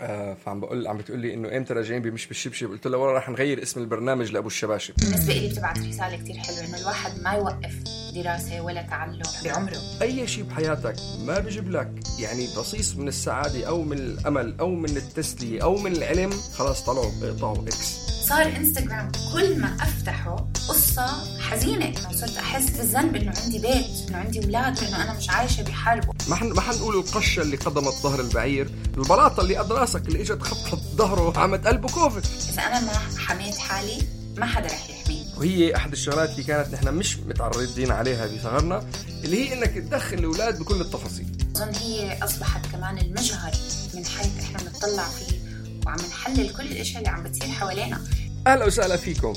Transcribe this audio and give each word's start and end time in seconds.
آه 0.00 0.36
فعم 0.46 0.60
بقول 0.60 0.86
عم 0.86 0.98
بتقول 0.98 1.20
لي 1.20 1.34
إنه 1.34 1.56
إمتى 1.56 1.74
راجعين 1.74 2.02
بمش 2.02 2.26
بالشبشب. 2.26 2.70
قلت 2.70 2.86
لها 2.86 2.98
والله 2.98 3.18
رح 3.18 3.28
نغير 3.28 3.62
اسم 3.62 3.80
البرنامج 3.80 4.32
لأبو 4.32 4.46
الشباشب. 4.46 4.94
بالنسبة 4.98 5.32
لي 5.34 5.48
بتبعت 5.48 5.78
رسالة 5.78 6.16
كتير 6.16 6.36
حلوة 6.36 6.64
إنه 6.64 6.80
الواحد 6.80 7.10
ما 7.22 7.32
يوقف 7.32 7.74
دراسة 8.14 8.60
ولا 8.60 8.82
تعلم 8.82 9.22
بعمره. 9.44 9.78
أي 10.02 10.26
شيء 10.26 10.44
بحياتك 10.44 10.96
ما 11.26 11.38
بيجيب 11.38 11.70
لك. 11.70 11.90
يعني 12.18 12.46
بصيص 12.58 12.96
من 12.96 13.08
السعادة 13.08 13.68
أو 13.68 13.82
من 13.82 13.98
الأمل 13.98 14.54
أو 14.60 14.70
من 14.74 14.96
التسلية 14.96 15.62
أو 15.62 15.76
من 15.76 15.92
العلم 15.92 16.30
خلاص 16.54 16.84
طلعوا 16.84 17.10
بيقطعوا 17.20 17.62
إكس 17.62 18.10
صار 18.28 18.56
إنستغرام 18.56 19.12
كل 19.32 19.60
ما 19.60 19.76
أفتحه 19.80 20.36
قصة 20.68 21.06
حزينة 21.40 21.86
إنه 21.86 22.12
صرت 22.12 22.36
أحس 22.36 22.70
بالذنب 22.70 23.16
إنه 23.16 23.32
عندي 23.44 23.58
بيت 23.58 24.08
إنه 24.08 24.18
عندي 24.18 24.44
أولاد 24.44 24.78
وانه 24.82 25.04
أنا 25.04 25.18
مش 25.18 25.30
عايشة 25.30 25.62
بحرب 25.62 26.04
ما 26.30 26.36
حن 26.36 26.52
ما 26.52 26.60
حنقول 26.60 26.96
القشة 26.96 27.42
اللي 27.42 27.56
قدمت 27.56 27.94
ظهر 27.94 28.20
البعير 28.20 28.70
البلاطه 28.96 29.40
اللي 29.40 29.56
قد 29.56 29.72
راسك 29.72 30.08
اللي 30.08 30.20
إجت 30.20 30.42
خبطت 30.42 30.82
ظهره 30.96 31.28
وعملت 31.28 31.66
قلبه 31.66 31.88
كوفيد. 31.88 32.24
إذا 32.52 32.62
أنا 32.62 32.80
ما 32.80 32.92
حميت 33.18 33.56
حالي 33.56 34.02
ما 34.36 34.46
حدا 34.46 34.66
رح 34.66 34.90
يحميني 34.90 35.26
وهي 35.36 35.76
أحد 35.76 35.92
الشغلات 35.92 36.30
اللي 36.30 36.42
كانت 36.42 36.74
نحن 36.74 36.94
مش 36.94 37.16
متعرضين 37.16 37.90
عليها 37.90 38.26
بصغرنا 38.26 38.86
اللي 39.24 39.48
هي 39.48 39.54
إنك 39.54 39.74
تدخل 39.74 40.18
الأولاد 40.18 40.58
بكل 40.58 40.80
التفاصيل. 40.80 41.26
أظن 41.56 41.74
هي 41.74 42.18
أصبحت 42.24 42.66
كمان 42.72 42.98
المجهر 42.98 43.52
من 43.94 44.06
حيث 44.06 44.38
إحنا 44.40 44.58
بنطلع 44.58 45.08
فيه 45.08 45.38
وعم 45.86 45.98
نحلل 46.10 46.54
كل 46.56 46.62
الإشياء 46.62 46.98
اللي 46.98 47.08
عم 47.08 47.22
بتصير 47.22 47.48
حوالينا. 47.48 48.00
أهلا 48.46 48.64
وسهلا 48.64 48.96
فيكم. 48.96 49.32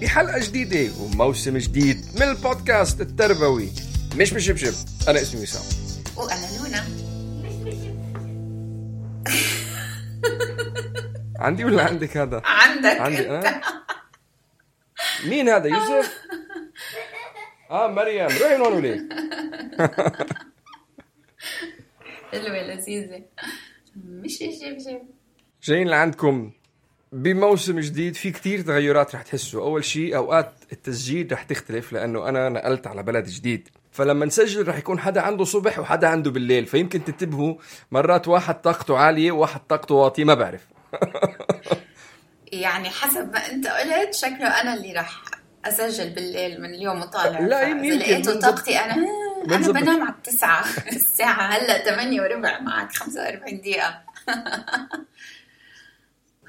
بحلقة 0.00 0.38
جديدة 0.38 0.92
وموسم 1.00 1.58
جديد 1.58 2.04
من 2.14 2.22
البودكاست 2.22 3.00
التربوي. 3.00 3.68
مش 4.16 4.34
بشبشب 4.34 4.74
أنا 5.08 5.22
اسمي 5.22 5.42
وسام. 5.42 5.87
وانا 6.18 6.58
لونا 6.58 6.84
عندي 11.38 11.64
ولا 11.64 11.84
عندك 11.84 12.16
هذا؟ 12.16 12.42
عندك. 12.44 13.00
عندي 13.00 13.18
انت 13.18 13.46
أنا 13.46 13.60
مين 15.24 15.48
هذا؟ 15.48 15.66
يوسف؟ 15.66 16.22
آه 17.70 17.86
مريم. 17.86 18.26
روحي 18.26 18.56
من 18.56 18.60
وليه 18.60 19.08
حلوة 22.32 22.62
لذيذة. 22.62 23.22
مش 23.96 24.38
شبشب 24.38 25.00
جايين 25.62 25.88
لعندكم 25.88 26.52
بموسم 27.12 27.80
جديد. 27.80 28.14
في 28.14 28.30
كتير 28.30 28.60
تغيرات 28.60 29.14
رح 29.14 29.22
تحسوا. 29.22 29.62
أول 29.62 29.84
شيء 29.84 30.16
أوقات 30.16 30.52
التسجيل 30.72 31.32
رح 31.32 31.42
تختلف 31.42 31.92
لأنه 31.92 32.28
أنا 32.28 32.48
نقلت 32.48 32.86
على 32.86 33.02
بلد 33.02 33.26
جديد. 33.26 33.68
فلما 33.98 34.26
نسجل 34.26 34.68
رح 34.68 34.76
يكون 34.76 35.00
حدا 35.00 35.20
عنده 35.20 35.44
صبح 35.44 35.78
وحدا 35.78 36.08
عنده 36.08 36.30
بالليل 36.30 36.66
فيمكن 36.66 37.04
تنتبهوا 37.04 37.54
مرات 37.90 38.28
واحد 38.28 38.60
طاقته 38.60 38.98
عالية 38.98 39.32
وواحد 39.32 39.60
طاقته 39.68 39.94
واطية 39.94 40.24
ما 40.24 40.34
بعرف. 40.34 40.66
يعني 42.52 42.90
حسب 42.90 43.32
ما 43.32 43.46
انت 43.50 43.66
قلت 43.66 44.14
شكله 44.14 44.60
أنا 44.60 44.74
اللي 44.74 44.92
راح 44.92 45.22
أسجل 45.64 46.10
بالليل 46.10 46.60
من 46.60 46.74
اليوم 46.74 47.00
وطالع. 47.00 47.40
لا، 47.40 47.62
يمكن 47.62 47.98
لقيته 47.98 48.40
طاقتي 48.40 48.78
أنا 48.78 48.94
أنا 48.94 49.06
بنظبط. 49.46 49.74
بنام 49.76 50.02
على 50.02 50.10
التسعة 50.14 50.64
الساعة 50.96 51.42
هلأ 51.42 51.84
8 51.84 52.20
وربع 52.22 52.60
معك 52.60 52.92
45 52.92 53.60
دقيقة. 53.60 54.02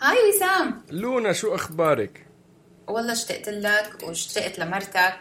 هاي 0.01 0.17
وسام. 0.35 0.81
لونا 0.91 1.33
شو 1.33 1.55
أخبارك؟ 1.55 2.25
والله 2.87 3.11
اشتقت 3.11 3.49
لك 3.49 3.95
واشتقت 4.03 4.59
لمرتك. 4.59 5.19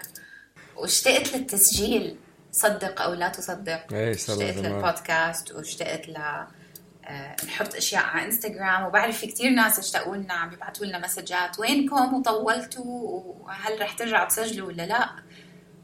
واشتقت 0.80 1.36
للتسجيل. 1.36 2.16
صدق 2.52 3.02
أو 3.02 3.14
لا 3.14 3.28
تصدق. 3.28 3.92
إيه، 3.92 4.10
اشتقت. 4.10 4.40
للبودكاست 4.40 5.52
واشتقت 5.52 6.08
ل 6.08 6.16
آه، 6.16 7.36
نحط 7.46 7.74
أشياء 7.74 8.04
على 8.04 8.26
إنستغرام. 8.26 8.84
وبعرف 8.84 9.18
في 9.18 9.26
كثير 9.26 9.50
ناس 9.50 9.78
اشتقوا 9.78 10.16
لنا 10.16 10.34
عم 10.34 10.50
بيبعتوا 10.50 10.86
لنا 10.86 10.98
مسجات. 10.98 11.58
وينكم؟ 11.58 12.14
وطولتوا؟ 12.14 13.22
وهل 13.40 13.80
رح 13.80 13.92
ترجعوا 13.92 14.28
تسجلوا 14.28 14.68
ولا 14.68 14.86
لا؟ 14.86 15.10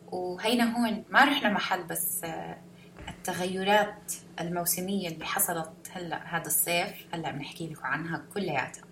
وهينا 0.07 0.77
هون 0.77 1.05
ما 1.11 1.25
رحنا 1.25 1.49
محل 1.49 1.83
بس 1.85 2.25
آه، 2.25 2.57
التغيرات 3.09 4.13
الموسمية 4.41 5.09
اللي 5.09 5.25
حصلت 5.25 5.71
هلا 5.91 6.37
هذا 6.37 6.47
الصيف 6.47 7.07
هلا 7.13 7.31
بنحكي 7.31 7.69
لكم 7.69 7.85
عنها 7.85 8.23
كلياتها. 8.35 8.85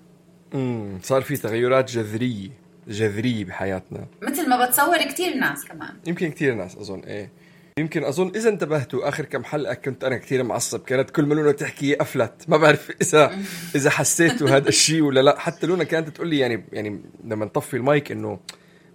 امم 0.55 1.01
صار 1.03 1.23
في 1.23 1.37
تغيرات 1.37 1.91
جذرية. 1.91 2.62
جذرية 2.89 3.45
بحياتنا. 3.45 4.07
مثل 4.23 4.49
ما 4.49 4.67
بتصور 4.67 4.99
كثير 4.99 5.35
ناس 5.35 5.65
كمان. 5.65 5.95
يمكن 6.07 6.31
كثير 6.31 6.55
ناس 6.55 6.77
أظن 6.77 7.01
إيه. 7.01 7.31
يمكن 7.79 8.05
أظن 8.05 8.33
إذا 8.37 8.49
انتبهتوا 8.49 9.09
آخر 9.09 9.25
كم 9.25 9.45
حلقة 9.45 9.75
كنت 9.75 10.05
أنا 10.05 10.17
كثير 10.17 10.43
معصب 10.43 10.81
كانت 10.85 11.11
كل 11.11 11.23
ما 11.27 11.35
لونا 11.35 11.53
تحكي 11.53 12.01
أفلت. 12.03 12.33
ما 12.49 12.57
بعرف 12.57 12.91
إذا 13.03 13.39
إذا 13.77 13.91
حسيتوا 13.91 14.49
هذا 14.49 14.69
الشيء 14.69 15.03
ولا 15.03 15.21
لا. 15.21 15.39
حتى 15.39 15.67
لونا 15.67 15.85
كانت 15.85 16.09
تقول 16.09 16.29
لي 16.29 16.39
يعني 16.39 16.65
يعني 16.73 17.01
لما 17.25 17.45
نطفي 17.45 17.77
المايك 17.77 18.13
إنه 18.13 18.41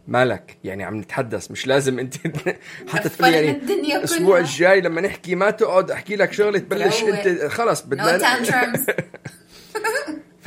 مالك 0.07 0.57
يعني 0.63 0.83
عم 0.83 0.95
نتحدث 0.95 1.51
مش 1.51 1.67
لازم 1.67 1.99
أنت 1.99 2.15
حتى 2.93 3.09
تقول 3.09 3.33
يعني 3.33 3.51
الأسبوع. 3.95 4.39
الجاي 4.39 4.81
لما 4.81 5.01
نحكي 5.01 5.35
ما 5.35 5.49
تقعد 5.49 5.91
أحكي 5.91 6.15
لك 6.15 6.33
شغلة 6.33 6.59
تبلش. 6.59 7.03
أنت. 7.03 7.43
خلص 7.51 7.81
بدنا 7.81 8.17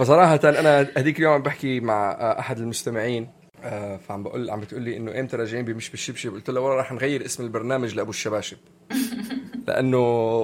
فصراحة 0.00 0.41
أنا 0.44 0.88
هذيك 0.97 1.19
اليوم 1.19 1.33
عم 1.33 1.43
بحكي 1.43 1.81
مع 1.81 2.11
أحد 2.38 2.59
المستمعين 2.59 3.31
آه، 3.65 3.97
فعم 3.97 4.22
بقول 4.22 4.50
عم 4.50 4.61
بتقول 4.61 4.83
لي 4.83 4.97
إنه 4.97 5.21
إمتى 5.21 5.37
راجعين 5.37 5.65
بمش 5.65 5.91
بالشبشب؟ 5.91 6.33
قلت 6.33 6.50
لها 6.50 6.62
والله 6.62 6.81
رح 6.81 6.93
نغير 6.93 7.25
اسم 7.25 7.44
البرنامج 7.44 7.94
لأبو 7.94 8.10
الشباشب. 8.10 8.56
لأنه 9.69 9.99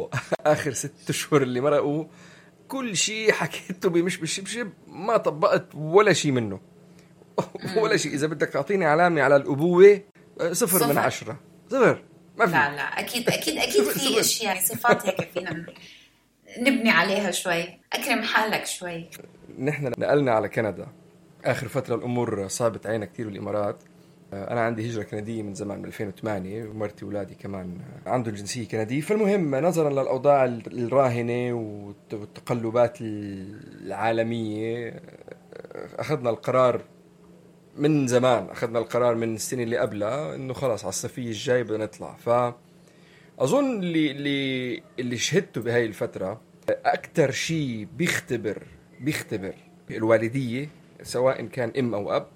آخر 0.46 0.72
ست 0.72 0.92
أشهر 1.08 1.42
اللي 1.42 1.60
مرقوا 1.60 2.04
كل 2.68 2.96
شيء 2.96 3.32
حكيته 3.32 3.90
بمش 3.90 4.16
بالشبشب 4.16 4.70
ما 4.88 5.16
طبقت 5.16 5.74
ولا 5.74 6.12
شيء 6.12 6.32
منه. 6.32 6.60
ولا 7.82 7.96
شيء 7.96 8.14
إذا 8.14 8.26
بدك 8.26 8.48
تعطيني 8.48 8.84
علامة 8.84 9.22
على 9.22 9.36
الأبوة 9.36 10.00
آه، 10.40 10.52
صفر, 10.52 10.86
من 10.86 10.92
صفر. 10.92 10.98
عشرة. 10.98 11.40
صفر. 11.70 12.02
ما 12.38 12.46
في. 12.46 12.52
لا 12.52 12.76
لا. 12.76 13.00
أكيد 13.00 13.28
أكيد 13.28 13.58
أكيد 13.58 13.82
في 13.82 14.20
أشياء 14.20 14.60
صفات 14.60 15.06
هيك 15.06 15.28
فينا 15.34 15.66
نبني 16.58 16.90
عليها 16.90 17.30
شوي 17.30 17.64
أكرم 17.92 18.22
حالك 18.22 18.66
شوي. 18.66 19.06
نحن 19.58 19.92
نقلنا 19.98 20.32
على 20.32 20.48
كندا. 20.48 20.86
آخر 21.44 21.68
فترة 21.68 21.94
الأمور 21.94 22.48
صعبت 22.48 22.86
علينا 22.86 23.04
كثير 23.06 23.26
بالإمارات. 23.28 23.76
آه، 24.32 24.52
أنا 24.52 24.60
عندي 24.60 24.90
هجرة 24.90 25.02
كندية 25.02 25.42
من 25.42 25.54
زمان 25.54 25.78
من 25.78 25.84
2008 25.84 26.64
ومرتي 26.64 27.04
واولادي 27.04 27.34
كمان 27.34 27.78
عندهم 28.06 28.34
جنسيه 28.34 28.68
كندية. 28.68 29.00
فالمهم 29.00 29.54
نظرا 29.54 29.90
للأوضاع 29.90 30.44
الراهنة 30.44 31.52
والت- 31.52 32.14
والتقلبات 32.14 32.98
العالمية 33.00 34.88
آه، 34.88 35.00
أخذنا 36.00 36.30
القرار 36.30 36.80
من 37.76 38.06
زمان 38.06 38.46
أخذنا 38.50 38.78
القرار 38.78 39.14
من 39.14 39.34
السنة 39.34 39.62
اللي 39.62 39.76
قبلها 39.78 40.34
إنه 40.34 40.54
خلاص 40.54 40.82
على 40.84 40.88
الصيفية 40.88 41.26
الجاي 41.28 41.62
بدنا 41.64 41.84
نطلع. 41.84 42.16
ف 42.16 42.28
اظن 43.38 43.78
اللي 43.78 44.10
اللي 44.10 44.82
اللي 44.98 45.16
شهدته 45.18 45.60
بهاي 45.60 45.86
الفترة 45.86 46.40
أكثر 46.70 47.30
شيء 47.30 47.88
بيختبر 47.96 48.62
بيختبر 49.00 49.54
الوالدية 49.90 50.68
سواء 51.02 51.46
كان 51.46 51.72
أم 51.78 51.94
أو 51.94 52.16
أب 52.16 52.26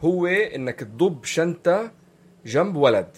هو 0.00 0.26
إنك 0.26 0.80
تضب 0.80 1.24
شنطة 1.24 1.92
جنب 2.46 2.76
ولد. 2.76 3.16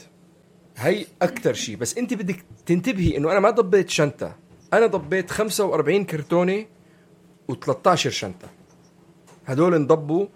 هي 0.76 1.06
أكثر 1.22 1.52
شيء. 1.52 1.76
بس 1.76 1.98
أنت 1.98 2.14
بدك 2.14 2.44
تنتبهي 2.66 3.16
إنه 3.16 3.32
أنا 3.32 3.40
ما 3.40 3.50
ضبيت 3.50 3.90
شنطة. 3.90 4.36
أنا 4.72 4.86
ضبيت 4.86 5.30
45 5.30 6.04
كرتونة 6.04 6.66
و13 7.52 7.94
شنطة. 7.94 8.48
هدول 9.46 9.74
انضبوا 9.74 10.26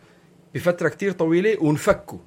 بفترة 0.55 0.88
كتير 0.88 1.12
طويلة 1.12 1.62
ونفكوا. 1.62 2.19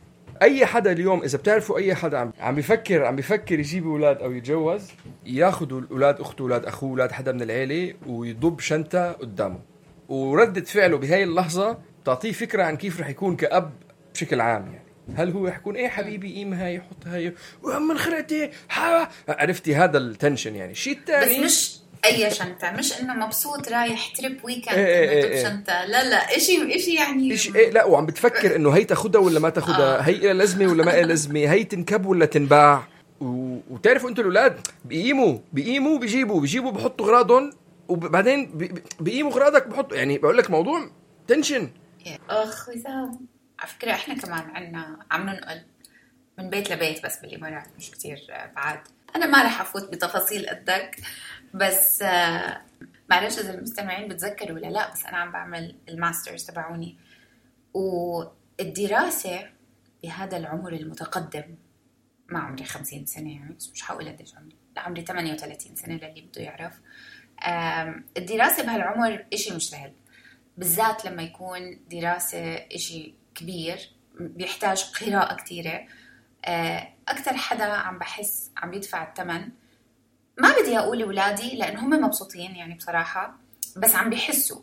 أي 0.41 0.65
حدا 0.65 0.91
اليوم 0.91 1.23
إذا 1.23 1.37
بتعرفوا 1.37 1.77
أي 1.77 1.95
حدا 1.95 2.17
عم 2.17 2.33
عم 2.39 2.55
بيفكر 2.55 3.05
عم 3.05 3.15
بيفكر 3.15 3.59
يجيب 3.59 3.87
أولاد 3.87 4.21
أو 4.21 4.31
يتجوز 4.31 4.91
ياخذوا 5.25 5.81
أولاد 5.91 6.19
اخته 6.19 6.41
أولاد 6.41 6.65
أخوه 6.65 6.89
أولاد 6.89 7.11
حدا 7.11 7.31
من 7.31 7.41
العيلة 7.41 7.93
ويضب 8.07 8.59
شنطة 8.59 9.11
قدامه. 9.11 9.59
وردة 10.09 10.61
فعله 10.61 10.97
بهاي 10.97 11.23
اللحظة 11.23 11.77
بتعطيه 12.03 12.31
فكرة 12.31 12.63
عن 12.63 12.77
كيف 12.77 12.99
رح 12.99 13.09
يكون 13.09 13.35
كأب 13.35 13.71
بشكل 14.13 14.41
عام 14.41 14.65
يعني. 14.65 14.85
هل 15.15 15.31
هو 15.31 15.47
رح 15.47 15.57
يكون 15.57 15.75
إيه 15.75 15.87
حبيبي 15.87 16.33
قيم 16.33 16.53
هاي 16.53 16.81
حط 16.81 17.07
هاي. 17.07 17.33
وأم 17.63 17.97
خرعتي 17.97 18.51
عرفتي 19.29 19.75
هذا 19.75 19.97
ال 19.97 20.04
tension 20.04 20.55
يعني. 20.55 20.71
الشيء 20.71 20.97
الثاني 20.97 21.39
بس 21.39 21.45
مش 21.45 21.79
أي 22.05 22.31
شنطة 22.31 22.71
مش 22.71 22.99
إنه 22.99 23.13
مبسوط 23.13 23.69
رايح 23.69 24.07
trip 24.07 24.39
weekend 24.43 24.77
إيه 24.77 24.85
إيه 24.85 25.09
إيه, 25.09 25.23
إيه. 25.23 25.43
شنطة 25.43 25.85
لا 25.85 26.09
لا 26.09 26.39
شيء 26.39 26.77
شيء 26.77 26.95
يعني 26.95 27.37
شيء 27.37 27.55
إيه 27.55 27.69
لا 27.69 27.85
وعم 27.85 28.05
بتفكر 28.05 28.55
إنه 28.55 28.69
هي 28.69 28.83
تاخذها 28.83 29.21
ولا 29.21 29.39
ما 29.39 29.49
تاخذها 29.49 29.99
آه. 29.99 30.01
هي 30.01 30.33
لازمة 30.33 30.71
ولا 30.71 30.85
ما 30.85 30.91
لازمة؟ 30.91 31.39
هي 31.39 31.63
تنكب 31.63 32.05
ولا 32.05 32.25
تنباع؟ 32.25 32.87
و... 33.21 33.57
وتعرفوا 33.69 34.09
أنتم 34.09 34.21
الأولاد 34.21 34.67
بيقيموا 34.85 35.37
بيقيموا 35.53 35.97
بيجيبوا 35.99 36.41
بيجيبوا 36.41 36.71
بحطوا 36.71 37.05
أغراضهم 37.05 37.53
وبعدين 37.87 38.51
بيقيموا 38.99 39.31
أغراضك 39.31 39.67
بحطوا 39.67 39.97
يعني 39.97 40.17
بقول 40.17 40.37
لك 40.37 40.51
موضوع 40.51 40.89
تنشن 41.27 41.69
أخ 42.29 42.69
وسام 42.69 43.27
على 43.59 43.69
فكرة 43.69 43.91
إحنا 43.91 44.13
كمان 44.13 44.49
عندنا 44.55 44.99
عم 45.11 45.29
ننقل 45.29 45.61
من 46.37 46.49
بيت 46.49 46.71
لبيت 46.71 47.05
بس 47.05 47.19
بالامارات 47.19 47.67
مش 47.77 47.91
كثير 47.91 48.17
بعد. 48.55 48.79
أنا 49.15 49.25
ما 49.25 49.43
رح 49.43 49.61
أفوت 49.61 49.91
بتفاصيل 49.91 50.49
قدك. 50.49 50.95
بس 51.55 52.01
آه، 52.01 52.61
معلش 53.09 53.39
إذا 53.39 53.53
المستمعين 53.53 54.07
بتذكروا 54.07 54.57
ولا 54.57 54.67
لا 54.67 54.91
بس 54.91 55.05
أنا 55.05 55.17
عم 55.17 55.31
بعمل 55.31 55.75
الماسترز 55.89 56.45
تبعوني. 56.45 56.97
والدراسة 57.73 59.49
بهذا 60.03 60.37
العمر 60.37 60.73
المتقدم 60.73 61.55
ما 62.27 62.39
عمري 62.39 62.65
50 62.65 63.05
سنة 63.05 63.31
يعني 63.33 63.53
بس 63.53 63.71
مش 63.71 63.81
حقول 63.81 64.09
قديش 64.09 64.35
عمري 64.35 64.55
لا 64.75 64.81
عمري 64.81 65.01
38 65.01 65.75
سنة 65.75 65.93
للي 65.93 66.21
بده 66.21 66.41
يعرف. 66.41 66.79
الدراسة 68.17 68.63
بهالعمر 68.63 69.25
إشي 69.33 69.55
مش 69.55 69.69
سهل 69.69 69.93
بالذات 70.57 71.05
لما 71.05 71.23
يكون 71.23 71.79
دراسة 71.91 72.55
إشي 72.55 73.13
كبير 73.35 73.89
بيحتاج 74.19 74.83
قراءة 74.83 75.35
كثيره 75.35 75.87
آه، 76.45 76.93
أكثر 77.07 77.37
حدا 77.37 77.63
عم 77.63 77.97
بحس 77.99 78.51
عم 78.57 78.73
يدفع 78.73 79.09
الثمن 79.09 79.49
ما 80.37 80.55
بدي 80.61 80.77
أقول 80.77 81.01
أولادي 81.01 81.57
لأن 81.57 81.77
هم 81.77 81.89
مبسوطين 81.89 82.55
يعني 82.55 82.75
بصراحة 82.75 83.39
بس 83.77 83.95
عم 83.95 84.09
بيحسوا 84.09 84.61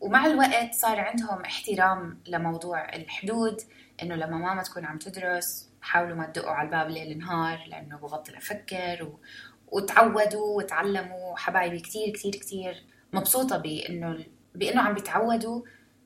ومع 0.00 0.26
الوقت 0.26 0.74
صار 0.74 1.00
عندهم 1.00 1.40
احترام 1.40 2.22
لموضوع 2.28 2.94
الحدود 2.94 3.60
إنه 4.02 4.14
لما 4.14 4.38
ماما 4.38 4.62
تكون 4.62 4.84
عم 4.84 4.98
تدرس 4.98 5.68
حاولوا 5.80 6.16
ما 6.16 6.26
تدقوا 6.26 6.50
على 6.50 6.66
الباب 6.66 6.90
ليل 6.90 7.18
نهار 7.18 7.64
لأنه 7.68 7.96
ببطل 7.96 8.34
أفكر 8.34 9.04
و... 9.04 9.20
وتعودوا 9.66 10.56
وتعلموا 10.56 11.36
حبايبي 11.36 11.80
كثير 11.80 12.12
كثير 12.12 12.32
كثير 12.32 12.84
مبسوطة 13.12 13.56
بإنه 13.56 14.24
بإنه 14.54 14.82
عم 14.82 14.94
بيتعودوا 14.94 15.62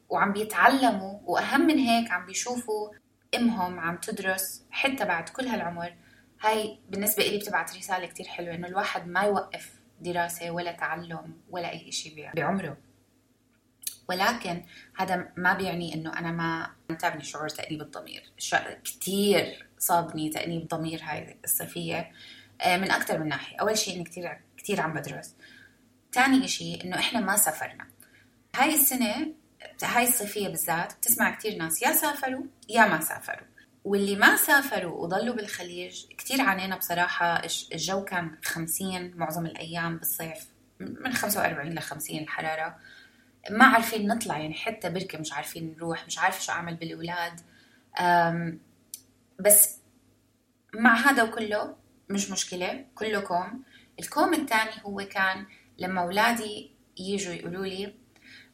وعم 0.08 0.32
بيتعلموا 0.32 1.18
وأهم 1.24 1.60
من 1.60 1.78
هيك 1.78 2.10
عم 2.10 2.26
بيشوفوا 2.26 2.90
أمهم 3.34 3.80
عم 3.80 3.96
تدرس 3.96 4.64
حتى 4.70 5.04
بعد 5.04 5.28
كل 5.28 5.46
هالعمر 5.46 5.94
هاي 6.40 6.78
بالنسبة 6.88 7.22
لي 7.24 7.38
بتبعت 7.38 7.76
رسالة 7.76 8.06
كتير 8.06 8.26
حلوة 8.26 8.54
إنه 8.54 8.68
الواحد 8.68 9.06
ما 9.08 9.20
يوقف 9.20 9.72
دراسة 10.00 10.50
ولا 10.50 10.72
تعلم 10.72 11.34
ولا 11.50 11.70
أي 11.70 11.92
شيء 11.92 12.30
بعمره. 12.34 12.76
ولكن 14.08 14.62
هذا 14.96 15.28
ما 15.36 15.54
بيعني 15.54 15.94
إنه 15.94 16.18
أنا 16.18 16.32
ما 16.32 16.70
تابني 16.96 17.24
شعور 17.24 17.48
تأنيب 17.48 17.82
الضمير. 17.82 18.32
كتير 18.84 19.66
صابني 19.78 20.28
تأنيب 20.30 20.68
ضمير 20.68 21.00
هاي 21.02 21.36
الصيفية 21.44 22.12
آه، 22.60 22.76
من 22.76 22.90
أكثر 22.90 23.18
من 23.18 23.28
ناحية. 23.28 23.56
أول 23.56 23.78
شيء 23.78 23.96
إني 23.96 24.04
كتير 24.04 24.40
كتير 24.56 24.80
عم 24.80 24.92
بدرس. 24.92 25.34
ثاني 26.12 26.48
شيء 26.48 26.84
إنه 26.84 26.98
إحنا 26.98 27.20
ما 27.20 27.36
سافرنا. 27.36 27.86
هاي 28.56 28.74
السنة 28.74 29.32
هاي 29.82 30.08
الصيفية 30.08 30.48
بالذات 30.48 30.92
بتسمع 30.94 31.34
كتير 31.34 31.56
ناس 31.56 31.82
يا 31.82 31.92
سافروا 31.92 32.44
يا 32.68 32.86
ما 32.86 33.00
سافروا. 33.00 33.46
واللي 33.84 34.16
ما 34.16 34.36
سافروا 34.36 35.02
وضلوا 35.02 35.34
بالخليج 35.34 36.06
كتير 36.18 36.40
عانينا 36.40 36.76
بصراحة. 36.76 37.42
الجو 37.72 38.04
كان 38.04 38.36
50 38.44 39.12
معظم 39.16 39.46
الأيام 39.46 39.96
بالصيف 39.96 40.46
من 40.80 41.12
45 41.12 41.68
ل 41.74 41.80
50 41.80 42.18
الحرارة 42.18 42.76
ما 43.50 43.64
عارفين 43.64 44.06
نطلع 44.06 44.38
يعني 44.38 44.54
حتى 44.54 44.90
بركة 44.90 45.18
مش 45.18 45.32
عارفين 45.32 45.74
نروح 45.76 46.06
مش 46.06 46.18
عارفة 46.18 46.40
شو 46.40 46.52
أعمل 46.52 46.74
بالأولاد. 46.74 47.40
بس 49.38 49.76
مع 50.74 50.94
هذا 50.94 51.22
وكله 51.22 51.76
مش 52.08 52.30
مشكلة 52.30 52.84
كله 52.94 53.20
كوم 53.20 53.62
الكوم 54.00 54.34
الثاني 54.34 54.70
هو 54.86 54.96
كان 54.96 55.46
لما 55.78 56.02
أولادي 56.02 56.70
يجوا 56.98 57.32
يقولوا 57.34 57.66
لي 57.66 57.94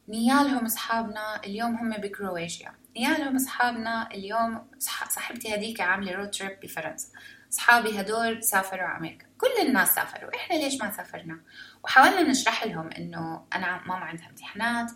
نيالهم 0.09 0.65
أصحابنا 0.65 1.43
اليوم 1.45 1.75
هم 1.75 1.97
بكرواتيا 1.97 2.73
نيالهم 2.97 3.35
أصحابنا 3.35 4.09
اليوم 4.11 4.67
صاحبتي 5.09 5.53
هذيك 5.53 5.81
عاملة 5.81 6.11
رود 6.11 6.31
تريب 6.31 6.59
بفرنسا. 6.59 7.07
أصحابي 7.53 8.01
هدول 8.01 8.43
سافروا 8.43 8.83
على 8.83 8.97
أمريكا. 8.97 9.25
كل 9.37 9.67
الناس 9.67 9.95
سافروا. 9.95 10.35
إحنا 10.35 10.55
ليش 10.55 10.81
ما 10.81 10.91
سافرنا؟ 10.91 11.39
وحاولنا 11.83 12.21
نشرح 12.21 12.65
لهم 12.65 12.89
إنه 12.91 13.45
أنا 13.53 13.81
ماما 13.85 14.05
عندها 14.05 14.29
امتحانات 14.29 14.91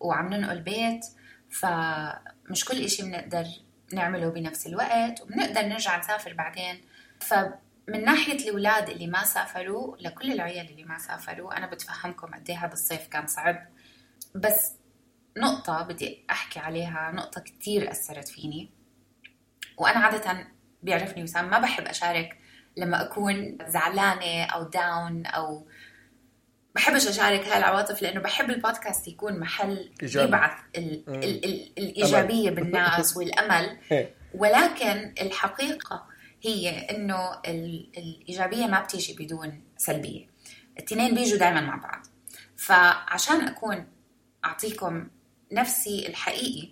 وعم 0.00 0.34
ننقل 0.34 0.60
بيت 0.60 1.06
فمش 1.50 2.64
كل 2.64 2.84
إشي 2.84 3.02
بنقدر 3.02 3.44
نعمله 3.92 4.28
بنفس 4.28 4.66
الوقت 4.66 5.20
وبنقدر 5.20 5.62
نرجع 5.62 5.98
نسافر 5.98 6.32
بعدين. 6.32 6.80
فمن 7.20 8.04
ناحية 8.04 8.48
الأولاد 8.48 8.90
اللي 8.90 9.06
ما 9.06 9.24
سافروا 9.24 9.96
لكل 9.96 10.32
العيال 10.32 10.70
اللي 10.70 10.84
ما 10.84 10.98
سافروا 10.98 11.56
أنا 11.56 11.66
بتفهمكم 11.66 12.34
قد 12.34 12.50
هذا 12.50 12.72
الصيف 12.72 13.06
كان 13.06 13.26
صعب. 13.26 13.66
بس 14.34 14.72
نقطة 15.38 15.82
بدي 15.82 16.24
أحكي 16.30 16.58
عليها 16.58 17.12
نقطة 17.14 17.40
كتير 17.40 17.90
أثرت 17.90 18.28
فيني. 18.28 18.70
وأنا 19.78 19.98
عادة 19.98 20.46
بيعرفني 20.82 21.22
وسام 21.22 21.50
ما 21.50 21.58
بحب 21.58 21.84
أشارك 21.84 22.38
لما 22.76 23.02
أكون 23.02 23.58
زعلانة 23.68 24.44
أو 24.44 24.62
داون 24.62 25.26
أو 25.26 25.66
بحبش 26.74 27.06
أشارك 27.06 27.48
هاي 27.48 27.58
العواطف 27.58 28.02
لأنه 28.02 28.20
بحب 28.20 28.50
البودكاست 28.50 29.08
يكون 29.08 29.40
محل 29.40 29.90
إيجابي. 30.02 30.28
يبعث 30.28 30.52
ال 30.76 31.04
ال 31.08 31.44
ال 31.44 31.72
الإيجابية 31.78 32.50
بالناس 32.56 33.16
والأمل. 33.16 33.78
إيه. 33.92 34.14
ولكن 34.34 35.14
الحقيقة 35.20 36.06
هي 36.42 36.70
إنه 36.70 37.40
الإيجابية 37.46 38.66
ما 38.66 38.80
بتيجي 38.80 39.24
بدون 39.24 39.62
سلبية. 39.76 40.26
الاثنين 40.78 41.14
بيجوا 41.14 41.38
دائما 41.38 41.60
مع 41.60 41.76
بعض. 41.76 42.06
فعشان 42.56 43.40
أكون 43.40 43.86
أعطيكم 44.44 45.08
نفسي 45.52 46.06
الحقيقي. 46.08 46.68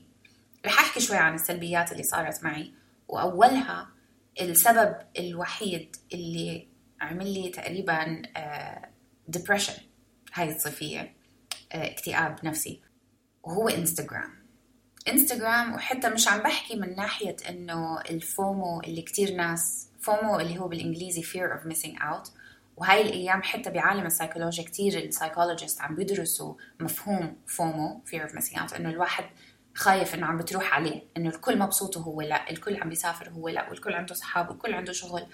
رح 0.67 0.81
أحكي 0.81 1.01
شوي 1.01 1.17
عن 1.17 1.35
السلبيات 1.35 1.93
اللي 1.93 2.03
صارت 2.03 2.45
معي 2.45 2.73
وأولها 3.09 3.89
السبب 4.41 4.97
الوحيد 5.19 5.97
اللي 6.13 6.69
عمل 7.01 7.35
لي 7.35 7.49
تقريبا 7.49 8.23
depression 9.29 9.73
آه، 9.73 9.81
هاي 10.35 10.57
الصيفية 10.57 11.15
آه، 11.73 11.87
اكتئاب 11.91 12.45
نفسي 12.45 12.81
وهو 13.43 13.69
انستغرام 13.69 14.47
انستغرام 15.09 15.75
وحتى 15.75 16.09
مش 16.09 16.29
عم 16.29 16.43
بحكي 16.43 16.77
من 16.77 16.97
ناحية 16.97 17.37
إنه 17.49 18.01
ال 18.01 18.17
FOMO 18.17 18.81
اللي 18.81 19.03
كتير 19.03 19.35
ناس 19.35 19.89
FOMO 20.01 20.41
اللي 20.41 20.59
هو 20.59 20.69
بالإنجليزي 20.69 21.23
fear 21.23 21.59
of 21.59 21.73
missing 21.73 21.99
out 21.99 22.31
وهاي 22.77 23.03
الأيام 23.03 23.43
حتى 23.43 23.71
بعالم 23.71 24.07
السيكولوجيا 24.07 24.65
كثير 24.65 24.99
ال 24.99 25.05
psychologist 25.05 25.81
عم 25.81 25.97
بيدرسوا 25.97 26.55
مفهوم 26.81 27.37
FOMO 27.47 28.03
of 28.15 28.33
missing 28.33 28.57
out 28.57 28.75
إنه 28.75 28.91
الواحد 28.91 29.25
خايف 29.75 30.15
إنه 30.15 30.27
عم 30.27 30.39
بتروح 30.39 30.75
عليه 30.75 31.03
إنه 31.17 31.29
الكل 31.29 31.59
مبسوط 31.59 31.97
وهو 31.97 32.21
لا 32.21 32.51
الكل 32.51 32.77
عم 32.77 32.89
بيسافر 32.89 33.29
وهو 33.31 33.49
لا 33.49 33.69
والكل 33.69 33.95
عنده 33.95 34.15
صحاب 34.15 34.51
والكل 34.51 34.75
عنده 34.75 34.93
شغل 34.93 35.27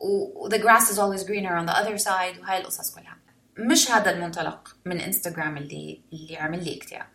و 0.00 0.48
the 0.48 0.58
grass 0.58 0.90
is 0.90 0.98
always 0.98 1.24
greener 1.24 1.54
on 1.60 1.66
the 1.66 1.76
other 1.82 2.04
side 2.04 2.40
وهاي 2.40 2.60
القصص 2.60 2.94
كلها. 2.94 3.16
مش 3.58 3.90
هذا 3.90 4.10
المنطلق 4.10 4.76
من 4.84 5.00
انستغرام 5.00 5.56
اللي 5.56 6.00
اللي 6.12 6.36
عمل 6.36 6.64
لي 6.64 6.76
اكتئاب. 6.76 7.06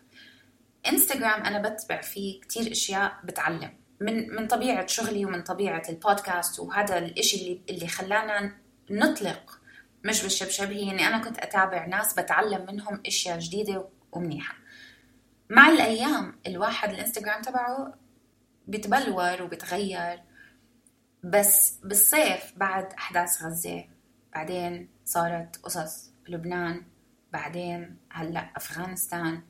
انستغرام 0.88 1.42
أنا 1.42 1.68
بتبع 1.68 2.00
فيه 2.00 2.40
كتير 2.40 2.72
أشياء 2.72 3.12
بتعلم 3.24 3.70
من 4.00 4.34
من 4.34 4.46
طبيعة 4.46 4.86
شغلي 4.86 5.24
ومن 5.24 5.42
طبيعة 5.42 5.82
البودكاست 5.88 6.60
وهذا 6.60 6.98
الإشي 6.98 7.36
اللي 7.36 7.60
اللي 7.70 7.88
خلانا 7.88 8.52
نطلق 8.90 9.55
مش 10.06 10.22
بالشبشب 10.22 10.72
هي 10.72 10.90
اني 10.90 11.06
أنا 11.06 11.18
كنت 11.18 11.38
أتابع 11.38 11.86
ناس 11.86 12.14
بتعلم 12.14 12.66
منهم 12.66 13.02
أشياء 13.06 13.38
جديدة 13.38 13.88
ومنيحة. 14.12 14.54
مع 15.50 15.68
الأيام 15.68 16.38
الواحد 16.46 16.90
الإنستغرام 16.90 17.42
تبعه 17.42 17.94
بيتبلور 18.66 19.42
وبيتغير 19.42 20.22
بس 21.24 21.78
بالصيف 21.84 22.52
بعد 22.56 22.92
أحداث 22.92 23.42
غزة 23.42 23.84
بعدين 24.34 24.88
صارت 25.04 25.56
قصص 25.56 26.10
لبنان 26.28 26.82
بعدين 27.32 27.96
هلأ 28.10 28.50
أفغانستان 28.56 29.42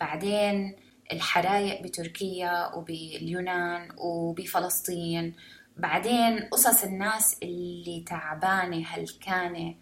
بعدين 0.00 0.76
الحرايق 1.12 1.82
بتركيا 1.82 2.74
وباليونان 2.74 3.88
وبفلسطين 3.98 5.34
بعدين 5.76 6.40
قصص 6.40 6.84
الناس 6.84 7.36
اللي 7.42 8.04
تعبانة 8.06 8.86
هلكانة. 8.86 9.74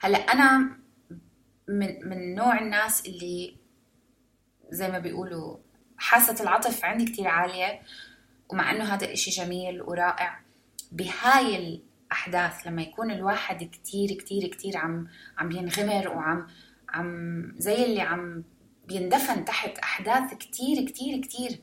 هلا 0.00 0.18
أنا 0.18 0.76
من 1.68 2.08
من 2.08 2.34
نوع 2.34 2.58
الناس 2.58 3.06
اللي 3.06 3.56
زي 4.70 4.88
ما 4.88 4.98
بيقولوا 4.98 5.56
حاسة 5.98 6.42
العطف 6.42 6.84
عندي 6.84 7.04
كتير 7.04 7.28
عالية 7.28 7.80
ومع 8.48 8.70
إنه 8.70 8.84
هذا 8.84 9.12
إشي 9.12 9.30
جميل 9.30 9.82
ورائع 9.82 10.40
بهاي 10.92 11.56
الأحداث 11.56 12.66
لما 12.66 12.82
يكون 12.82 13.10
الواحد 13.10 13.64
كتير 13.64 14.08
كتير 14.18 14.48
كتير 14.48 14.76
عم 14.76 15.08
عم 15.38 15.50
ينغمر 15.52 16.08
وعم 16.08 16.46
عم 16.88 17.52
زي 17.58 17.84
اللي 17.84 18.00
عم 18.00 18.44
بيندفن 18.88 19.44
تحت 19.44 19.78
أحداث 19.78 20.34
كتير 20.34 20.86
كتير 20.86 21.20
كتير 21.20 21.60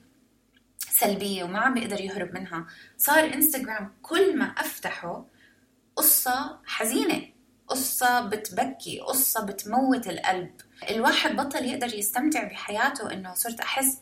سلبية 0.78 1.44
وما 1.44 1.60
عم 1.60 1.74
بيقدر 1.74 2.02
يهرب 2.02 2.34
منها 2.34 2.68
صار 2.98 3.34
إنستغرام 3.34 3.92
كل 4.02 4.38
ما 4.38 4.46
أفتحه 4.46 5.26
قصة 5.96 6.60
حزينة. 6.66 7.37
قصة 7.68 8.22
بتبكي 8.22 9.00
قصة 9.00 9.46
بتموت 9.46 10.08
القلب. 10.08 10.52
الواحد 10.90 11.36
بطل 11.36 11.66
يقدر 11.66 11.96
يستمتع 11.96 12.44
بحياته 12.44 13.14
إنه 13.14 13.34
صرت 13.34 13.60
أحس 13.60 13.98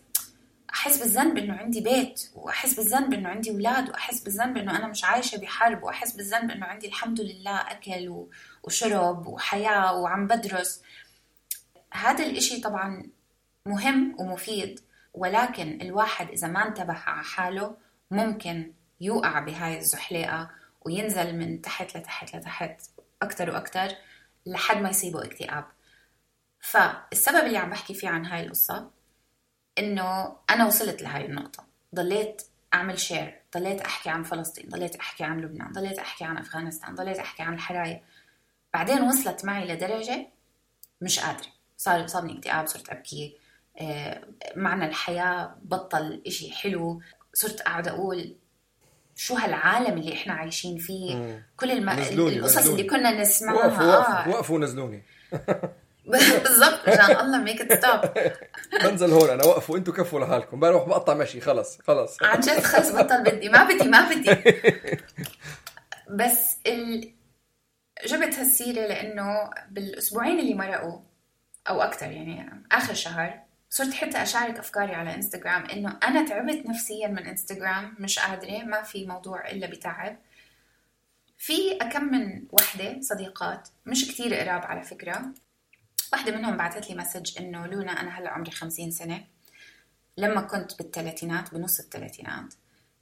أحس 0.75 0.99
بالذنب 0.99 1.37
إنه 1.37 1.53
عندي 1.53 1.81
بيت 1.81 2.29
وأحس 2.35 2.73
بالذنب 2.73 3.13
إنه 3.13 3.29
عندي 3.29 3.51
أولاد 3.51 3.89
وأحس 3.89 4.19
بالذنب 4.19 4.57
إنه 4.57 4.77
أنا 4.77 4.87
مش 4.87 5.03
عايشة 5.03 5.37
بحرب 5.37 5.83
وأحس 5.83 6.11
بالذنب 6.11 6.51
إنه 6.51 6.65
عندي 6.65 6.87
الحمد 6.87 7.21
لله 7.21 7.57
أكل 7.71 8.25
وشرب 8.63 9.27
وحياة 9.27 9.93
وعم 9.95 10.27
بدرس. 10.27 10.81
هذا 11.93 12.25
الإشي 12.25 12.61
طبعا 12.61 13.03
مهم 13.65 14.15
ومفيد 14.19 14.79
ولكن 15.13 15.81
الواحد 15.81 16.29
إذا 16.29 16.47
ما 16.47 16.67
انتبه 16.67 16.93
على 16.93 17.23
حاله 17.23 17.77
ممكن 18.11 18.73
يوقع 19.01 19.39
بهاي 19.39 19.77
الزحليقة 19.77 20.49
وينزل 20.81 21.35
من 21.35 21.61
تحت 21.61 21.97
لتحت 21.97 22.35
لتحت. 22.35 22.81
أكثر 23.21 23.49
وأكثر 23.49 23.95
لحد 24.45 24.77
ما 24.77 24.89
يصيبه 24.89 25.25
اكتئاب. 25.25 25.65
فالسبب 26.59 27.45
اللي 27.45 27.57
عم 27.57 27.69
بحكي 27.69 27.93
فيه 27.93 28.09
عن 28.09 28.25
هاي 28.25 28.45
القصة 28.45 28.91
إنه 29.79 30.37
أنا 30.49 30.65
وصلت 30.65 31.01
لهي 31.01 31.25
النقطة. 31.25 31.65
ضليت 31.95 32.41
أعمل 32.73 32.99
شير 32.99 33.41
ضليت 33.53 33.81
أحكي 33.81 34.09
عن 34.09 34.23
فلسطين 34.23 34.69
ضليت 34.69 34.95
أحكي 34.95 35.23
عن 35.23 35.41
لبنان 35.41 35.71
ضليت 35.71 35.99
أحكي 35.99 36.23
عن 36.23 36.37
أفغانستان 36.37 36.95
ضليت 36.95 37.19
أحكي 37.19 37.43
عن 37.43 37.53
الحرايق 37.53 38.01
بعدين 38.73 39.01
وصلت 39.01 39.45
معي 39.45 39.67
لدرجة 39.67 40.27
مش 41.01 41.19
قادرة. 41.19 41.47
صار 41.77 42.07
صابني 42.07 42.37
اكتئاب 42.37 42.67
صرت 42.67 42.89
أبكي. 42.89 43.37
آه، 43.77 44.27
معنى 44.55 44.85
الحياة 44.85 45.55
بطل 45.61 46.21
إشي 46.27 46.51
حلو. 46.53 47.01
صرت 47.33 47.61
قاعدة 47.61 47.91
أقول 47.91 48.35
شو 49.15 49.35
هالعالم 49.35 49.97
اللي 49.97 50.13
إحنا 50.13 50.33
عايشين 50.33 50.77
فيه؟ 50.77 51.15
مم. 51.15 51.43
كل 51.57 51.71
الم... 51.71 51.89
القصص 51.89 52.67
اللي 52.67 52.83
كنا 52.83 53.21
نسمعها. 53.21 53.55
وقفوا 53.55 53.85
وقفوا, 53.85 54.25
آه. 54.25 54.29
وقفوا 54.29 54.55
ونزلوني. 54.55 55.03
بالضبط 56.43 56.89
عشان 56.89 57.19
الله 57.25 57.37
make 57.37 57.61
it 57.61 57.73
stop 57.73 57.99
بنزل 58.83 59.11
هون 59.11 59.29
أنا 59.29 59.45
وقفوا 59.45 59.77
أنتوا 59.77 59.93
كفوا 59.93 60.19
لحالكم. 60.19 60.59
بروح 60.59 60.87
بقطع 60.87 61.13
مشي 61.13 61.41
خلص 61.41 61.77
خلص. 61.87 62.23
عن 62.23 62.39
جد 62.39 62.59
خلص 62.59 62.91
بطل 62.91 63.23
بدي 63.23 63.49
ما 63.49 63.63
بدي 63.63 63.89
ما 63.89 64.09
بدي. 64.09 64.57
بس 66.19 66.57
ال... 66.67 67.11
جبت 68.05 68.35
هالسيرة 68.35 68.87
لأنه 68.87 69.49
بالأسبوعين 69.71 70.39
اللي 70.39 70.53
مرقوا 70.53 70.99
أو 71.69 71.81
أكثر 71.81 72.11
يعني 72.11 72.63
آخر 72.71 72.93
شهر 72.93 73.44
صرت 73.75 73.93
حتى 73.93 74.23
أشارك 74.23 74.59
أفكاري 74.59 74.95
على 74.95 75.15
إنستغرام 75.15 75.65
إنه 75.65 75.99
أنا 76.03 76.25
تعبت 76.25 76.65
نفسيا 76.65 77.07
من 77.07 77.27
إنستغرام 77.27 77.95
مش 77.99 78.19
قادرة 78.19 78.63
ما 78.63 78.81
في 78.81 79.05
موضوع 79.05 79.49
إلا 79.49 79.67
بتعب. 79.67 80.17
في 81.37 81.77
أكم 81.81 82.03
من 82.03 82.43
وحدة 82.51 83.01
صديقات 83.01 83.69
مش 83.85 84.07
كتير 84.07 84.33
قراب 84.35 84.61
على 84.61 84.83
فكرة. 84.83 85.25
واحدة 86.13 86.37
منهم 86.37 86.57
بعثت 86.57 86.89
لي 86.89 86.95
مسج 86.95 87.37
إنه 87.39 87.67
لونا 87.67 87.91
أنا 87.91 88.19
هلأ 88.19 88.29
عمري 88.29 88.51
خمسين 88.51 88.91
سنة. 88.91 89.23
لما 90.17 90.41
كنت 90.41 90.77
بالثلاثينات 90.77 91.53
بنص 91.53 91.79
الثلاثينات 91.79 92.53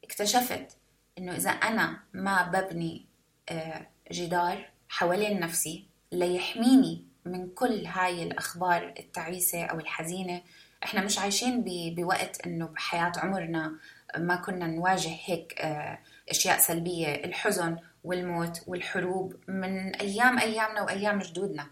اكتشفت 0.04 0.78
إنه 1.18 1.36
إذا 1.36 1.50
أنا 1.50 2.00
ما 2.14 2.44
ببني 2.44 3.06
آه، 3.50 3.88
جدار 4.12 4.70
حوالين 4.90 5.40
نفسي 5.40 5.86
ليحميني 6.12 7.06
من 7.26 7.50
كل 7.50 7.86
هاي 7.86 8.24
الأخبار 8.24 8.94
التعيسة 9.00 9.66
أو 9.66 9.80
الحزينة. 9.80 10.42
إحنا 10.84 11.02
مش 11.02 11.20
عايشين 11.20 11.64
بوقت 11.96 12.48
إنه 12.48 12.66
بحياة 12.66 13.12
عمرنا 13.18 13.76
ما 14.18 14.36
كنا 14.36 14.68
نواجه 14.68 15.18
هيك 15.26 15.54
آه، 15.62 16.00
أشياء 16.30 16.60
سلبية 16.60 17.08
الحزن 17.08 17.78
والموت 18.04 18.62
والحروب 18.68 19.36
من 19.48 19.96
أيام 19.96 20.40
أيامنا 20.40 20.82
وأيام 20.82 21.20
جدودنا. 21.20 21.68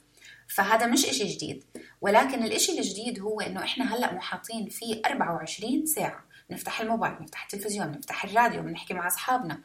فهذا 0.47 0.87
مش 0.87 1.05
إشي 1.05 1.23
جديد. 1.23 1.63
ولكن 2.01 2.43
الإشي 2.43 2.79
الجديد 2.79 3.19
هو 3.19 3.41
إنه 3.41 3.63
إحنا 3.63 3.95
هلأ 3.95 4.13
محاطين 4.13 4.69
فيه 4.69 5.01
24 5.05 5.85
ساعة. 5.85 6.23
نفتح 6.49 6.81
الموبايل 6.81 7.13
نفتح 7.21 7.43
التلفزيون 7.43 7.91
نفتح 7.91 8.23
الراديو 8.23 8.61
بنحكي 8.61 8.93
مع 8.93 9.07
أصحابنا. 9.07 9.59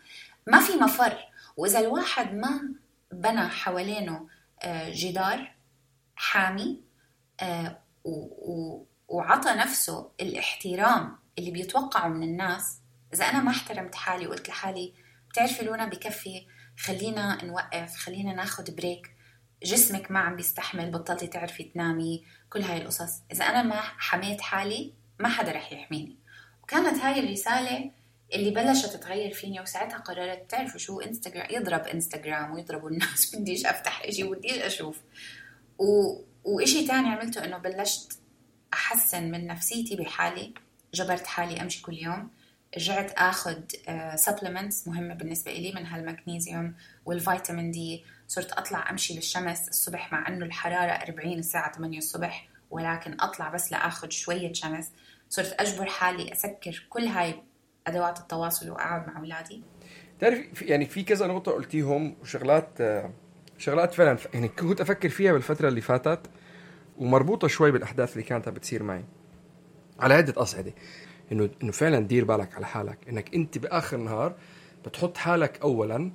ما 0.47 0.61
في 0.61 0.73
مفر. 0.73 1.19
وإذا 1.57 1.81
الواحد 1.81 2.35
ما 2.35 2.69
بنى 3.13 3.49
حوالينه 3.49 4.29
آه، 4.63 4.91
جدار 4.95 5.53
حامي 6.17 6.81
آه، 7.41 7.79
وعطى 9.09 9.51
نفسه 9.51 10.11
الاحترام 10.21 11.19
اللي 11.39 11.51
بيتوقعه 11.51 12.09
من 12.09 12.23
الناس. 12.23 12.81
إذا 13.15 13.25
أنا 13.25 13.43
ما 13.43 13.51
احترمت 13.51 13.95
حالي 13.95 14.27
وقلت 14.27 14.49
لحالي 14.49 14.95
بتعرفي 15.31 15.65
لونا 15.65 15.87
بكفي 15.87 16.47
خلينا 16.79 17.45
نوقف 17.45 17.97
خلينا 17.97 18.33
ناخد 18.33 18.71
بريك 18.71 19.17
جسمك 19.63 20.11
ما 20.11 20.19
عم 20.19 20.37
بيستحمل 20.37 20.91
بطلتي 20.91 21.27
تعرفي 21.27 21.65
تنامي 21.65 22.25
كل 22.51 22.63
هاي 22.63 22.83
القصص. 22.83 23.23
إذا 23.33 23.45
أنا 23.45 23.63
ما 23.63 23.81
حميت 23.81 24.41
حالي 24.41 24.93
ما 25.19 25.29
حدا 25.29 25.53
رح 25.53 25.73
يحميني. 25.73 26.17
وكانت 26.63 26.99
هاي 26.99 27.21
الرسالة 27.21 27.91
اللي 28.35 28.51
بلشت 28.51 28.87
تتغير 28.87 29.33
فيني 29.33 29.61
وساعتها 29.61 29.99
قررت 29.99 30.51
تعرفوا 30.51 30.79
شو 30.79 31.01
انستغرام 31.01 31.47
يضرب 31.51 31.81
انستغرام 31.81 32.53
ويضربوا 32.53 32.91
الناس. 32.91 33.31
بديش 33.37 33.67
أفتح 33.67 34.03
إشي 34.03 34.25
وبديش 34.25 34.59
أشوف. 34.59 35.01
و... 35.79 36.21
وإشي 36.45 36.87
تاني 36.87 37.09
عملته 37.09 37.45
إنه 37.45 37.59
بلشت 37.59 38.21
أحسن 38.75 39.31
من 39.31 39.47
نفسيتي 39.47 39.97
بحالي 39.97 40.55
جبرت 40.95 41.27
حالي 41.27 41.63
أمشي 41.63 41.83
كل 41.83 41.95
يوم. 41.95 42.31
رجعت 42.77 43.13
آخذ 43.13 43.61
supplements 44.15 44.89
آه، 44.89 44.91
مهمة 44.91 45.15
بالنسبة 45.15 45.53
لي 45.53 45.73
منها 45.73 45.97
المغنيسيوم 45.97 46.75
والفيتامين 47.05 47.71
دي. 47.71 48.05
صرت 48.29 48.53
أطلع 48.53 48.91
أمشي 48.91 49.15
للشمس 49.15 49.69
الصبح 49.69 50.13
مع 50.13 50.29
إنه 50.29 50.45
الحرارة 50.47 50.93
40 50.93 51.39
الساعة 51.39 51.73
8 51.73 51.99
الصبح 51.99 52.49
ولكن 52.71 53.17
أطلع 53.21 53.49
بس 53.49 53.73
لآخذ 53.73 54.11
شوية 54.11 54.53
شمس. 54.53 54.91
صرت 55.29 55.61
أجبر 55.61 55.87
حالي 55.87 56.33
أسكر 56.33 56.87
كل 56.91 57.07
هاي 57.07 57.43
أدوات 57.87 58.19
التواصل 58.19 58.71
وأقعد 58.71 59.07
مع 59.09 59.19
أولادي. 59.19 59.63
تعرف 60.21 60.63
يعني 60.63 60.87
في 60.87 61.03
كذا 61.03 61.27
نقطة 61.27 61.53
قلتيهم 61.53 62.17
وشغلات 62.21 62.81
آه، 62.81 63.11
شغلات 63.59 63.95
فعلا 63.95 64.19
يعني 64.35 64.49
كنت 64.49 64.81
أفكر 64.81 65.09
فيها 65.09 65.33
بالفترة 65.33 65.69
اللي 65.69 65.81
فاتت. 65.81 66.21
ومربوطة 66.99 67.49
شوي 67.49 67.71
بالأحداث 67.71 68.13
اللي 68.13 68.23
كانت 68.23 68.49
بتصير 68.49 68.83
معي. 68.83 69.05
على 70.01 70.15
عدة 70.15 70.43
أصعدة. 70.43 70.73
انه 71.33 71.51
إنه 71.63 71.73
فعلا 71.73 72.01
دير 72.01 72.25
بالك 72.25 72.55
على 72.55 72.67
حالك. 72.67 72.99
إنك 73.09 73.35
أنت 73.35 73.59
بآخر 73.59 73.97
النهار 73.97 74.35
بتحط 74.87 75.17
حالك 75.17 75.61
اولا. 75.61 76.13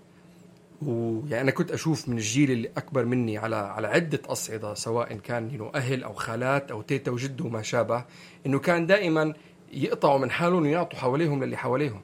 ويعني 0.81 1.41
أنا 1.41 1.51
كنت 1.51 1.71
أشوف 1.71 2.09
من 2.09 2.17
الجيل 2.17 2.51
اللي 2.51 2.71
أكبر 2.77 3.05
مني 3.05 3.37
على 3.37 3.55
على 3.55 3.87
عدة 3.87 4.21
أصعدة 4.25 4.73
سواء 4.73 5.13
كان 5.15 5.51
ينو 5.51 5.69
أهل 5.69 6.03
أو 6.03 6.13
خالات 6.13 6.71
أو 6.71 6.81
تيتا 6.81 7.11
وجد 7.11 7.41
وما 7.41 7.61
شابه 7.61 8.05
إنه 8.45 8.59
كان 8.59 8.87
دائما 8.87 9.33
يقطعوا 9.73 10.19
من 10.19 10.31
حالهم 10.31 10.63
ويعطوا 10.63 10.99
حواليهم 10.99 11.43
للي 11.43 11.57
حواليهم. 11.57 12.01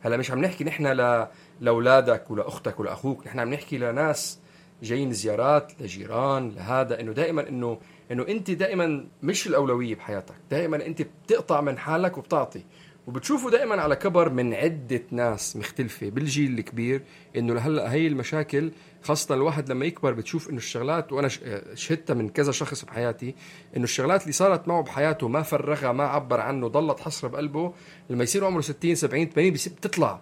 هلا 0.00 0.16
مش 0.16 0.30
عم 0.30 0.38
نحكي 0.40 0.64
نحن 0.64 0.86
ل... 0.86 1.26
لأولادك 1.60 2.30
ولا 2.30 2.48
أختك 2.48 2.80
ولا 2.80 2.92
أخوك 2.92 3.26
نحن 3.26 3.38
عم 3.38 3.54
نحكي 3.54 3.78
لناس 3.78 4.38
جايين 4.82 5.12
زيارات 5.12 5.72
لجيران 5.80 6.50
لهذا. 6.50 7.00
إنه 7.00 7.12
دائما 7.12 7.48
إنه 7.48 7.78
إنه 8.12 8.28
أنت 8.28 8.50
دائما 8.50 9.06
مش 9.22 9.46
الأولوية 9.46 9.94
بحياتك. 9.94 10.34
دائما 10.50 10.86
أنت 10.86 11.02
بتقطع 11.02 11.60
من 11.60 11.78
حالك 11.78 12.18
وبتعطي. 12.18 12.64
وبتشوفوا 13.06 13.50
دائما 13.50 13.82
على 13.82 13.96
كبر 13.96 14.30
من 14.30 14.54
عدة 14.54 15.02
ناس 15.10 15.56
مختلفة 15.56 16.08
بالجيل 16.08 16.58
الكبير 16.58 17.02
إنه 17.36 17.54
لهلأ 17.54 17.92
هي 17.92 18.06
المشاكل 18.06 18.70
خاصة 19.02 19.34
الواحد 19.34 19.70
لما 19.70 19.86
يكبر 19.86 20.12
بتشوف 20.12 20.48
إنه 20.50 20.56
الشغلات 20.56 21.12
وأنا 21.12 21.28
شهدتها 21.74 22.14
من 22.14 22.28
كذا 22.28 22.52
شخص 22.52 22.84
بحياتي 22.84 23.34
إنه 23.76 23.84
الشغلات 23.84 24.22
اللي 24.22 24.32
صارت 24.32 24.68
معه 24.68 24.82
بحياته 24.82 25.28
ما 25.28 25.42
فرغها 25.42 25.92
ما 25.92 26.04
عبر 26.04 26.40
عنه 26.40 26.68
ضلت 26.68 27.00
حسره 27.00 27.28
بقلبه. 27.28 27.72
لما 28.10 28.22
يصير 28.24 28.44
عمره 28.44 28.60
60 28.60 28.94
70 28.94 29.26
80 29.26 29.52
بتطلع. 29.52 30.20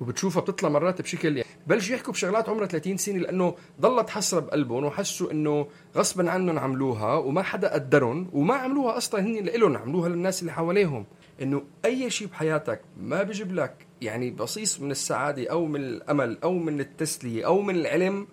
وبتشوفها 0.00 0.42
بتطلع 0.42 0.68
مرات 0.68 1.02
بشكل 1.02 1.42
بلشوا 1.68 1.94
يحكوا 1.94 2.12
بشغلات 2.12 2.48
عمرها 2.48 2.66
30 2.66 2.96
سنة 2.96 3.18
لأنه 3.18 3.54
ضلت 3.80 4.10
حسرة 4.10 4.40
بقلبهم 4.40 4.84
وحسوا 4.84 5.30
إنه 5.30 5.66
غصبا 5.96 6.30
عنهم 6.30 6.58
عملوها 6.58 7.14
وما 7.14 7.42
حدا 7.42 7.74
قدرهم 7.74 8.30
وما 8.32 8.54
عملوها 8.54 8.96
أصلا 8.96 9.20
هن 9.20 9.34
لإلهم 9.34 9.76
عملوها 9.76 10.08
للناس 10.08 10.40
اللي 10.40 10.52
حواليهم. 10.52 11.06
إنه 11.42 11.62
أي 11.84 12.10
شيء 12.10 12.28
بحياتك 12.28 12.80
ما 13.00 13.22
بيجيب 13.22 13.54
لك 13.54 13.86
يعني 14.00 14.30
بصيص 14.30 14.80
من 14.80 14.90
السعادة 14.90 15.50
أو 15.50 15.66
من 15.66 15.80
الأمل 15.80 16.38
أو 16.42 16.52
من 16.52 16.80
التسلية 16.80 17.46
أو 17.46 17.62
من 17.62 17.74
العلم 17.76 18.26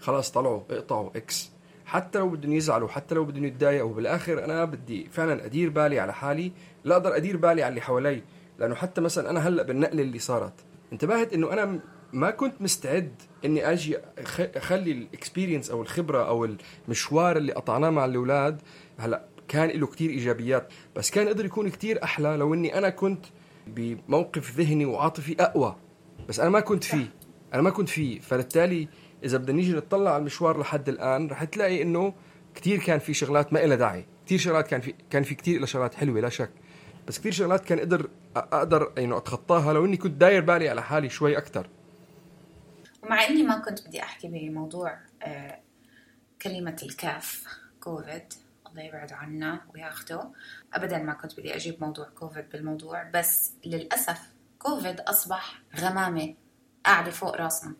خلاص 0.00 0.30
طلعوا 0.30 0.60
اقطعوا 0.70 1.10
إكس 1.16 1.50
حتى 1.86 2.18
لو 2.18 2.28
بدهم 2.28 2.52
يزعلوا 2.52 2.88
حتى 2.88 3.14
لو 3.14 3.24
بدهم 3.24 3.44
يتضايقوا 3.44 3.94
بالآخر 3.94 4.44
أنا 4.44 4.64
بدي 4.64 5.08
فعلا 5.12 5.44
أدير 5.44 5.70
بالي 5.70 6.00
على 6.00 6.14
حالي 6.14 6.52
لا 6.84 6.96
أقدر 6.96 7.16
أدير 7.16 7.36
بالي 7.36 7.62
على 7.62 7.68
اللي 7.68 7.80
حوالي 7.80 8.22
لأنه 8.58 8.74
حتى 8.74 9.00
مثلا 9.00 9.30
أنا 9.30 9.48
هلأ 9.48 9.62
بالنقلة 9.62 10.02
اللي 10.02 10.18
صارت 10.18 10.52
انتبهت 10.92 11.32
إنه 11.32 11.52
أنا 11.52 11.80
ما 12.12 12.30
كنت 12.30 12.54
مستعد 12.60 13.22
إني 13.44 13.70
أجي 13.72 13.98
أخلي 14.38 14.92
ال 14.92 14.99
experience 14.99 15.70
أو 15.70 15.82
الخبرة 15.82 16.28
أو 16.28 16.56
المشوار 16.88 17.36
اللي 17.36 17.52
قطعناه 17.52 17.90
مع 17.90 18.04
الأولاد 18.04 18.62
هلأ 18.98 19.24
كان 19.48 19.68
له 19.68 19.86
كتير 19.86 20.10
إيجابيات 20.10 20.72
بس 20.96 21.10
كان 21.10 21.28
قدر 21.28 21.44
يكون 21.44 21.68
كتير 21.68 22.04
أحلى 22.04 22.36
لو 22.36 22.54
إني 22.54 22.78
أنا 22.78 22.88
كنت 22.88 23.26
بموقف 23.66 24.58
ذهني 24.58 24.84
وعاطفي 24.84 25.36
أقوى 25.40 25.76
بس 26.28 26.40
أنا 26.40 26.50
ما 26.50 26.60
كنت 26.60 26.84
فيه 26.84 27.14
أنا 27.54 27.62
ما 27.62 27.70
كنت 27.70 27.88
فيه. 27.88 28.20
فبالتالي 28.20 28.88
إذا 29.24 29.38
بدنا 29.38 29.56
نيجي 29.56 29.72
نطلع 29.72 30.10
على 30.10 30.20
المشوار 30.20 30.60
لحد 30.60 30.88
الآن 30.88 31.26
رح 31.26 31.44
تلاقي 31.44 31.82
إنه 31.82 32.14
كتير 32.54 32.78
كان 32.78 32.98
في 32.98 33.14
شغلات 33.14 33.52
ما 33.52 33.58
لها 33.58 33.76
داعي 33.76 34.06
كتير 34.26 34.38
شغلات 34.38 34.66
كان 34.66 34.80
في 34.80 34.94
كان 35.10 35.22
في 35.22 35.34
كتير 35.34 35.64
شغلات 35.64 35.94
حلوة 35.94 36.20
لا 36.20 36.28
شك 36.28 36.50
بس 37.08 37.18
كثير 37.18 37.32
شغلات 37.32 37.64
كان 37.64 37.78
أقدر 37.78 38.08
أقدر 38.36 38.92
يعني 38.96 39.16
أتخطاها 39.16 39.72
لو 39.72 39.84
إني 39.84 39.96
كنت 39.96 40.20
داير 40.20 40.42
بالي 40.42 40.68
على 40.68 40.82
حالي 40.82 41.08
شوي 41.08 41.38
أكثر 41.38 41.66
ومع 43.02 43.26
إني 43.26 43.42
ما 43.42 43.58
كنت 43.58 43.86
بدي 43.86 44.02
أحكي 44.02 44.28
بموضوع 44.28 44.98
آه، 45.22 45.60
كلمة 46.42 46.76
الكاف 46.82 47.44
كوفيد 47.80 48.32
الله 48.66 48.82
يبعد 48.82 49.12
عنا 49.12 49.60
وياخده. 49.74 50.30
ابدا 50.74 50.98
ما 50.98 51.12
كنت 51.12 51.40
بدي 51.40 51.56
أجيب 51.56 51.80
موضوع 51.80 52.08
كوفيد 52.08 52.48
بالموضوع 52.48 53.02
بس 53.14 53.52
للأسف 53.64 54.20
كوفيد 54.58 55.00
أصبح 55.00 55.62
غمامة 55.76 56.34
قاعدة 56.86 57.10
فوق 57.10 57.36
راسنا. 57.36 57.74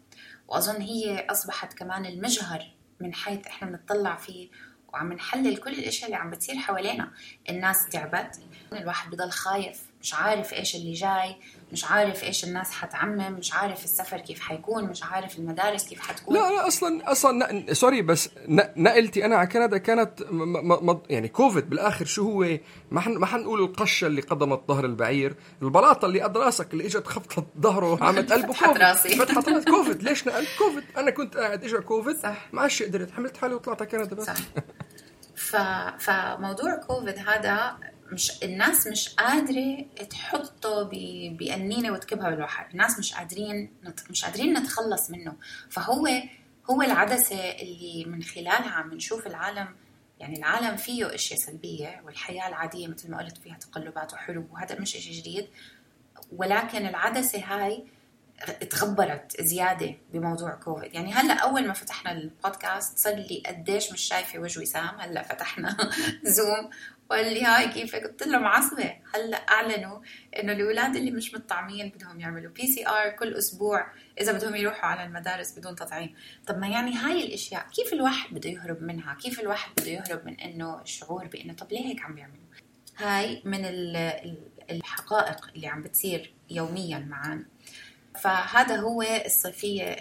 وأظن 0.49 0.81
هي 0.81 1.26
أصبحت 1.26 1.73
كمان 1.73 2.07
المجهر 2.07 2.75
من 3.00 3.14
حيث 3.14 3.47
إحنا 3.47 3.69
بنطلع 3.69 4.17
فيه 4.17 4.50
وعم 4.93 5.12
نحلل 5.12 5.57
كل 5.57 5.73
الأشياء 5.73 6.07
اللي 6.07 6.17
عم 6.17 6.31
بتصير 6.31 6.57
حوالينا. 6.57 7.11
الناس 7.50 7.88
تعبت 7.88 8.41
الواحد 8.73 9.11
بضل 9.11 9.31
خايف. 9.31 9.91
مش 10.02 10.14
عارف 10.14 10.52
إيش 10.52 10.75
اللي 10.76 10.92
جاي 10.92 11.37
مش 11.73 11.85
عارف 11.85 12.25
إيش 12.25 12.44
الناس 12.44 12.71
حتعمم 12.71 13.32
مش 13.32 13.54
عارف 13.54 13.85
السفر 13.85 14.18
كيف 14.21 14.40
حيكون 14.40 14.85
مش 14.85 15.02
عارف 15.04 15.38
المدارس 15.38 15.88
كيف 15.88 16.00
حتكون. 16.00 16.35
لا 16.37 16.50
لا 16.50 16.66
أصلا 16.66 17.12
أصلا 17.12 17.73
sorry 17.75 18.02
بس 18.02 18.30
نقلتي 18.76 19.25
أنا 19.25 19.37
على 19.37 19.47
كندا 19.47 19.78
كانت 19.78 20.23
م 20.30 20.90
م 20.90 21.02
يعني 21.11 21.28
كوفيد 21.28 21.71
بالآخر 21.71 22.04
شو 22.04 22.23
هو؟ 22.23 22.59
ما 22.90 23.00
حن 23.00 23.16
ما 23.16 23.26
حنقول 23.26 23.61
القشة 23.61 24.06
اللي 24.06 24.21
قصمت 24.21 24.61
ظهر 24.68 24.85
البعير 24.85 25.35
البلاطة 25.62 26.06
اللي 26.06 26.21
قد 26.21 26.37
راسك 26.37 26.73
اللي 26.73 26.87
إجت 26.87 27.06
خبطت 27.06 27.44
ظهره 27.61 27.99
عملت 28.04 28.32
قلبه 28.32 28.54
راسي. 28.62 29.16
فتحت 29.16 29.49
راسي. 29.49 29.71
كوفيد 29.71 30.02
ليش 30.02 30.28
نقلت؟ 30.28 30.49
كوفيد. 30.59 30.85
أنا 30.97 31.11
كنت 31.11 31.37
قاعد 31.37 31.64
اجى 31.64 31.78
كوفيد 31.78 32.16
صح. 32.16 32.49
ما 32.52 32.62
عادش 32.62 32.82
قدرت 32.82 33.11
حملت 33.11 33.37
حالي 33.37 33.54
وطلعت 33.54 33.82
على 33.82 33.90
كندا 33.90 34.16
بس. 34.16 34.26
صح. 34.26 34.35
ف... 35.37 35.56
فموضوع 35.99 36.76
كوفيد 36.76 37.18
هذا 37.18 37.76
مش 38.12 38.42
الناس 38.42 38.87
مش 38.87 39.09
قادرة 39.09 39.85
تحطه 40.11 40.83
بقنينة 41.33 41.90
وتكبها 41.92 42.31
بالبحر. 42.31 42.69
الناس 42.73 42.99
مش 42.99 43.14
قادرين 43.14 43.71
مش 44.11 44.25
قادرين 44.25 44.59
نتخلص 44.59 45.11
منه. 45.11 45.37
فهو 45.71 46.09
هو 46.71 46.83
العدسة 46.83 47.37
اللي 47.37 48.04
من 48.04 48.23
خلالها 48.23 48.71
عم 48.71 48.95
نشوف 48.95 49.26
العالم 49.26 49.69
يعني 50.21 50.38
العالم 50.38 50.76
فيه 50.76 51.14
أشياء 51.14 51.40
سلبية 51.40 52.02
والحياة 52.04 52.49
العادية 52.49 52.88
مثل 52.88 53.11
ما 53.11 53.19
قلت 53.19 53.38
فيها 53.38 53.54
تقلبات 53.54 54.12
وحروب 54.12 54.53
وهذا 54.53 54.81
مش 54.81 54.90
شيء 54.90 55.12
جديد. 55.12 55.48
ولكن 56.37 56.87
العدسة 56.87 57.44
هاي 57.44 57.85
تغبرت 58.70 59.40
زيادة 59.40 59.94
بموضوع 60.12 60.51
كوفيد. 60.51 60.94
يعني 60.94 61.12
هلأ 61.12 61.35
أول 61.35 61.66
ما 61.66 61.72
فتحنا 61.72 62.12
البودكاست 62.12 62.98
صار 62.98 63.14
لي 63.14 63.42
قديش 63.46 63.92
مش 63.92 64.01
شايفة 64.01 64.38
وجه 64.38 64.61
وسام. 64.61 65.01
هلأ 65.01 65.22
فتحنا 65.22 65.77
زوم 66.25 66.70
وقال 67.12 67.35
لي 67.35 67.44
hi 67.44 67.68
كيفك؟ 67.68 68.05
قلت 68.05 68.22
له 68.27 68.38
معصبه 68.38 68.94
هلأ 69.14 69.37
أعلنوا 69.37 70.01
إنه 70.38 70.53
الأولاد 70.53 70.96
اللي 70.96 71.11
مش 71.11 71.35
مطعمين 71.35 71.88
بدهم 71.88 72.20
يعملوا 72.20 72.53
PCR 72.53 73.11
كل 73.11 73.35
أسبوع 73.35 73.87
إذا 74.20 74.33
بدهم 74.33 74.55
يروحوا 74.57 74.85
على 74.85 75.05
المدارس 75.05 75.59
بدون 75.59 75.75
تطعيم. 75.75 76.14
طب 76.46 76.59
ما 76.59 76.68
يعني 76.68 76.94
هاي 76.94 77.25
الأشياء؟ 77.27 77.66
كيف 77.68 77.92
الواحد 77.92 78.35
بده 78.35 78.51
يهرب 78.51 78.83
منها؟ 78.83 79.14
كيف 79.14 79.40
الواحد 79.40 79.70
بده 79.79 79.90
يهرب 79.90 80.27
من 80.27 80.40
إنه 80.40 80.83
الشعور 80.83 81.27
بإنه 81.27 81.53
طب 81.53 81.72
ليه 81.72 81.87
هيك 81.87 82.01
عم 82.01 82.14
بيعملوا؟ 82.14 82.46
هاي 82.96 83.42
من 83.44 83.64
الحقائق 84.70 85.51
اللي 85.55 85.66
عم 85.66 85.83
بتصير 85.83 86.35
يوميا 86.51 86.98
معنا 86.98 87.44
فهذا 88.20 88.77
هو 88.77 89.03
الصيفية. 89.03 89.96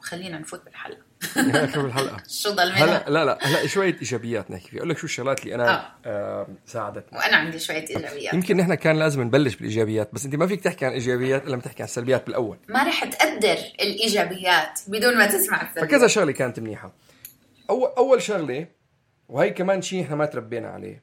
خلينا 0.00 0.38
نفوت 0.38 0.64
بالحلقة. 0.64 1.09
نحكي 1.36 1.82
بالحلقة 1.82 2.22
شو 2.28 2.50
ضل 2.50 2.72
هلا 2.72 3.04
لا 3.08 3.24
لا 3.24 3.38
هلا 3.40 3.66
شوية 3.66 3.94
إيجابيات 3.94 4.50
نحكي 4.50 4.68
فيها. 4.68 4.78
أقول 4.78 4.90
لك 4.90 4.98
شو 4.98 5.06
الشغلات 5.06 5.42
اللي 5.42 5.54
أنا 5.54 5.70
آه. 5.70 5.92
آه 6.06 6.48
ساعدتني. 6.66 7.18
وأنا 7.18 7.36
عندي 7.36 7.58
شوية 7.58 7.84
إيجابيات. 7.90 8.34
يمكن 8.34 8.56
نحن 8.56 8.74
كان 8.74 8.98
لازم 8.98 9.22
نبلش 9.22 9.54
بالإيجابيات 9.54 10.10
بس 10.12 10.24
أنت 10.24 10.34
ما 10.34 10.46
فيك 10.46 10.60
تحكي 10.60 10.86
عن 10.86 10.92
إيجابيات 10.92 11.46
إلا 11.46 11.56
ما 11.56 11.62
تحكي 11.62 11.82
عن 11.82 11.88
السلبيات 11.88 12.26
بالأول. 12.26 12.58
ما 12.68 12.88
رح 12.88 13.04
تقدر 13.04 13.58
الإيجابيات 13.80 14.80
بدون 14.88 15.18
ما 15.18 15.26
تسمع 15.26 15.62
السلبيات. 15.62 15.84
فكذا 15.84 16.06
شغلة 16.06 16.32
كانت 16.32 16.60
منيحة. 16.60 16.92
اول 17.70 17.90
أول 17.98 18.22
شغلة 18.22 18.66
وهي 19.28 19.50
كمان 19.50 19.82
شيء 19.82 20.02
إحنا 20.02 20.16
ما 20.16 20.26
تربينا 20.26 20.68
عليه. 20.68 21.02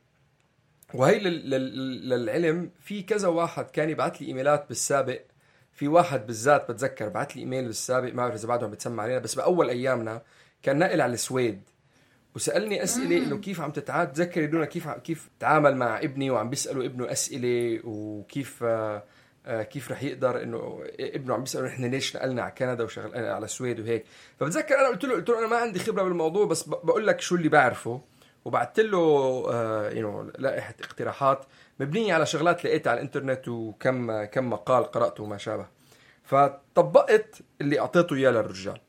وهي 0.93 1.19
للعلم 1.19 2.71
في 2.83 3.01
كذا 3.01 3.27
واحد 3.27 3.65
كان 3.65 3.89
يبعث 3.89 4.21
لي 4.21 4.27
إيميلات 4.27 4.65
بالسابق 4.67 5.21
في 5.77 5.87
واحد 5.87 6.27
بالذات 6.27 6.71
بتذكر 6.71 7.09
بعث 7.09 7.31
لي 7.31 7.41
إيميل 7.41 7.65
بالسابق 7.65 8.09
ما 8.09 8.15
بعرف 8.15 8.35
إذا 8.35 8.47
بعدهم 8.47 8.71
بتسمع 8.71 9.03
علينا 9.03 9.19
بس 9.19 9.35
بأول 9.35 9.69
أيامنا 9.69 10.21
كان 10.63 10.77
ناقل 10.77 11.01
على 11.01 11.13
السويد. 11.13 11.61
وسألني 12.35 12.83
أسئلة 12.83 13.17
إنه 13.17 13.37
كيف 13.37 13.61
عم 13.61 13.71
تتعاد 13.71 14.13
تذكر 14.13 14.41
يدونا 14.41 14.65
كيف 14.65 14.89
كيف 14.89 15.29
تعامل 15.39 15.75
مع 15.75 15.99
ابني 15.99 16.31
وعم 16.31 16.49
بيسألوا 16.49 16.85
ابنه 16.85 17.11
أسئلة 17.11 17.81
وكيف 17.83 18.63
آه، 18.63 19.03
آه، 19.45 19.63
كيف 19.63 19.91
رح 19.91 20.03
يقدر 20.03 20.43
إنه 20.43 20.83
ابنه 20.99 21.33
عم 21.33 21.39
بيسأله 21.41 21.67
نحن 21.67 21.85
ليش 21.85 22.15
نقلنا 22.15 22.41
على 22.41 22.51
كندا 22.51 22.83
وشغل 22.83 23.15
على 23.15 23.45
السويد 23.45 23.79
وهيك. 23.79 24.05
فبتذكر 24.39 24.79
أنا 24.79 24.87
قلت 24.87 25.05
له 25.05 25.13
قلت 25.13 25.29
له 25.29 25.39
أنا 25.39 25.47
ما 25.47 25.57
عندي 25.57 25.79
خبرة 25.79 26.03
بالموضوع 26.03 26.45
بس 26.45 26.63
بقول 26.63 27.07
لك 27.07 27.21
شو 27.21 27.35
اللي 27.35 27.49
بعرفه. 27.49 28.01
وبعثت 28.45 28.79
له 28.79 28.97
يو 29.93 30.21
آه، 30.21 30.31
لائحة 30.37 30.75
اقتراحات 30.81 31.45
مبنية 31.79 32.13
على 32.13 32.25
شغلات 32.25 32.65
لقيتها 32.65 32.91
على 32.91 32.97
الإنترنت 32.99 33.47
وكم 33.47 34.23
كم 34.23 34.49
مقال 34.49 34.83
قرأته 34.83 35.23
وما 35.23 35.37
شابه. 35.37 35.67
فطبقت 36.23 37.35
اللي 37.61 37.79
أعطيته 37.79 38.15
إياه 38.15 38.31
للرجال. 38.31 38.79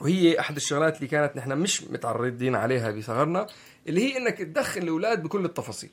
وهي 0.00 0.40
أحد 0.40 0.56
الشغلات 0.56 0.96
اللي 0.96 1.06
كانت 1.06 1.36
نحن 1.36 1.58
مش 1.58 1.84
متعرضين 1.84 2.54
عليها 2.54 2.90
بصغرنا 2.90 3.46
اللي 3.88 4.00
هي 4.00 4.16
إنك 4.16 4.38
تدخل 4.38 4.82
الأولاد 4.82 5.22
بكل 5.22 5.44
التفاصيل. 5.44 5.90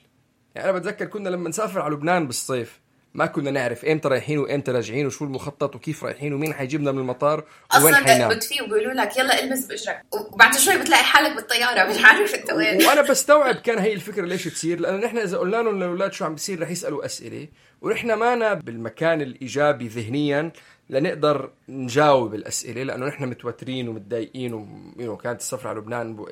يعني 0.55 0.69
أنا 0.69 0.79
بتذكر 0.79 1.05
كنا 1.05 1.29
لما 1.29 1.49
نسافر 1.49 1.81
على 1.81 1.93
لبنان 1.95 2.27
بالصيف 2.27 2.79
ما 3.17 3.25
كنا 3.25 3.51
نعرف 3.51 3.86
إمتى 3.86 4.08
رايحين 4.08 4.38
وإمتى 4.39 4.71
راجعين 4.71 5.06
وشو 5.06 5.25
المخطط 5.25 5.75
وكيف 5.75 6.03
رايحين 6.03 6.34
ومين 6.34 6.53
حيجيبنا 6.53 6.91
من 6.91 6.99
المطار 6.99 7.43
وين 7.84 7.95
حينام. 7.95 8.32
أصلا 8.32 8.39
فيه 8.39 8.62
وبيقولوا 8.62 8.93
لك 8.93 9.17
يلا 9.17 9.43
إلبس 9.43 9.65
بإجرك. 9.65 10.01
وبعد 10.12 10.58
شوي 10.58 10.77
بتلاقي 10.77 11.03
حالك 11.03 11.36
بالطيارة 11.36 11.89
مش 11.89 12.06
عارف 12.06 12.36
أنت 12.36 12.51
وين. 12.51 12.82
وأنا 12.88 13.01
بستوعب 13.01 13.56
كان 13.56 13.80
هي 13.80 13.93
الفكرة 13.93 14.25
ليش 14.25 14.43
تصير 14.43 14.80
لأنه 14.80 15.06
نحن 15.06 15.17
إذا 15.17 15.38
قلنا 15.38 15.58
لهم 15.58 15.77
للأولاد 15.77 16.13
شو 16.13 16.25
عم 16.25 16.34
بيصير 16.34 16.62
رح 16.62 16.69
يسألوا 16.69 17.06
أسئلة 17.06 17.47
ونحن 17.82 18.13
مانا 18.13 18.53
بالمكان 18.53 19.21
الإيجابي 19.21 19.88
ذهنيا 19.88 20.51
لنقدر 20.89 21.50
نجاوب 21.69 22.36
الأسئلة 22.36 22.84
لأنه 22.84 23.06
نحن 23.06 23.26
متوترين 23.26 23.89
ومتضايقين 23.89 24.54
وكانت 25.00 25.39
السفره 25.39 25.69
على 25.69 25.80
لبنان 25.80 26.26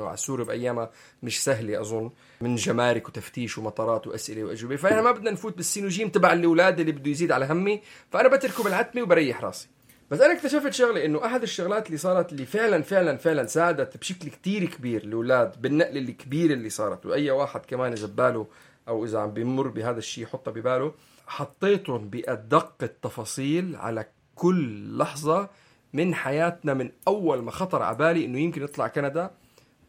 على 0.00 0.16
سوريا 0.16 0.44
بأيامها 0.44 0.90
مش 1.22 1.44
سهلة 1.44 1.80
أظن 1.80 2.10
من 2.40 2.54
جمارك 2.54 3.08
وتفتيش 3.08 3.58
ومطارات 3.58 4.06
وأسئلة 4.06 4.44
وأجوبة. 4.44 4.76
فاحنا 4.76 5.02
ما 5.02 5.10
بدنا 5.10 5.30
نفوت 5.30 5.56
بالسينوجيم 5.56 6.08
تبع 6.08 6.32
الأولاد 6.32 6.80
اللي 6.80 6.92
بده 6.92 7.10
يزيد 7.10 7.32
على 7.32 7.46
همي 7.46 7.82
فأنا 8.10 8.28
بتركه 8.28 8.64
بالعتمة 8.64 9.02
وبريح 9.02 9.44
راسي. 9.44 9.68
بس 10.10 10.20
أنا 10.20 10.32
اكتشفت 10.32 10.72
شغلة 10.72 11.04
إنه 11.04 11.26
أحد 11.26 11.42
الشغلات 11.42 11.86
اللي 11.86 11.98
صارت 11.98 12.32
اللي 12.32 12.46
فعلا 12.46 12.82
فعلا 12.82 13.16
فعلا 13.16 13.46
ساعدت 13.46 13.96
بشكل 13.96 14.28
كتير 14.28 14.64
كبير 14.64 15.04
الأولاد 15.04 15.62
بالنقله 15.62 16.00
الكبيره 16.00 16.52
اللي 16.52 16.70
صارت. 16.70 17.06
وأي 17.06 17.30
واحد 17.30 17.60
كمان 17.66 17.92
إذا 17.92 18.06
بباله 18.06 18.46
أو 18.88 19.04
إذا 19.04 19.18
عم 19.18 19.30
بيمر 19.30 19.68
بهذا 19.68 19.98
الشيء 19.98 20.24
يحطه 20.24 20.50
بباله 20.50 20.92
حطيتهم 21.30 22.08
بأدق 22.08 22.74
التفاصيل 22.82 23.76
على 23.76 24.06
كل 24.34 24.98
لحظة 24.98 25.48
من 25.92 26.14
حياتنا 26.14 26.74
من 26.74 26.90
أول 27.08 27.42
ما 27.42 27.50
خطر 27.50 27.82
على 27.82 27.96
بالي 27.96 28.24
إنه 28.24 28.38
يمكن 28.38 28.62
نطلع 28.62 28.88
كندا. 28.88 29.30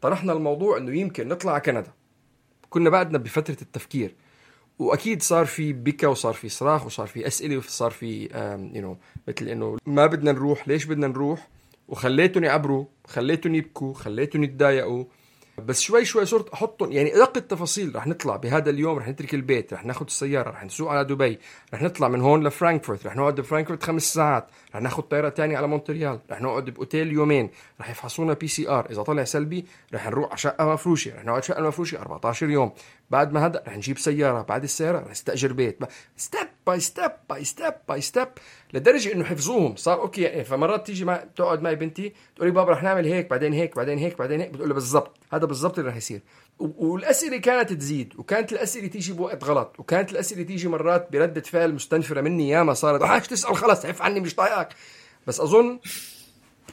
طرحنا 0.00 0.32
الموضوع 0.32 0.76
إنه 0.78 0.96
يمكن 0.96 1.28
نطلع 1.28 1.58
كندا. 1.58 1.92
كنا 2.70 2.90
بعدنا 2.90 3.18
بفترة 3.18 3.56
التفكير. 3.62 4.14
وأكيد 4.78 5.22
صار 5.22 5.46
في 5.46 5.72
بكى 5.72 6.06
وصار 6.06 6.32
في 6.32 6.48
صراخ 6.48 6.86
وصار 6.86 7.06
في 7.06 7.26
أسئلة 7.26 7.56
وصار 7.56 7.90
في 7.90 8.22
you 8.74 8.82
know 8.82 8.96
مثل 9.28 9.48
إنه 9.48 9.76
ما 9.86 10.06
بدنا 10.06 10.32
نروح 10.32 10.68
ليش 10.68 10.84
بدنا 10.84 11.06
نروح؟ 11.06 11.48
وخليتهم 11.88 12.44
يعبروا 12.44 12.84
خليتهم 13.06 13.54
يبكوا 13.54 13.94
خليتهم 13.94 14.44
يتضايقوا. 14.44 15.04
بس 15.58 15.80
شوي 15.80 16.04
شوي 16.04 16.26
صرت 16.26 16.48
أحطهم 16.48 16.92
يعني 16.92 17.16
أدق 17.16 17.36
التفاصيل 17.36 17.96
رح 17.96 18.06
نطلع 18.06 18.36
بهذا 18.36 18.70
اليوم 18.70 18.98
رح 18.98 19.08
نترك 19.08 19.34
البيت 19.34 19.72
رح 19.72 19.84
ناخذ 19.84 20.06
السيارة 20.06 20.50
رح 20.50 20.64
نسوق 20.64 20.90
على 20.90 21.04
دبي 21.04 21.38
رح 21.74 21.82
نطلع 21.82 22.08
من 22.08 22.20
هون 22.20 22.46
لفرانكفورت 22.46 23.06
رح 23.06 23.16
نقعد 23.16 23.34
بفرانكفورت 23.34 23.82
خمس 23.82 24.14
ساعات 24.14 24.46
رح 24.74 24.80
ناخذ 24.80 25.02
طيارة 25.02 25.28
تانية 25.28 25.56
على 25.56 25.66
مونتريال 25.66 26.20
رح 26.30 26.40
نقعد 26.40 26.64
بأوتيل 26.64 27.12
يومين 27.12 27.50
رح 27.80 27.90
يفحصونا 27.90 28.32
PCR 28.32 28.90
إذا 28.90 29.02
طلع 29.02 29.24
سلبي 29.24 29.66
رح 29.94 30.06
نروح 30.06 30.28
على 30.28 30.38
شقة 30.38 30.72
مفروشة 30.72 31.14
رح 31.16 31.24
نقعد 31.24 31.44
شقة 31.44 31.62
مفروشة 31.62 31.98
14 31.98 32.50
يوم 32.50 32.72
بعد 33.10 33.32
ما 33.32 33.46
هذا 33.46 33.62
رح 33.66 33.76
نجيب 33.76 33.98
سيارة 33.98 34.42
بعد 34.42 34.62
السيارة 34.62 34.98
رح 34.98 35.10
نستأجر 35.10 35.52
بيت 35.52 35.78
step 36.16 36.48
by 36.66 36.80
step 36.80 37.10
by 37.30 37.44
step 37.44 37.74
by 37.88 38.00
step 38.00 38.28
لدرجة 38.72 39.12
إنه 39.12 39.24
حفظوهم. 39.24 39.76
صار 39.76 40.00
okay 40.00 40.22
يعني 40.22 40.44
فمرات 40.44 40.86
تيجي 40.86 41.04
مع 41.04 41.24
تقعد 41.36 41.62
معي 41.62 41.76
بنتي 41.76 42.12
تقول 42.36 42.48
لي 42.48 42.54
بابا 42.54 42.72
رح 42.72 42.82
نعمل 42.82 43.06
هيك 43.06 43.30
بعدين 43.30 43.52
هيك 43.52 43.76
بعدين 43.76 43.98
هيك 43.98 44.18
بعدين 44.18 44.40
هيك 44.40 44.50
بتقول 44.50 44.68
له 44.68 44.74
بالضبط. 44.74 45.16
هذا 45.32 45.44
بالضبط 45.46 45.78
اللي 45.78 45.90
رح 45.90 45.96
يصير. 45.96 46.20
والأسئلة 46.58 47.36
كانت 47.36 47.72
تزيد 47.72 48.14
وكانت 48.18 48.52
الأسئلة 48.52 48.86
تيجي 48.86 49.12
بوقت 49.12 49.44
غلط 49.44 49.76
وكانت 49.78 50.12
الأسئلة 50.12 50.42
تيجي 50.42 50.68
مرات 50.68 51.12
بردة 51.12 51.40
فعل 51.40 51.74
مستنفرة 51.74 52.20
مني 52.20 52.48
ياما 52.48 52.74
صارت 52.74 53.02
حاج 53.02 53.22
تسأل 53.22 53.56
خلص 53.56 53.86
عف 53.86 54.02
عني 54.02 54.20
مش 54.20 54.34
طايقك. 54.34 54.68
بس 55.26 55.40
أظن 55.40 55.78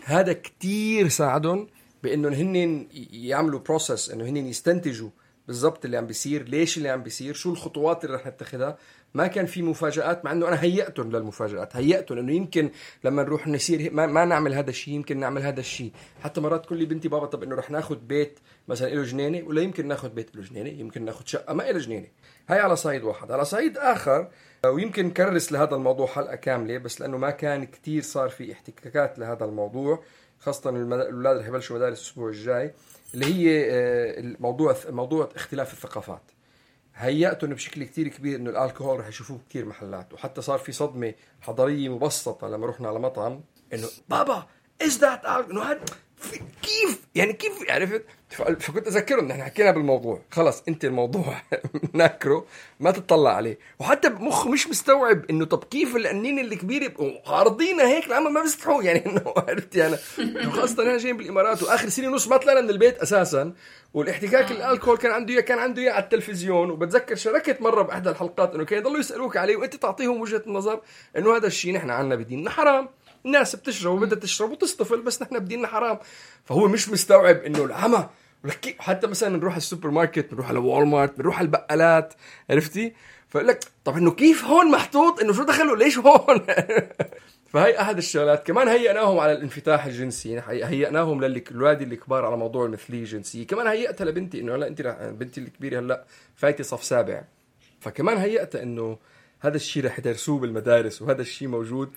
هذا 0.03 0.33
كتير 0.33 1.07
ساعدهم 1.07 1.67
بإنهم 2.03 2.33
هن 2.33 2.87
يعملوا 3.11 3.59
بروسس 3.59 4.09
إنه 4.09 4.25
هن 4.25 4.37
يستنتجوا 4.37 5.09
بالضبط 5.47 5.85
اللي 5.85 5.97
عم 5.97 6.07
بيصير 6.07 6.43
ليش 6.43 6.77
اللي 6.77 6.89
عم 6.89 7.03
بيصير 7.03 7.33
شو 7.33 7.51
الخطوات 7.51 8.05
اللي 8.05 8.15
رح 8.15 8.27
نتخذها. 8.27 8.77
ما 9.13 9.27
كان 9.27 9.45
في 9.45 9.61
مفاجآت 9.61 10.25
مع 10.25 10.31
إنه 10.31 10.47
أنا 10.47 10.63
هيأتهم 10.63 11.11
للمفاجآت 11.11 11.75
هيأتهم 11.75 12.17
إنه 12.17 12.33
يمكن 12.33 12.69
لما 13.03 13.23
نروح 13.23 13.47
نصير 13.47 13.93
ما, 13.93 14.05
ما 14.05 14.25
نعمل 14.25 14.53
هذا 14.53 14.69
الشيء 14.69 14.93
يمكن 14.93 15.19
نعمل 15.19 15.41
هذا 15.41 15.59
الشيء 15.59 15.91
حتى 16.23 16.41
مرات 16.41 16.65
كل 16.65 16.85
بنتي 16.85 17.07
بابا 17.07 17.25
طب 17.25 17.43
إنه 17.43 17.55
رح 17.55 17.71
ناخذ 17.71 17.95
بيت 17.95 18.39
مثلا 18.67 18.89
له 18.89 19.03
جنينة؟ 19.03 19.47
ولا 19.47 19.61
يمكن 19.61 19.87
ناخذ 19.87 20.09
بيت 20.09 20.35
له 20.35 20.41
جنينة 20.41 20.69
يمكن 20.69 21.05
ناخذ 21.05 21.25
شقة 21.25 21.53
ما 21.53 21.63
له 21.63 21.79
جنينة. 21.79 22.07
هاي 22.49 22.59
على 22.59 22.75
صعيد 22.75 23.03
واحد. 23.03 23.31
على 23.31 23.45
صعيد 23.45 23.77
آخر 23.77 24.27
ويمكن 24.65 25.11
كرس 25.11 25.51
لهذا 25.51 25.75
الموضوع 25.75 26.07
حلقة 26.07 26.35
كاملة 26.35 26.77
بس 26.77 27.01
لأنه 27.01 27.17
ما 27.17 27.29
كان 27.29 27.65
كتير 27.65 28.01
صار 28.01 28.29
في 28.29 28.51
احتكاكات 28.51 29.19
لهذا 29.19 29.45
الموضوع 29.45 30.03
خاصة 30.39 30.69
الأولاد 30.69 31.37
رح 31.37 31.47
يبلشوا 31.47 31.75
مدارس 31.75 31.99
الأسبوع 31.99 32.29
الجاي 32.29 32.73
اللي 33.13 33.25
هي 33.25 33.71
آه، 33.71 34.19
الموضوع 34.19 34.75
موضوع 34.89 35.29
اختلاف 35.35 35.73
الثقافات. 35.73 36.21
هيأتهم 36.99 37.49
بشكل 37.49 37.83
كتير 37.83 38.07
كبير 38.07 38.39
إنه 38.39 38.49
الألكوهول 38.49 38.99
رح 38.99 39.07
يشوفوه 39.07 39.39
كثير 39.49 39.65
محلات. 39.65 40.13
وحتى 40.13 40.41
صار 40.41 40.59
في 40.59 40.71
صدمة 40.71 41.13
حضارية 41.41 41.89
مبسطة 41.89 42.47
لما 42.47 42.67
رحنا 42.67 42.87
على 42.87 42.99
مطعم 42.99 43.43
إنه 43.73 43.87
بابا 44.09 44.47
از 44.81 44.97
ذات 44.97 45.25
إنه 45.25 45.79
كيف؟ 46.61 46.99
يعني 47.15 47.33
كيف؟ 47.33 47.69
عرفت 47.69 48.03
فكنت 48.59 48.87
اذكرهم 48.87 49.27
نحن 49.27 49.43
حكينا 49.43 49.71
بالموضوع. 49.71 50.21
خلص 50.31 50.63
انت 50.67 50.85
الموضوع. 50.85 51.41
ناكره 51.93 52.45
ما 52.79 52.91
تطلع 52.91 53.35
عليه. 53.35 53.59
وحتى 53.79 54.09
مخ 54.09 54.47
مش 54.47 54.67
مستوعب 54.67 55.25
إنه 55.29 55.45
طب 55.45 55.63
كيف 55.63 55.95
القنين 55.95 56.39
الكبيره 56.39 56.93
عارضينها 57.27 57.87
هيك؟ 57.87 58.05
العمى 58.07 58.29
ما 58.29 58.41
بيستحوا 58.41 58.83
يعني 58.83 59.05
إنه 59.05 59.21
عرفت 59.47 59.75
يعني. 59.75 59.97
خاصة 60.51 60.83
أنا 60.83 60.97
جايين 60.97 61.17
بالإمارات 61.17 61.63
وآخر 61.63 61.89
سنة 61.89 62.07
ونص 62.07 62.27
ما 62.27 62.37
طلعنا 62.37 62.61
من 62.61 62.69
البيت 62.69 62.97
أساسا. 62.97 63.53
والاحتكاك 63.93 64.51
الألكول 64.51 64.97
كان 64.97 65.11
عنده 65.11 65.33
إياه 65.33 65.41
كان 65.41 65.59
عنده 65.59 65.81
إياه 65.81 65.91
على 65.91 66.03
التلفزيون. 66.03 66.71
وبتذكر 66.71 67.15
شاركت 67.15 67.61
مرة 67.61 67.81
بأحدى 67.81 68.09
الحلقات 68.09 68.55
إنه 68.55 68.65
كانوا 68.65 68.83
يضلوا 68.83 68.99
يسألوك 68.99 69.37
عليه 69.37 69.55
وإنت 69.55 69.75
تعطيهم 69.75 70.21
وجهة 70.21 70.43
النظر 70.47 70.81
إنه 71.17 71.35
هذا 71.35 71.47
الشيء 71.47 71.73
نحن 71.73 71.89
عنا 71.89 72.15
بديننا 72.15 72.49
حرام. 72.49 72.89
الناس 73.25 73.55
بتشرب 73.55 73.93
وبدها 73.93 74.19
تشرب 74.19 74.51
وتصطفل 74.51 75.01
بس 75.01 75.21
نحن 75.21 75.39
بديننا 75.39 75.67
حرام. 75.67 75.99
فهو 76.45 76.67
مش 76.67 76.89
مستوعب 76.89 77.35
إنه 77.35 77.63
العمى 77.63 78.09
حتى 78.79 79.07
مثلا 79.07 79.37
نروح 79.37 79.55
السوبر 79.55 79.89
ماركت 79.89 80.33
نروح 80.33 80.49
على 80.49 80.59
وول 80.59 80.87
مارت 80.87 81.19
نروح 81.19 81.37
على 81.37 81.45
البقالات 81.45 82.13
عرفتي؟ 82.49 82.93
فيقول 83.29 83.47
لك 83.47 83.59
طب 83.85 83.97
إنه 83.97 84.11
كيف 84.11 84.45
هون 84.45 84.71
محطوط؟ 84.71 85.21
إنه 85.21 85.33
شو 85.33 85.43
دخله 85.43 85.77
ليش 85.77 85.97
هون؟ 85.97 86.45
فهي 87.53 87.81
أحد 87.81 87.97
الشغلات. 87.97 88.47
كمان 88.47 88.67
هيئناهم 88.67 89.19
على 89.19 89.31
الانفتاح 89.31 89.85
الجنسي. 89.85 90.41
هيئناهم 90.47 91.23
للاولاد 91.23 91.81
الكبار 91.81 92.25
على 92.25 92.37
موضوع 92.37 92.65
المثلية 92.65 92.99
الجنسية. 92.99 93.47
كمان 93.47 93.67
هيئتها 93.67 94.05
لبنتي 94.05 94.39
إنه 94.39 94.55
هلأ 94.55 94.67
انت 94.67 94.81
بنتي 95.19 95.41
الكبيرة 95.41 95.79
هلأ 95.79 96.05
فايتة 96.35 96.63
صف 96.63 96.83
سابع. 96.83 97.23
فكمان 97.79 98.17
هيئتها 98.17 98.63
إنه 98.63 98.97
هذا 99.39 99.55
الشيء 99.55 99.85
رح 99.85 99.99
يدرسوه 99.99 100.39
بالمدارس 100.39 101.01
وهذا 101.01 101.21
الشيء 101.21 101.47
موجود. 101.47 101.91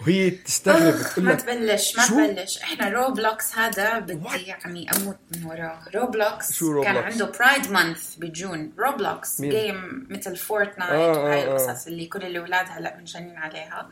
وهي 0.00 0.30
تستغرب 0.30 0.94
بتقول 0.94 1.24
ما 1.24 1.34
تبلش 1.34 1.96
ما 1.96 2.06
تبلش. 2.06 2.58
إحنا 2.58 2.88
روبلوكس 2.88 3.58
هذا 3.58 3.98
بدي 3.98 4.18
يعني 4.46 4.86
أموت 4.96 5.16
من 5.36 5.44
وراه. 5.44 5.78
روبلوكس 5.94 6.52
شو 6.52 6.72
روبلوكس؟ 6.72 6.94
كان 6.94 7.12
عنده 7.12 7.32
Pride 7.38 7.72
Month 7.72 8.14
ب 8.14 8.24
June. 8.24 8.72
روبلوكس 8.78 9.42
game 9.42 10.06
مثل 10.10 10.36
فورتنايت 10.36 10.92
آه 10.92 11.22
وهي 11.22 11.44
آه, 11.44 11.46
آه. 11.46 11.56
القصص 11.56 11.86
اللي 11.86 12.06
كل 12.06 12.22
الأولاد 12.22 12.66
هلأ 12.70 12.96
منجنين 12.96 13.36
عليها. 13.36 13.88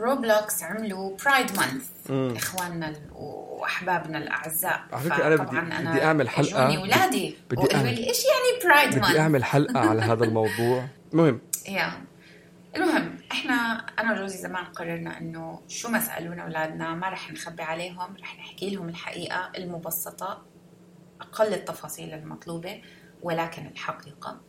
روبلوكس 0.00 0.62
عملوا 0.62 1.16
Pride 1.24 1.46
Month 1.56 1.84
إخواننا 2.36 2.92
وأحبابنا 3.12 4.18
الأعزاء. 4.18 4.84
على 4.92 5.02
فكرة 5.10 5.26
أنا 5.26 5.36
بدي, 5.36 5.58
أنا 5.58 5.90
بدي 5.90 6.04
أعمل 6.04 6.28
حلقة. 6.28 6.76
اولادي 6.76 7.36
بدي 7.50 7.74
اعمل 7.74 7.96
إيش 7.96 8.24
يعني 8.24 8.64
Pride 8.64 8.94
Month 8.94 9.10
بدي 9.10 9.20
أعمل 9.20 9.44
حلقة 9.44 9.80
على 9.80 10.02
هذا 10.02 10.24
الموضوع. 10.24 10.84
المهم 11.12 11.40
يا 11.68 11.92
المهم 12.76 13.18
إحنا 13.32 13.54
أنا 13.98 14.12
وجوزي 14.12 14.38
زمان 14.38 14.64
قررنا 14.64 15.18
إنه 15.18 15.62
شو 15.68 15.88
ما 15.88 16.00
سألونا 16.00 16.42
أولادنا 16.42 16.94
ما 16.94 17.08
رح 17.08 17.32
نخبي 17.32 17.62
عليهم 17.62 18.16
رح 18.20 18.38
نحكي 18.38 18.70
لهم 18.70 18.88
الحقيقة 18.88 19.52
المبسطة 19.56 20.46
أقل 21.20 21.54
التفاصيل 21.54 22.14
المطلوبة 22.14 22.82
ولكن 23.22 23.66
الحقيقة. 23.66 24.40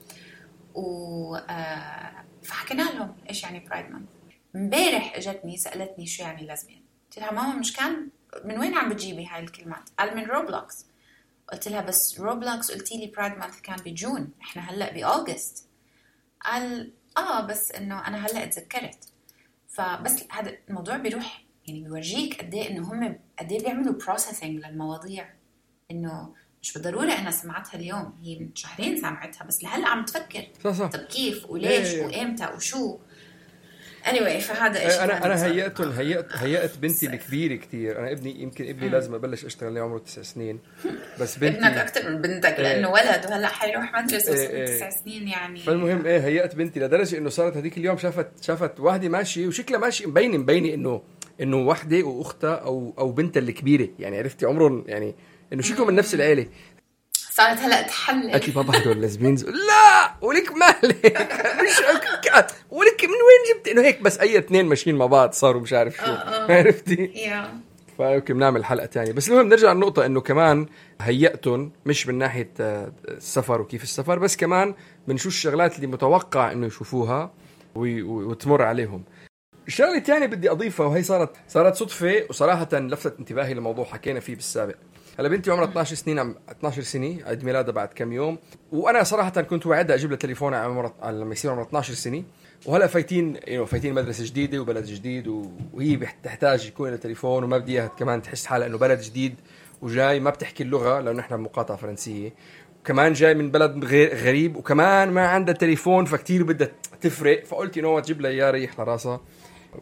و 0.75 1.35
آه، 1.35 2.25
فحكينا 2.43 2.83
لهم 2.83 3.15
إيش 3.29 3.43
يعني 3.43 3.59
Pride 3.59 3.91
Month 3.91 4.09
امبارح 4.55 5.15
إجتني 5.15 5.57
سألتني 5.57 6.07
شو 6.07 6.23
يعني 6.23 6.47
lesbian 6.47 6.85
قلت 7.03 7.19
لها 7.19 7.31
ماما 7.31 7.55
مش 7.55 7.73
كان 7.73 8.09
من 8.45 8.59
وين 8.59 8.73
عم 8.73 8.89
بتجيبي 8.89 9.27
هاي 9.27 9.39
الكلمات؟ 9.39 9.89
قال 9.99 10.17
من 10.17 10.23
روبلوكس 10.23 10.85
قلت 11.51 11.67
لها 11.67 11.81
بس 11.81 12.19
روبلوكس 12.19 12.71
قلتي 12.71 12.97
لي 12.97 13.07
Pride 13.07 13.33
Month 13.37 13.61
كان 13.61 13.75
ب 13.75 13.86
June 13.86 14.29
إحنا 14.41 14.61
هلأ 14.61 14.93
ب 14.93 15.03
August. 15.03 15.69
قال 16.45 16.91
آه 17.17 17.41
بس 17.47 17.71
إنه 17.71 18.07
أنا 18.07 18.25
هلأ 18.25 18.45
تذكرت 18.45 19.09
فبس 19.67 20.23
هذا 20.31 20.57
الموضوع 20.69 20.97
بيروح 20.97 21.45
يعني 21.67 21.79
بيورجيك 21.81 22.41
قد 22.41 22.53
إيه 22.53 22.69
إنه 22.69 22.93
هم 22.93 23.19
قد 23.39 23.51
إيه 23.51 23.59
بيعملوا 23.59 23.93
processing 23.93 24.65
للمواضيع. 24.65 25.29
إنه 25.91 26.33
مش 26.61 26.73
بالضرورة 26.73 27.13
أنا 27.13 27.31
سمعتها 27.31 27.77
اليوم 27.77 28.13
هي 28.23 28.39
من 28.39 28.55
شهرين 28.55 28.97
سمعتها 28.97 29.43
بس 29.43 29.63
لهلأ 29.63 29.87
عم 29.87 30.05
تفكر. 30.05 30.47
صح 30.63 30.71
صح. 30.71 30.89
طب 30.89 30.99
كيف؟ 30.99 31.45
وليش؟ 31.49 31.87
إيه. 31.93 32.05
وإمتى؟ 32.05 32.47
وشو؟ 32.55 32.99
Anyway 34.05 34.39
فهذا 34.41 34.79
إيش 34.79 34.93
أنا 34.93 35.25
أنا 35.25 35.45
هيأتهم 35.45 35.91
هيأت 35.91 36.27
هيأت 36.33 36.77
بنتي 36.77 37.05
الكبيره 37.05 37.55
كثير 37.55 37.99
أنا 37.99 38.11
ابني 38.11 38.41
يمكن 38.41 38.69
ابني 38.69 38.89
لازم 38.89 39.15
أبلش 39.15 39.45
أشتغل 39.45 39.73
لي 39.73 39.79
عمره 39.79 39.97
تسع 39.97 40.21
سنين. 40.21 40.59
بس 41.19 41.37
بنتي 41.37 41.57
ابنك 41.57 41.77
أكثر 41.77 42.09
من 42.09 42.21
بنتك 42.21 42.55
لأنه 42.59 42.89
ولد 42.89 43.25
وهلأ 43.25 43.47
حيروح 43.47 43.93
مدرسة 43.93 44.33
إيه 44.33 44.49
إيه. 44.49 44.65
تسع 44.65 44.89
سنين 44.89 45.27
يعني. 45.27 45.59
فالمهم 45.59 46.05
إيه 46.05 46.19
هيأت 46.19 46.55
بنتي 46.55 46.79
لدرجة 46.79 47.17
إنه 47.17 47.29
صارت 47.29 47.57
هذيك 47.57 47.77
اليوم 47.77 47.97
شافت 47.97 48.27
شافت 48.41 48.79
واحدة 48.79 49.09
ماشية 49.09 49.47
وشكلها 49.47 49.79
ماشي 49.79 50.07
مبينه 50.07 50.37
مبينة 50.37 50.73
انه 50.73 51.01
إنه 51.41 51.57
وحده 51.57 52.03
وأختها 52.03 52.55
أو 52.55 52.93
أو 52.97 53.11
بنتها 53.11 53.39
الكبيرة. 53.39 53.89
يعني 53.99 54.17
عرفتي 54.17 54.45
عمرهم 54.45 54.83
يعني 54.87 55.15
إنه 55.53 55.61
شكلهم 55.61 55.87
من 55.87 55.95
نفس 55.95 56.13
العيلة. 56.13 56.47
صارت 57.35 57.59
هلا 57.59 57.81
تحلل. 57.81 58.31
قالت 58.31 58.47
لي 58.47 58.53
بابا 58.53 58.77
هدول 58.77 59.01
لزبينز 59.01 59.45
لا! 59.45 60.15
ولك 60.21 60.51
مالك؟ 60.51 61.05
مش 61.63 61.79
ولك 62.71 63.03
من 63.03 63.09
وين 63.09 63.55
جبت؟ 63.55 63.67
إنه 63.67 63.81
هيك 63.81 64.01
بس 64.01 64.19
أي 64.19 64.37
اثنين 64.37 64.65
ماشيين 64.65 64.95
مع 64.95 65.05
بعض 65.05 65.31
صاروا 65.33 65.61
مش 65.61 65.73
عارف 65.73 65.95
شو. 65.97 66.03
آه، 66.03 66.07
آه. 66.07 66.57
عرفتي؟ 66.57 67.11
فيمكن 67.97 68.33
بنعمل 68.33 68.65
حلقة 68.65 68.85
ثانية 68.87 69.11
بس 69.11 69.29
المهم 69.29 69.49
نرجع 69.49 69.73
للنقطه 69.73 70.05
إنه 70.05 70.21
كمان 70.21 70.65
هيأتهم 71.01 71.71
مش 71.85 72.07
من 72.07 72.17
ناحية 72.17 72.51
آه، 72.59 72.91
السفر 73.07 73.61
وكيف 73.61 73.83
السفر 73.83 74.19
بس 74.19 74.35
كمان 74.35 74.75
من 75.07 75.17
شو 75.17 75.29
الشغلات 75.29 75.75
اللي 75.75 75.87
متوقع 75.87 76.51
إنه 76.51 76.67
يشوفوها 76.67 77.31
وتمر 77.75 78.61
عليهم. 78.61 79.03
الشغلة 79.67 79.97
الثانية 79.97 80.25
بدي 80.25 80.51
أضيفها 80.51 80.85
وهي 80.85 81.03
صارت 81.03 81.29
صارت 81.47 81.75
صدفة 81.75 82.25
وصراحة 82.29 82.69
لفتت 82.73 83.19
انتباهي 83.19 83.53
لموضوع 83.53 83.85
حكينا 83.85 84.19
فيه 84.19 84.35
بالسابق. 84.35 84.75
هلا 85.19 85.29
بنتي 85.29 85.51
عمرها 85.51 85.69
12 85.69 85.95
سنين 85.95 86.19
عم 86.19 86.35
12 86.51 86.81
سنة 86.81 87.17
عيد 87.25 87.43
ميلادها 87.43 87.73
بعد 87.73 87.87
كم 87.87 88.13
يوم. 88.13 88.37
وأنا 88.71 89.03
صراحة 89.03 89.41
كنت 89.41 89.65
وعدها 89.65 89.95
أجيب 89.95 90.09
لها 90.09 90.17
تليفون 90.17 90.53
عمرها 90.53 91.11
لما 91.11 91.33
يصير 91.33 91.51
عمرها 91.51 91.65
12 91.67 91.93
سنة. 91.93 92.23
وهلا 92.65 92.87
فايتين 92.87 93.37
يعني 93.43 93.65
فايتين 93.65 93.93
مدرسة 93.93 94.25
جديدة 94.25 94.59
وبلد 94.59 94.85
جديد 94.85 95.27
وهي 95.73 95.95
بتحتاج 95.95 96.67
يكون 96.67 96.89
لها 96.89 96.97
تليفون 96.97 97.43
وما 97.43 97.57
بدي 97.57 97.71
إياها 97.71 97.87
كمان 97.87 98.21
تحس 98.21 98.45
حالها 98.45 98.67
إنه 98.67 98.77
بلد 98.77 99.01
جديد 99.01 99.35
وجاي 99.81 100.19
ما 100.19 100.29
بتحكي 100.29 100.63
اللغة 100.63 100.99
لأنه 100.99 101.19
نحن 101.19 101.37
بمقاطعه 101.37 101.77
فرنسية. 101.77 102.33
وكمان 102.79 103.13
جاي 103.13 103.33
من 103.33 103.51
بلد 103.51 103.85
غير 103.85 104.15
غريب 104.15 104.55
وكمان 104.55 105.11
ما 105.11 105.27
عندها 105.27 105.53
تليفون 105.53 106.05
فكتير 106.05 106.43
بدها 106.43 106.71
تفرق. 107.01 107.45
فقلت 107.45 107.77
you 107.77 107.99
جيب 107.99 108.21
لها 108.21 108.31
اياه 108.31 108.51
ريح 108.51 108.79
لراسها. 108.79 109.21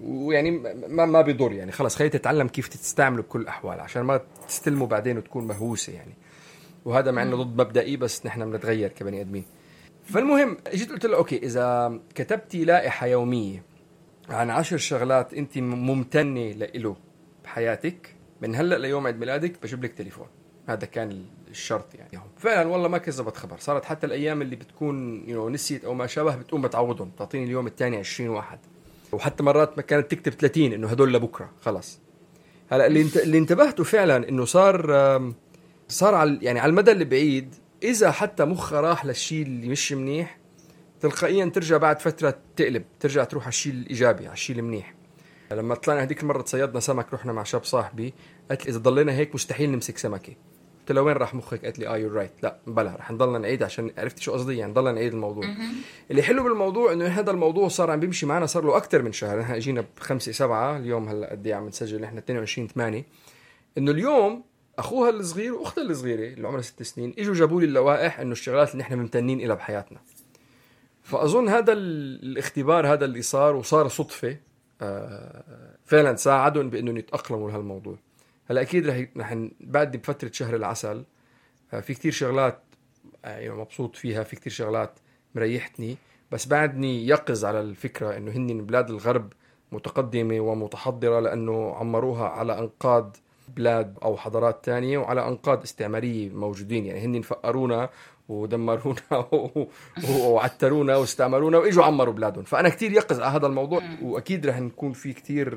ويعني 0.01 0.51
ما 0.87 1.05
ما 1.05 1.21
بيضر 1.21 1.51
يعني. 1.51 1.71
خلص 1.71 1.95
خليها 1.95 2.11
تتعلم 2.11 2.47
كيف 2.47 2.67
تستعمله 2.67 3.21
بكل 3.21 3.41
الاحوال 3.41 3.79
عشان 3.79 4.01
ما 4.01 4.21
تستلمه 4.47 4.87
بعدين 4.87 5.17
وتكون 5.17 5.47
مهووسة 5.47 5.93
يعني. 5.93 6.13
وهذا 6.85 7.11
مع 7.11 7.21
إنه 7.21 7.43
ضد 7.43 7.61
مبدئي 7.61 7.97
بس 7.97 8.25
نحن 8.25 8.51
بنتغير 8.51 8.89
كبني 8.89 9.21
آدمين. 9.21 9.45
فالمهم 10.03 10.57
اجيت 10.67 10.91
قلت 10.91 11.05
له 11.05 11.17
okay 11.17 11.37
إذا 11.37 11.99
كتبتي 12.15 12.65
لائحة 12.65 13.07
يومية 13.07 13.63
عن 14.29 14.49
عشر 14.49 14.77
شغلات 14.77 15.33
أنت 15.33 15.57
ممتنة 15.57 16.51
له 16.51 16.95
بحياتك 17.43 18.15
من 18.41 18.55
هلأ 18.55 18.77
ليوم 18.77 19.07
عيد 19.07 19.19
ميلادك 19.19 19.63
بجيب 19.63 19.83
لك 19.83 19.93
تليفون. 19.93 20.27
هذا 20.67 20.85
كان 20.85 21.25
الشرط 21.49 21.95
يعني. 21.95 22.19
فعلا 22.37 22.69
والله 22.69 22.87
ما 22.87 22.97
كذبت 22.97 23.37
خبر. 23.37 23.57
صارت 23.57 23.85
حتى 23.85 24.05
الأيام 24.05 24.41
اللي 24.41 24.55
بتكون 24.55 25.23
يو 25.29 25.49
نسيت 25.49 25.85
أو 25.85 25.93
ما 25.93 26.07
شابه 26.07 26.35
بتقوم 26.35 26.61
بتعوضهم. 26.61 27.11
تعطيني 27.17 27.43
اليوم 27.43 27.67
الثاني 27.67 27.97
20 27.97 28.29
واحد. 28.29 28.59
وحتى 29.13 29.43
مرات 29.43 29.77
ما 29.77 29.83
كانت 29.83 30.11
تكتب 30.11 30.31
30 30.31 30.73
إنه 30.73 30.87
هدول 30.87 31.13
لبكرة 31.13 31.51
خلص 31.61 31.99
هلا 32.69 32.87
اللي 32.87 33.01
انت 33.01 33.17
اللي 33.17 33.37
انتبهته 33.37 33.83
فعلا 33.83 34.29
إنه 34.29 34.45
صار 34.45 34.91
صار 35.87 36.15
على 36.15 36.39
يعني 36.41 36.59
على 36.59 36.69
المدى 36.69 36.91
البعيد 36.91 37.55
إذا 37.83 38.11
حتى 38.11 38.45
مخها 38.45 38.81
راح 38.81 39.05
للشيء 39.05 39.43
اللي 39.43 39.69
مش 39.69 39.91
منيح 39.91 40.37
تلقائيا 41.03 41.45
ترجع 41.45 41.77
بعد 41.77 41.99
فترة 41.99 42.37
تقلب 42.55 42.83
ترجع 42.99 43.23
تروح 43.23 43.43
على 43.43 43.49
الشيء 43.49 43.73
الإيجابي 43.73 44.25
على 44.25 44.33
الشيء 44.33 44.59
المنيح. 44.59 44.93
لما 45.51 45.75
طلعنا 45.75 46.03
هذيك 46.03 46.23
المرة 46.23 46.41
تصيدنا 46.41 46.79
سمك 46.79 47.13
رحنا 47.13 47.33
مع 47.33 47.43
شاب 47.43 47.63
صاحبي 47.63 48.13
قالت 48.49 48.65
لي 48.65 48.69
إذا 48.71 48.79
ضلينا 48.79 49.11
هيك 49.11 49.35
مستحيل 49.35 49.71
نمسك 49.71 49.97
سمكة. 49.97 50.33
قلت 50.83 50.91
له 50.91 51.01
وين 51.01 51.15
راح 51.15 51.35
مخك؟ 51.35 51.65
قالت 51.65 51.79
لي 51.79 51.87
آه 51.87 51.97
you're 51.97 52.11
right 52.11 52.31
لا 52.43 52.57
بلا 52.67 52.95
رح 52.95 53.11
نضلنا 53.11 53.37
نعيد 53.37 53.63
عشان 53.63 53.91
عرفت 53.97 54.19
شو 54.19 54.33
قصدي 54.33 54.57
يعني 54.57 54.71
نضلنا 54.71 54.91
نعيد 54.91 55.13
الموضوع. 55.13 55.43
اللي 56.11 56.21
حلو 56.21 56.43
بالموضوع 56.43 56.93
إنه 56.93 57.05
هذا 57.05 57.31
الموضوع 57.31 57.67
صار 57.67 57.91
عم 57.91 57.99
بيمشي 57.99 58.25
معنا 58.25 58.45
صار 58.45 58.63
له 58.63 58.77
أكثر 58.77 59.01
من 59.01 59.11
شهر. 59.11 59.39
نحن 59.39 59.53
اجينا 59.53 59.85
بخمسة 59.97 60.31
سبعة 60.31 60.77
اليوم 60.77 61.09
هلأ 61.09 61.31
قد 61.31 61.47
إيه 61.47 61.55
عم 61.55 61.67
نسجل 61.67 62.01
نحن 62.01 62.17
22 62.17 62.67
8 62.67 63.05
إنه 63.77 63.91
اليوم 63.91 64.43
أخوها 64.79 65.09
الصغير 65.09 65.53
وأختها 65.53 65.83
الصغيرة 65.83 66.33
اللي 66.33 66.47
عمرها 66.47 66.61
ست 66.61 66.83
سنين 66.83 67.13
إجوا 67.19 67.33
جابوا 67.33 67.61
لي 67.61 67.67
اللوائح 67.67 68.19
إنه 68.19 68.31
الشغلات 68.31 68.71
اللي 68.71 68.83
نحن 68.83 68.99
ممتنين 68.99 69.39
لها 69.39 69.55
بحياتنا. 69.55 69.99
فأظن 71.03 71.49
هذا 71.49 71.73
الاختبار 71.73 72.93
هذا 72.93 73.05
اللي 73.05 73.21
صار 73.21 73.55
وصار 73.55 73.87
صدفة 73.87 74.37
آه، 74.81 75.43
فعلا 75.85 76.15
ساعدهم 76.15 76.69
بإنهم 76.69 76.97
يتأقلموا 76.97 77.51
لهالموضوع. 77.51 77.97
هلا 78.53 78.61
أكيد 78.61 78.87
رح 78.87 79.05
رح 79.17 79.47
بعد 79.59 79.97
بفترة 79.97 80.31
شهر 80.33 80.55
العسل 80.55 81.03
آه، 81.73 81.79
في 81.79 81.93
كتير 81.93 82.11
شغلات 82.11 82.59
يعني 83.23 83.49
مبسوط 83.49 83.95
فيها 83.95 84.23
في 84.23 84.35
كتير 84.35 84.51
شغلات 84.53 84.99
مريحتني 85.35 85.97
بس 86.31 86.47
بعدني 86.47 87.07
يقظ 87.07 87.45
على 87.45 87.61
الفكرة 87.61 88.17
إنه 88.17 88.31
هن 88.31 88.65
بلاد 88.65 88.89
الغرب 88.89 89.33
متقدمة 89.71 90.39
ومتحضرة 90.39 91.19
لأنه 91.19 91.75
عمروها 91.75 92.27
على 92.27 92.59
أنقاض 92.59 93.17
بلاد 93.55 93.97
أو 94.03 94.17
حضارات 94.17 94.65
تانية 94.65 94.97
وعلى 94.97 95.27
أنقاض 95.27 95.63
استعمارية 95.63 96.29
موجودين 96.29 96.85
يعني 96.85 97.05
هن 97.05 97.21
فقرونا 97.21 97.89
ودمرونا 98.29 99.01
وعترونا 100.19 100.95
واستعمرونا 100.95 101.57
وإجوا 101.57 101.83
عمروا 101.83 102.13
بلادهم. 102.13 102.43
فأنا 102.43 102.69
كثير 102.69 102.91
يقظ 102.91 103.19
على 103.19 103.35
هذا 103.37 103.47
الموضوع 103.47 103.81
وأكيد 104.01 104.45
رح 104.45 104.59
نكون 104.59 104.93
في 104.93 105.13
كثير 105.13 105.55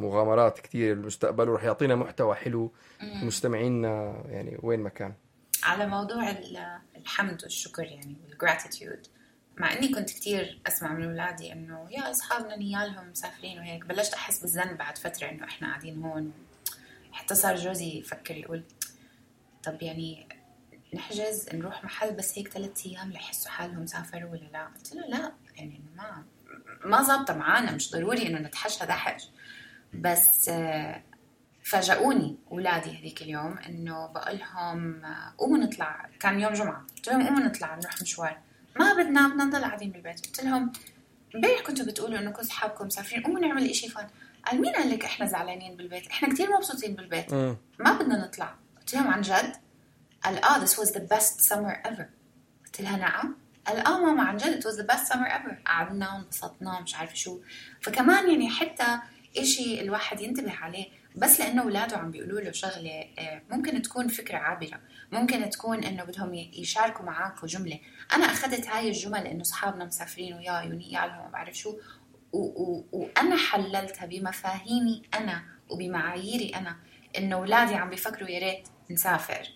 مغامرات 0.00 0.60
كثير 0.60 0.94
بالمستقبل 0.94 1.48
ورح 1.48 1.64
يعطينا 1.64 1.94
محتوى 1.94 2.34
حلو 2.34 2.72
مستمعينا 3.02 4.22
يعني 4.28 4.58
وين 4.62 4.80
ما 4.80 4.88
كان. 4.88 5.14
على 5.62 5.86
موضوع 5.86 6.34
الحمد 6.96 7.42
والشكر 7.42 7.82
يعني 7.82 8.16
والجراتيتيود 8.28 9.06
مع 9.58 9.72
إني 9.72 9.88
كنت 9.88 10.10
كثير 10.10 10.60
أسمع 10.66 10.92
من 10.92 11.04
أولادي 11.04 11.52
إنه 11.52 11.86
يا 11.90 12.10
أصحابنا 12.10 12.56
نيالهم 12.56 13.10
مسافرين 13.10 13.58
وهيك 13.58 13.86
بلشت 13.86 14.14
أحس 14.14 14.40
بالذنب 14.40 14.78
بعد 14.78 14.98
فترة 14.98 15.30
إنه 15.30 15.44
إحنا 15.44 15.68
قاعدين 15.68 16.02
هون. 16.02 16.32
حتى 17.12 17.34
صار 17.34 17.56
جوزي 17.56 17.98
يفكر 17.98 18.36
يقول 18.36 18.62
طب 19.64 19.82
يعني 19.82 20.28
نحجز 20.94 21.48
نروح 21.54 21.84
محل 21.84 22.12
بس 22.12 22.38
هيك 22.38 22.48
ثلاث 22.48 22.86
أيام 22.86 23.10
ليحسوا 23.10 23.50
حالهم 23.50 23.86
سافروا 23.86 24.30
ولا 24.30 24.48
لا. 24.52 24.66
قلت 24.66 24.92
له 24.94 25.06
لا 25.06 25.32
يعني 25.56 25.80
ما 25.96 26.24
ما 26.84 27.02
ظابطة 27.02 27.34
معانا 27.34 27.72
مش 27.72 27.90
ضروري 27.90 28.26
إنه 28.26 28.38
نتحشى 28.38 28.86
دحش. 28.86 29.28
بس 29.94 30.48
آه، 30.48 31.02
فاجئوني 31.64 32.36
أولادي 32.52 32.98
هذيك 32.98 33.22
اليوم 33.22 33.58
إنه 33.58 34.06
بقول 34.06 34.38
لهم 34.38 35.04
آه، 35.04 35.34
قوموا 35.38 35.58
نطلع. 35.58 36.08
كان 36.20 36.40
يوم 36.40 36.52
جمعة. 36.52 36.86
قلت 36.96 37.08
لهم 37.08 37.26
قوموا 37.26 37.40
نطلع 37.40 37.74
نروح 37.74 38.02
مشوار. 38.02 38.38
ما 38.76 38.92
بدنا 38.92 39.28
بدنا 39.28 39.44
نضل 39.44 39.64
قاعدين 39.64 39.90
بالبيت. 39.90 40.26
قلت 40.26 40.44
لهم 40.44 40.72
امبارح 41.34 41.60
كنتوا 41.60 41.86
بتقولوا 41.86 42.18
إنه 42.18 42.30
كل 42.30 42.42
اصحابكم 42.42 42.86
مسافرين 42.86 43.22
قوموا 43.22 43.40
نعمل 43.40 43.74
شيء 43.74 43.90
فان 43.90 44.08
قال 44.46 44.60
مين 44.60 44.72
قال 44.72 44.90
لك 44.90 45.04
إحنا 45.04 45.26
زعلانين 45.26 45.76
بالبيت؟ 45.76 46.06
إحنا 46.06 46.28
كثير 46.28 46.50
مبسوطين 46.56 46.94
بالبيت. 46.94 47.34
ما 47.34 47.98
بدنا 48.00 48.26
نطلع. 48.26 48.54
قلت 48.78 48.94
لهم 48.94 49.08
عن 49.08 49.20
جد؟ 49.20 49.56
قال 50.26 50.44
آه 50.44 50.64
this 50.64 50.70
was 50.70 50.90
the 50.90 51.00
best 51.14 51.40
summer 51.40 51.88
ever. 51.88 52.04
قلت 52.64 52.80
لها 52.80 52.96
نعم. 52.96 53.36
قال 53.66 53.86
آه 53.86 54.00
ماما 54.00 54.22
عن 54.22 54.36
جد 54.36 54.60
it 54.60 54.66
was 54.66 54.76
the 54.76 54.86
best 54.92 55.12
summer 55.12 55.28
ever. 55.28 55.54
قعدنا 55.66 56.14
وانبسطنا 56.14 56.80
مش 56.80 56.94
عارفه 56.94 57.14
شو. 57.14 57.40
فكمان 57.82 58.30
يعني 58.30 58.50
حتى 58.50 58.98
إشي 59.38 59.80
الواحد 59.80 60.20
ينتبه 60.20 60.52
عليه 60.52 60.86
بس 61.16 61.40
لأنه 61.40 61.62
أولاده 61.62 61.96
عم 61.96 62.10
بيقولوا 62.10 62.40
له 62.40 62.52
شغلة 62.52 63.04
آه، 63.18 63.42
ممكن 63.50 63.82
تكون 63.82 64.08
فكرة 64.08 64.38
عابرة. 64.38 64.80
ممكن 65.12 65.50
تكون 65.50 65.84
إنه 65.84 66.04
بدهم 66.04 66.34
يشاركوا 66.34 67.04
معك 67.04 67.44
جملة. 67.44 67.78
أنا 68.14 68.26
أخذت 68.26 68.66
هاي 68.66 68.88
الجمل 68.88 69.26
إنه 69.26 69.42
أصحابنا 69.42 69.84
مسافرين 69.84 70.34
وياي 70.34 70.68
ونيالهم 70.68 71.24
ما 71.24 71.30
بعرف 71.32 71.54
شو. 71.56 71.78
و 72.32 72.38
و 72.38 72.84
وأنا 72.92 73.36
حللتها 73.36 74.06
بمفاهيمي 74.06 75.02
أنا 75.14 75.42
وبمعاييري 75.70 76.56
أنا 76.56 76.76
إنه 77.18 77.36
أولادي 77.36 77.74
عم 77.74 77.90
بيفكروا 77.90 78.28
يا 78.28 78.38
ريت 78.38 78.68
نسافر. 78.90 79.48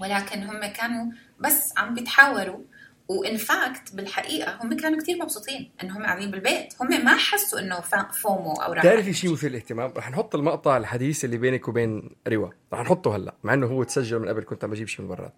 ولكن 0.00 0.42
هم 0.42 0.66
كانوا 0.66 1.12
بس 1.40 1.72
عم 1.76 1.94
بيتحاوروا 1.94 2.58
و 3.08 3.17
in 3.17 3.36
fact 3.36 3.94
بالحقيقة 3.94 4.58
هم 4.62 4.76
كانوا 4.76 4.98
كثير 5.00 5.16
مبسوطين 5.22 5.70
إنهم 5.82 6.02
قاعدين 6.02 6.30
بالبيت. 6.30 6.74
هم 6.80 7.04
ما 7.04 7.16
حسوا 7.16 7.58
إنه 7.60 7.80
FOMO 8.12 8.52
أو 8.52 8.72
راحه 8.72 8.88
بتعرفي 8.88 9.12
شيء 9.12 9.32
مثير 9.32 9.50
للاهتمام؟ 9.50 9.92
رح 9.96 10.10
نحط 10.10 10.34
المقطع 10.34 10.76
الحديث 10.76 11.24
اللي 11.24 11.36
بينك 11.36 11.68
وبين 11.68 12.10
روا. 12.28 12.48
رح 12.72 12.80
نحطه 12.80 13.16
هلا 13.16 13.34
مع 13.44 13.54
إنه 13.54 13.66
هو 13.66 13.82
تسجل 13.82 14.18
من 14.18 14.28
قبل 14.28 14.42
كنت 14.42 14.64
عم 14.64 14.70
بجيب 14.70 14.88
شيء 14.88 15.00
من 15.02 15.08
برات 15.08 15.34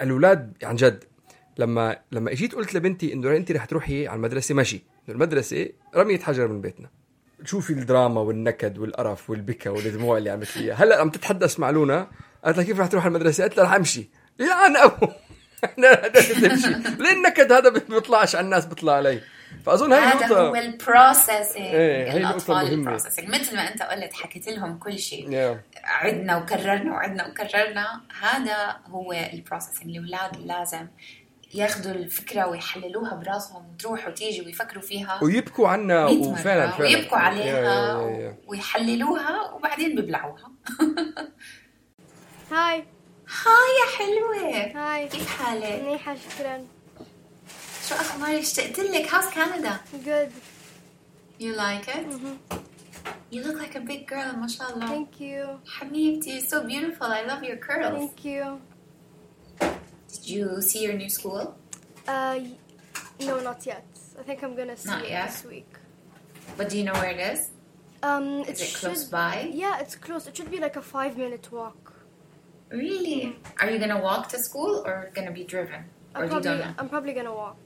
الأولاد 0.00 0.52
عن 0.62 0.76
جد 0.76 1.04
لما 1.58 1.98
لما 2.12 2.32
إجيت 2.32 2.54
قلت 2.54 2.74
لبنتي 2.74 3.12
إنه 3.12 3.36
انت 3.36 3.52
رح 3.52 3.64
تروحي 3.64 4.06
على 4.06 4.16
المدرسة 4.16 4.54
ماشي. 4.54 4.82
المدرسة 5.08 5.68
رمية 5.96 6.18
حجر 6.18 6.48
من 6.48 6.60
بيتنا. 6.60 6.90
شوفي 7.44 7.72
الدراما 7.72 8.20
والنكد 8.20 8.78
والقرف 8.78 9.30
والبكا 9.30 9.70
والدموع 9.70 10.18
اللي 10.18 10.30
عملت 10.30 10.48
فيها 10.48 10.74
هلا 10.74 11.00
عم 11.00 11.10
تتحدث 11.10 11.60
مع 11.60 11.70
لونا. 11.70 12.08
قالت 12.44 12.56
لها 12.56 12.64
كيف 12.66 12.80
رح 12.80 12.86
تروح 12.86 13.06
المدرسة؟ 13.06 13.42
قالت 13.42 13.56
لها 13.56 13.64
رح 13.64 13.72
أمشي. 13.72 14.10
يا 14.40 14.66
أنا 14.66 14.84
أبو. 14.84 15.06
تمشي. 16.40 16.68
ليه 16.98 17.12
النكد 17.12 17.52
هذا 17.52 17.68
بيطلعش 17.68 18.36
على 18.36 18.44
الناس 18.44 18.66
بيطلع 18.66 18.92
علي. 18.92 19.20
فأظن 19.66 19.92
هي 19.92 19.98
هذا 19.98 20.26
هو 20.26 20.54
ال 20.54 20.63
processing 20.63 21.56
إيه 21.56 22.16
الأطفال 22.16 22.72
ال 22.72 22.77
processing 22.77 23.28
مثل 23.28 23.56
ما 23.56 23.72
أنت 23.72 23.82
قلت 23.82 24.12
حكيت 24.12 24.48
لهم 24.48 24.78
كل 24.78 24.98
شيء. 24.98 25.30
Yeah. 25.30 25.78
عدنا 25.84 26.36
وكررنا 26.36 26.92
وعدنا 26.92 27.28
وكررنا. 27.28 28.00
هذا 28.20 28.76
هو 28.86 29.12
ال 29.12 29.20
processing 29.20 29.96
الأولاد 29.96 30.36
لازم 30.36 30.86
ياخذوا 31.54 31.92
الفكرة 31.92 32.46
ويحللوها 32.46 33.14
براسهم 33.14 33.74
وتروح 33.74 34.08
وتيجي 34.08 34.42
ويفكروا 34.42 34.82
فيها. 34.82 35.20
ويبكوا 35.22 35.68
عنها 35.68 36.06
وفعلا 36.06 36.70
فعلا. 36.70 36.80
ويبكوا 36.80 37.18
عليها 37.18 37.96
ويحللوها 38.46 39.50
وبعدين 39.50 39.94
بيبلعوها. 39.94 40.50
هاي 42.51 42.85
هاي 43.45 43.71
يا 43.81 43.97
حلوة 43.97 44.61
هاي 44.75 45.07
كيف 45.07 45.27
حالك؟ 45.29 45.81
منيحة 45.83 46.15
شكرا 46.15 46.65
شو 47.89 47.95
أخبارك؟ 47.95 48.39
اشتقت 48.39 48.79
لك 48.79 49.13
هاوس 49.13 49.33
كندا 49.33 49.77
Good 50.05 50.31
You 51.39 51.55
like 51.55 51.87
it? 51.87 52.09
Mm-hmm. 52.09 52.57
You 53.31 53.43
look 53.43 53.57
like 53.61 53.75
a 53.75 53.79
big 53.79 54.07
girl 54.07 54.35
ما 54.35 54.47
شاء 54.47 54.73
الله 54.73 54.87
Thank 54.87 55.19
you 55.21 55.69
حبيبتي 55.69 56.41
so 56.41 56.53
beautiful 56.53 57.07
I 57.07 57.21
love 57.31 57.43
your 57.43 57.57
curls 57.57 57.97
Thank 57.97 58.25
you 58.25 58.59
Did 60.11 60.27
you 60.27 60.61
see 60.61 60.83
your 60.83 60.93
new 60.93 61.09
school? 61.09 61.55
Uh, 62.07 62.39
no, 63.21 63.39
not 63.39 63.65
yet. 63.65 63.85
I 64.19 64.23
think 64.23 64.43
I'm 64.43 64.55
gonna 64.55 64.75
see 64.77 64.89
not 64.89 65.03
it 65.03 65.09
yet. 65.09 65.27
this 65.29 65.45
week. 65.45 65.73
But 66.57 66.69
do 66.69 66.77
you 66.77 66.83
know 66.83 66.93
where 66.93 67.11
it 67.11 67.19
is? 67.33 67.49
Um, 68.03 68.41
is 68.41 68.61
it, 68.61 68.67
should, 68.67 68.79
close 68.79 69.03
by? 69.05 69.49
Yeah, 69.53 69.79
it's 69.79 69.95
close. 69.95 70.27
It 70.27 70.35
should 70.35 70.51
be 70.51 70.59
like 70.59 70.75
a 70.75 70.81
five-minute 70.81 71.51
walk. 71.51 71.84
Really? 72.69 73.35
Are 73.59 73.69
you 73.69 73.79
gonna 73.79 73.99
walk 74.01 74.29
to 74.29 74.37
school 74.39 74.83
or 74.85 75.09
gonna 75.13 75.31
be 75.31 75.43
driven? 75.43 75.81
I'm 76.15 76.23
or 76.23 76.27
probably, 76.27 76.51
you 76.51 76.57
don't 76.57 76.67
know? 76.67 76.73
I'm 76.79 76.89
probably 76.89 77.13
gonna 77.13 77.33
walk. 77.33 77.57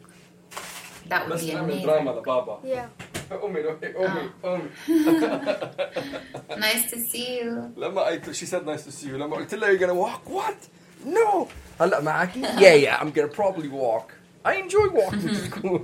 That 1.10 1.30
would 1.30 1.40
be 1.40 1.52
amazing. 1.52 1.86
دراما 1.88 2.12
لبابا 2.12 2.60
Yeah. 2.64 2.88
امي 3.32 3.60
امي 4.06 4.30
امي 4.46 4.70
Nice 6.58 6.92
to 6.92 6.98
see 7.12 7.40
you. 7.40 7.72
لما 7.78 8.02
I 8.06 8.32
she 8.34 8.46
said 8.46 8.66
nice 8.66 8.84
to 8.84 8.92
see 8.92 9.08
you 9.08 9.18
لما 9.18 9.36
قلت 9.36 9.54
لها 9.56 9.70
you're 9.70 9.80
gonna 9.88 9.94
walk 10.08 10.30
what 10.30 10.68
no 11.06 11.48
هلا 11.82 12.02
معك 12.02 12.30
yeah 12.34 12.74
yeah 12.86 13.00
I'm 13.00 13.12
gonna 13.12 13.28
probably 13.42 13.68
walk 13.70 14.12
I 14.46 14.54
enjoy 14.64 14.88
walking 14.90 15.28
to 15.28 15.36
school 15.36 15.82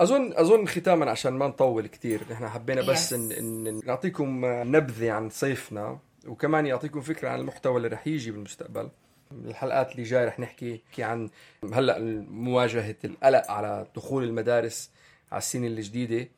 اظن 0.00 0.32
أظن 0.36 0.66
ختاما 0.66 1.10
عشان 1.10 1.32
ما 1.32 1.46
نطول 1.46 1.86
كثير 1.86 2.20
نحن 2.30 2.48
حبينا 2.48 2.82
بس 2.82 3.10
Yes. 3.10 3.12
إن, 3.12 3.32
إن 3.32 3.80
نعطيكم 3.86 4.40
نبذة 4.44 5.10
عن 5.12 5.28
صيفنا 5.30 5.98
وكمان 6.26 6.66
يعطيكم 6.66 7.00
فكرة 7.00 7.28
عن 7.28 7.40
المحتوى 7.40 7.76
اللي 7.76 7.88
رح 7.88 8.06
يجي 8.06 8.30
بالمستقبل 8.30 8.90
الحلقات 9.32 9.92
اللي 9.92 10.02
جاي 10.02 10.24
رح 10.24 10.40
نحكي 10.40 10.80
عن 10.98 11.30
هلأ 11.72 11.98
مواجهة 12.30 12.96
القلق 13.04 13.50
على 13.50 13.86
دخول 13.96 14.24
المدارس 14.24 14.90
على 15.32 15.38
السنة 15.38 15.66
الجديدة 15.66 16.28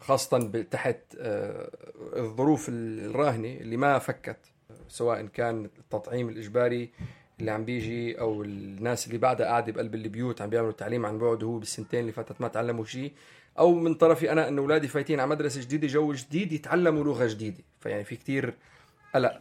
خاصة 0.00 0.62
تحت 0.70 0.96
آه، 1.18 1.70
الظروف 2.16 2.66
الراهنة 2.68 3.48
اللي 3.48 3.76
ما 3.76 3.98
فكت 3.98 4.38
سواء 4.88 5.26
كان 5.26 5.64
التطعيم 5.78 6.28
الإجباري 6.28 6.90
اللي 7.40 7.50
عم 7.50 7.64
بيجي 7.64 8.20
أو 8.20 8.42
الناس 8.42 9.06
اللي 9.06 9.18
بعدها 9.18 9.46
قاعدة 9.46 9.72
بقلب 9.72 9.94
البيوت 9.94 10.42
عم 10.42 10.50
بيعملوا 10.50 10.72
تعليم 10.72 11.06
عن 11.06 11.18
بعد 11.18 11.42
وهو 11.42 11.58
بالسنتين 11.58 12.00
اللي 12.00 12.12
فاتت 12.12 12.40
ما 12.40 12.48
تعلموا 12.48 12.84
شيء 12.84 13.12
أو 13.58 13.74
من 13.74 13.94
طرفي 13.94 14.32
أنا 14.32 14.48
إنه 14.48 14.62
أولادي 14.62 14.88
فايتين 14.88 15.20
على 15.20 15.30
مدرسة 15.30 15.60
جديدة 15.60 15.86
جو 15.86 16.12
جديد 16.12 16.52
يتعلموا 16.52 17.04
لغة 17.04 17.26
جديدة. 17.26 17.64
فيعني 17.80 18.04
في 18.04 18.16
كتير 18.16 18.54
قلق. 19.14 19.40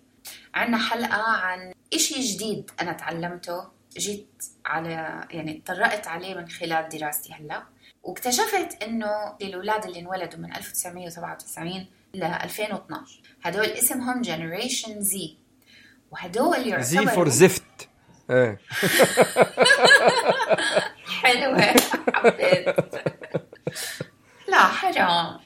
عنا 0.53 0.77
حلقة 0.77 1.21
عن 1.21 1.73
إشي 1.93 2.19
جديد 2.33 2.71
أنا 2.81 2.93
تعلمته. 2.93 3.63
جيت 3.97 4.43
على 4.65 5.27
يعني 5.31 5.57
اتطرقت 5.57 6.07
عليه 6.07 6.35
من 6.35 6.47
خلال 6.47 6.89
دراستي 6.89 7.33
هلأ. 7.33 7.63
واكتشفت 8.03 8.83
إنه 8.83 9.35
الأولاد 9.41 9.85
اللي 9.85 9.99
انولدوا 9.99 10.39
من 10.39 10.55
1997 10.55 11.87
ل 12.13 12.23
2012 12.23 13.21
هدول 13.43 13.65
اسمهم 13.65 14.21
Generation 14.21 15.01
Z 15.01 15.35
وهدول 16.11 16.57
يعتبروا 16.57 16.81
Z 16.81 17.05
for 17.05 17.29
زفت 17.29 17.63
إيه. 18.29 18.59
حلوة. 21.21 21.61
حبيت. 22.13 22.75
لا 24.47 24.57
حرام. 24.57 25.39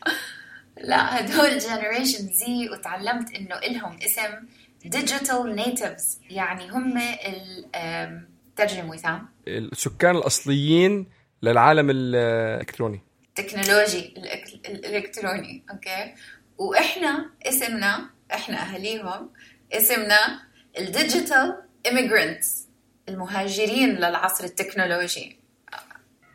لا 0.77 1.19
هدول 1.19 1.57
Generation 1.57 2.27
Z 2.33 2.69
وتعلمت 2.69 3.35
إنه 3.35 3.55
إلهم 3.55 3.97
اسم 4.05 4.47
digital 4.85 5.55
natives 5.55 6.19
يعني 6.29 6.69
هم 6.69 7.01
ترجم 8.55 8.89
وسام 8.89 9.29
السكان 9.47 10.15
الأصليين 10.15 11.09
للعالم 11.41 11.89
الإلكتروني. 11.89 13.01
technology 13.35 14.13
الإلكتروني 14.65 15.65
أوكي؟ 15.71 16.13
وإحنا 16.57 17.29
اسمنا 17.45 18.09
إحنا 18.33 18.61
أهاليهم 18.61 19.29
اسمنا 19.73 20.39
ال 20.77 20.87
digital 20.87 21.57
immigrants. 21.87 22.62
المهاجرين 23.09 23.89
للعصر 23.95 24.43
التكنولوجي. 24.43 25.37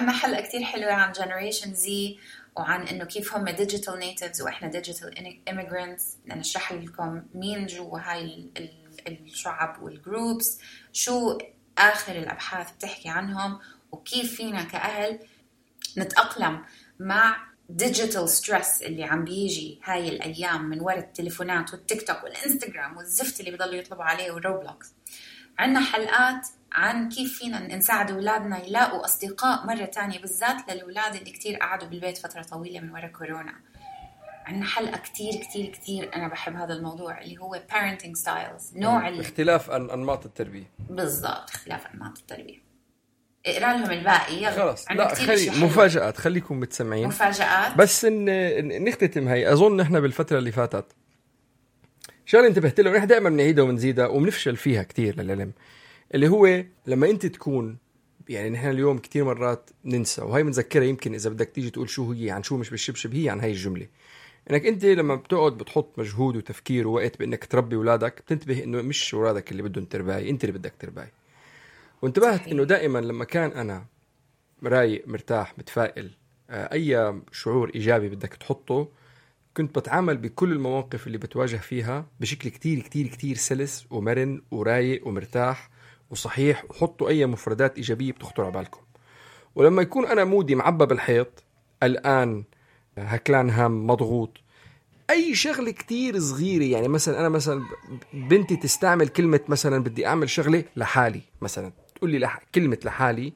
حلقة 0.01 0.41
كتير 0.41 0.65
حلوة 0.65 0.93
عن 0.93 1.13
Generation 1.13 1.75
Z 1.75 2.19
وعن 2.57 2.83
إنه 2.89 3.05
كيف 3.05 3.35
هم 3.35 3.49
digital 3.49 3.99
natives 3.99 4.43
وإحنا 4.43 4.69
digital 4.69 5.39
immigrants. 5.51 6.03
نشرح 6.37 6.73
لكم 6.73 7.23
مين 7.35 7.67
جوا 7.67 7.99
هاي 8.01 8.25
ال- 8.25 8.51
ال- 8.57 9.27
الشعب 9.27 9.83
وال 9.83 10.02
groups 10.02 10.59
شو 10.93 11.39
آخر 11.79 12.13
الأبحاث 12.19 12.73
بتحكي 12.73 13.09
عنهم 13.09 13.59
وكيف 13.93 14.35
فينا 14.37 14.63
كأهل 14.63 15.19
نتأقلم 15.99 16.65
مع 17.01 17.37
digital 17.69 18.29
stress 18.29 18.83
اللي 18.83 19.05
عم 19.05 19.25
بيجي 19.25 19.81
هاي 19.85 20.09
الأيام 20.09 20.65
من 20.65 20.81
وراء 20.81 20.99
التليفونات 20.99 21.73
والتيك 21.73 22.07
توك 22.07 22.25
والإنستغرام 22.25 22.97
والزفت 22.97 23.41
اللي 23.41 23.51
بيضلوا 23.51 23.75
يطلبوا 23.75 24.05
عليه 24.05 24.31
والروبلوكس 24.31 24.93
عنا 25.59 25.81
حلقات 25.81 26.47
عن 26.73 27.09
كيف 27.09 27.39
فينا 27.39 27.77
نساعد 27.77 28.11
أولادنا 28.11 28.65
يلاقوا 28.67 29.05
أصدقاء 29.05 29.67
مرة 29.67 29.85
تانية 29.85 30.19
بالذات 30.19 30.57
للأولاد 30.71 31.15
اللي 31.15 31.31
كتير 31.31 31.57
قعدوا 31.57 31.89
بالبيت 31.89 32.19
فترة 32.19 32.43
طويلة 32.43 32.81
من 32.81 32.91
وراء 32.91 33.07
كورونا. 33.09 33.55
عنا 34.47 34.65
حلقة 34.67 34.99
كتير 34.99 35.33
كتير 35.35 35.67
كتير 35.67 36.11
أنا 36.17 36.29
بحب 36.29 36.57
هذا 36.57 36.75
الموضوع 36.75 37.21
اللي 37.21 37.39
هو 37.39 37.63
parenting 37.73 38.21
styles 38.25 38.77
نوع 38.77 39.09
ال... 39.09 39.21
اختلاف 39.21 39.71
أنماط 39.71 40.25
التربية. 40.27 40.71
بالضبط 40.91 41.51
اختلاف 41.51 41.87
أنماط 41.95 42.19
التربية. 42.19 42.59
اقرأ 43.47 43.73
لهم 43.77 43.91
الباقي 43.91 44.47
عنا 44.47 44.77
لا 44.91 45.15
خلي. 45.15 45.51
مفاجآت 45.51 46.17
خليكم 46.17 46.61
متسمعين. 46.61 47.07
مفاجآت. 47.07 47.77
بس 47.77 48.07
إن- 48.07 48.09
نختتم 48.89 49.29
هي. 49.29 49.53
أظن 49.53 49.77
نحن 49.77 50.01
بالفترة 50.01 50.39
اللي 50.39 50.53
فاتت 50.53 50.87
شغلة 52.29 52.47
انتبهت 52.47 52.81
له 52.81 52.97
نحن 52.97 53.07
دائما 53.07 53.31
بنعيدها 53.31 53.65
وبنزيدها 53.65 54.07
وبنفشل 54.07 54.57
فيها 54.57 54.83
كتير 54.83 55.21
للعلم 55.21 55.53
اللي 56.15 56.29
هو 56.29 56.65
لما 56.87 57.11
أنت 57.11 57.27
تكون 57.27 57.79
يعني 58.29 58.51
نحن 58.51 58.71
اليوم 58.71 58.99
كتير 58.99 59.25
مرات 59.25 59.71
ننسى 59.85 60.23
وهي 60.23 60.43
بنذكرها 60.43 60.85
يمكن 60.85 61.15
إذا 61.15 61.31
بدك 61.31 61.49
تيجي 61.49 61.71
تقول 61.71 61.91
شو 61.91 62.13
هي 62.13 62.31
عن 62.31 62.43
شو 62.43 62.57
مش 62.57 62.71
بالشبشب 62.71 63.15
هي 63.15 63.29
عن 63.29 63.41
هاي 63.41 63.51
الجملة 63.51 63.87
إنك 64.51 64.67
أنت 64.67 64.85
لما 64.85 65.15
بتقعد 65.15 65.53
بتحط 65.53 65.99
مجهود 65.99 66.37
وتفكير 66.37 66.89
ووقت 66.89 67.19
بإنك 67.19 67.45
تربي 67.45 67.77
أولادك 67.77 68.23
بتنتبه 68.23 68.65
إنه 68.65 68.83
مش 68.83 69.15
أولادك 69.15 69.53
اللي 69.53 69.63
بدهم 69.63 69.85
ترباي 69.85 70.31
أنت 70.31 70.45
اللي 70.45 70.59
بدك 70.59 70.75
ترباي 70.79 71.09
وانتبهت. 72.03 72.49
إنه 72.49 72.65
دائما 72.65 72.99
لما 72.99 73.25
كان 73.25 73.51
أنا 73.51 73.85
رايق 74.65 75.09
مرتاح 75.09 75.59
متفائل 75.59 76.11
آه، 76.51 76.73
أي 76.73 77.21
شعور 77.33 77.71
إيجابي 77.75 78.09
بدك 78.09 78.35
تحطه 78.35 78.89
كنت 79.59 79.79
بتعامل 79.79 80.17
بكل 80.17 80.53
المواقف 80.53 81.07
اللي 81.07 81.19
بتواجه 81.19 81.57
فيها 81.57 82.07
بشكل 82.21 82.49
كتير 82.49 82.81
كتير 82.81 83.07
كتير 83.07 83.37
سلس 83.37 83.87
ومرن 83.91 84.43
ورايق 84.51 85.07
ومرتاح 85.07 85.71
وصحيح 86.11 86.65
وحطوا 86.71 87.09
أي 87.09 87.27
مفردات 87.27 87.77
إيجابية 87.77 88.13
بتخطر 88.13 88.43
على 88.43 88.53
بالكم 88.53 88.81
ولما 89.55 89.83
يكون 89.83 90.07
أنا 90.07 90.25
مودي 90.25 90.55
معبى 90.55 90.87
بالحيط 90.87 91.45
قلقان 91.83 92.45
هكلان 92.99 93.51
هم 93.51 93.87
مضغوط 93.87 94.37
أي 95.11 95.35
شغلة 95.35 95.71
كتير 95.71 96.19
صغيرة 96.19 96.65
يعني 96.65 96.89
مثلا 96.89 97.21
أنا 97.21 97.29
مثلا 97.29 97.63
بنتي 98.13 98.57
تستعمل 98.57 99.09
كلمة 99.09 99.41
مثلا 99.49 99.85
بدي 99.85 100.07
أعمل 100.07 100.31
شغلة 100.31 100.65
لحالي 100.77 101.21
مثلا 101.41 101.73
تقول 101.95 102.11
لي. 102.11 102.31
كلمة 102.55 102.79
لحالي 102.85 103.33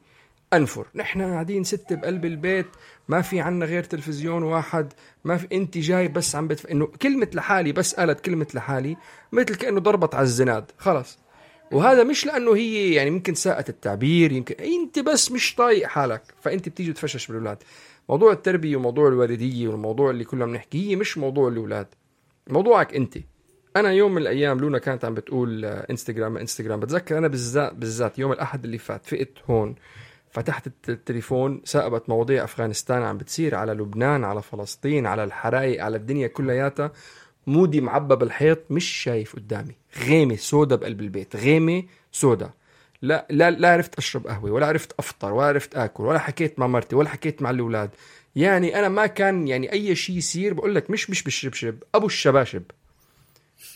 أنفر. 0.55 0.87
نحن 0.95 1.21
قاعدين 1.21 1.63
ستة 1.63 1.95
بقلب 1.95 2.25
البيت 2.25 2.67
ما 3.07 3.21
في 3.21 3.39
عنا 3.39 3.65
غير 3.65 3.83
تلفزيون 3.83 4.43
واحد 4.43 4.93
ما 5.23 5.37
في 5.37 5.47
انت 5.51 5.77
جاي 5.77 6.07
بس 6.07 6.35
عم 6.35 6.47
بتف... 6.47 6.67
إنه 6.67 6.85
كلمة 6.85 7.27
لحالي 7.33 7.71
بس 7.71 7.95
قالت 7.95 8.19
كلمة 8.19 8.47
لحالي 8.53 8.97
مثل 9.31 9.55
كأنه 9.55 9.79
ضربت 9.79 10.15
على 10.15 10.23
الزناد 10.23 10.71
خلص. 10.77 11.19
وهذا 11.71 12.03
مش 12.03 12.25
لأنه 12.25 12.55
هي 12.55 12.93
يعني 12.93 13.09
ممكن 13.09 13.33
ساءت 13.33 13.69
التعبير 13.69 14.31
يمكن 14.31 14.55
انت 14.63 14.99
بس 14.99 15.31
مش 15.31 15.55
طايق 15.55 15.87
حالك 15.87 16.21
فأنت 16.41 16.69
بتيجي 16.69 16.93
تفشش 16.93 17.27
بالأولاد. 17.27 17.57
موضوع 18.09 18.31
التربية 18.31 18.75
وموضوع 18.75 19.07
الوالدية 19.07 19.67
والموضوع 19.67 20.09
اللي 20.09 20.23
كلنا 20.23 20.45
بنحكي 20.45 20.89
هي 20.89 20.95
مش 20.95 21.17
موضوع 21.17 21.47
الأولاد. 21.47 21.87
موضوعك 22.47 22.95
انت. 22.95 23.17
أنا 23.75 23.91
يوم 23.91 24.11
من 24.11 24.21
الأيام 24.21 24.59
لونا 24.59 24.77
كانت 24.77 25.05
عم 25.05 25.13
بتقول 25.13 25.65
آه، 25.65 25.87
انستغرام 25.89 26.37
انستغرام 26.37 26.79
بتذكر 26.79 27.17
أنا 27.17 27.27
بالذات 27.27 27.73
بالذات 27.73 28.19
يوم 28.19 28.31
الأحد 28.31 28.65
اللي 28.65 28.77
فات 28.77 29.05
فقت 29.05 29.29
هون. 29.49 29.75
فتحت 30.33 30.67
الت- 30.67 30.89
التليفون 30.89 31.61
سقبت 31.65 32.09
مواضيع 32.09 32.43
أفغانستان 32.43 33.01
عم 33.03 33.17
بتصير 33.17 33.55
على 33.55 33.73
لبنان 33.73 34.23
على 34.23 34.41
فلسطين 34.41 35.05
على 35.05 35.23
الحرايق 35.23 35.83
على 35.83 35.97
الدنيا 35.97 36.27
كلياتها. 36.27 36.91
mood 37.47 37.74
ي 37.74 37.81
معبى 37.81 38.15
بالحيط 38.15 38.59
مش 38.69 38.85
شايف 38.85 39.35
قدامي. 39.35 39.75
غيمة 40.05 40.35
سودا 40.35 40.75
بقلب 40.75 41.01
البيت 41.01 41.35
غيمة 41.35 41.83
سودا 42.11 42.49
لا 43.01 43.27
لا 43.29 43.51
لا 43.51 43.71
عرفت 43.73 43.95
أشرب 43.97 44.27
قهوة 44.27 44.51
ولا 44.51 44.65
عرفت 44.67 44.91
أفطر 44.99 45.33
ولا 45.33 45.47
عرفت 45.47 45.75
آكل 45.75 46.03
ولا 46.03 46.19
حكيت 46.19 46.59
مع 46.59 46.67
مرتي 46.67 46.95
ولا 46.95 47.09
حكيت 47.09 47.41
مع 47.41 47.49
الأولاد. 47.49 47.89
يعني 48.35 48.79
أنا 48.79 48.89
ما 48.89 49.05
كان 49.05 49.47
يعني 49.47 49.71
أي 49.71 49.95
شيء 49.95 50.17
يصير 50.17 50.53
بقول 50.53 50.75
لك 50.75 50.89
مش 50.89 51.09
مش 51.09 51.23
بالشبشب 51.23 51.75
أبو 51.95 52.05
الشباشب. 52.05 52.63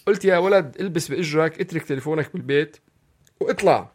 قلت 0.07 0.25
يا 0.25 0.37
ولد 0.37 0.75
البس 0.79 1.07
بإجرك 1.07 1.61
اترك 1.61 1.83
تليفونك 1.83 2.29
بالبيت 2.33 2.77
واطلع. 3.39 3.91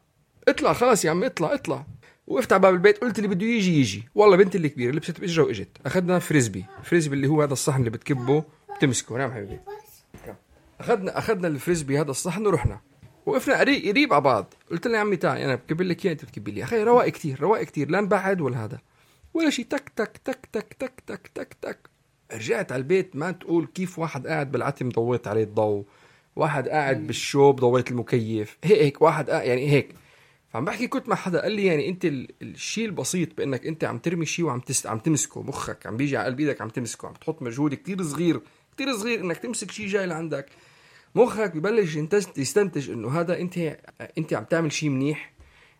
اطلع 0.48 0.72
خلاص 0.72 1.04
يا 1.04 1.10
عم 1.10 1.24
اطلع 1.24 1.54
اطلع. 1.54 1.86
وقفت 2.26 2.52
على 2.52 2.62
باب 2.62 2.74
البيت 2.74 2.98
قلت 2.98 3.18
اللي 3.18 3.28
بده 3.28 3.46
يجي 3.46 3.80
يجي. 3.80 4.08
والله 4.14 4.36
بنتي 4.36 4.58
اللي 4.58 4.68
كبيرة 4.68 4.92
لبست 4.92 5.20
باجرها 5.20 5.46
وإجت. 5.46 5.68
أخذنا 5.86 6.18
frisbee 6.18 6.64
frisbee 6.82 7.16
اللي 7.16 7.26
هو 7.26 7.42
هذا 7.42 7.52
الصحن 7.52 7.78
اللي 7.78 7.90
بتكبه 7.90 8.44
بتمسكه. 8.76 9.18
نعم 9.18 9.32
حبيبي. 9.32 9.60
أخذنا 10.80 11.18
أخذنا 11.18 11.48
الفريسبي 11.48 12.00
هذا 12.00 12.10
الصحن 12.10 12.46
ورحنا. 12.46 12.80
وقفنا 13.26 13.58
قريب 13.58 14.12
على 14.12 14.22
بعض. 14.22 14.54
قلت 14.70 14.86
له 14.86 14.94
يا 14.94 15.00
عمي 15.00 15.16
تعال 15.16 15.38
أنا 15.38 15.54
بكب 15.54 15.82
لك 15.82 16.04
إياه 16.04 16.12
أنت 16.12 16.24
بتكبي 16.24 16.50
لي. 16.50 16.62
أخي 16.62 16.82
رواق 16.82 17.08
كتير 17.08 17.40
رواق 17.40 17.62
كتير 17.62 17.90
لا 17.90 18.00
نبعد 18.00 18.40
ولا 18.40 18.64
هذا. 18.64 18.78
ولا 19.34 19.50
شيء 19.50 19.64
تك 19.64 19.88
تك 19.96 20.16
تك 20.24 20.48
تك 20.52 20.76
تك 20.78 21.02
تك 21.06 21.30
تك 21.34 21.56
تك. 21.62 21.90
رجعت 22.32 22.72
على 22.72 22.80
البيت 22.80 23.16
ما 23.16 23.30
تقول 23.30 23.66
كيف 23.66 23.98
واحد 23.98 24.26
قاعد 24.26 24.52
بالعتم 24.52 24.88
ضويت 24.88 25.28
عليه 25.28 25.44
الضوء 25.44 25.84
واحد 26.36 26.68
قاعد 26.68 27.06
بالشوب 27.06 27.60
ضويت 27.60 27.90
المكيف. 27.90 28.58
هيك 28.64 28.78
هيك 28.78 29.02
واحد 29.02 29.30
قاعد 29.30 29.46
يعني 29.46 29.70
هيك. 29.70 29.94
فعم 30.52 30.64
بحكي 30.64 30.86
كنت 30.86 31.08
مع 31.08 31.16
حدا 31.16 31.42
قال 31.42 31.52
لي 31.52 31.64
يعني 31.64 31.88
أنت 31.88 32.04
ال- 32.04 32.28
الشيء 32.42 32.84
البسيط 32.86 33.36
بإنك 33.38 33.66
أنت 33.66 33.84
عم 33.84 33.98
ترمي 33.98 34.26
شيء 34.26 34.44
وعم 34.44 34.60
تس... 34.60 34.86
عم 34.86 34.98
تمسكه 34.98 35.42
مخك 35.42 35.86
عم 35.86 35.96
بيجي 35.96 36.16
على 36.16 36.26
قلب 36.26 36.40
إيدك 36.40 36.60
عم 36.60 36.68
تمسكه 36.68 37.08
عم 37.08 37.14
تحط 37.14 37.42
مجهود 37.42 37.74
كتير 37.74 38.02
صغير 38.02 38.40
كتير 38.74 38.96
صغير 38.96 39.20
إنك 39.20 39.36
تمسك 39.38 39.70
شيء 39.70 39.86
جاي 39.86 40.06
لعندك. 40.06 40.46
مخك 41.14 41.56
ببلش 41.56 41.96
ينتج- 41.96 42.38
يستنتج 42.38 42.90
إنه 42.90 43.20
هذا 43.20 43.38
أنت 43.40 43.78
أنت 44.18 44.32
عم 44.34 44.44
تعمل 44.44 44.72
شيء 44.72 44.88
منيح 44.90 45.32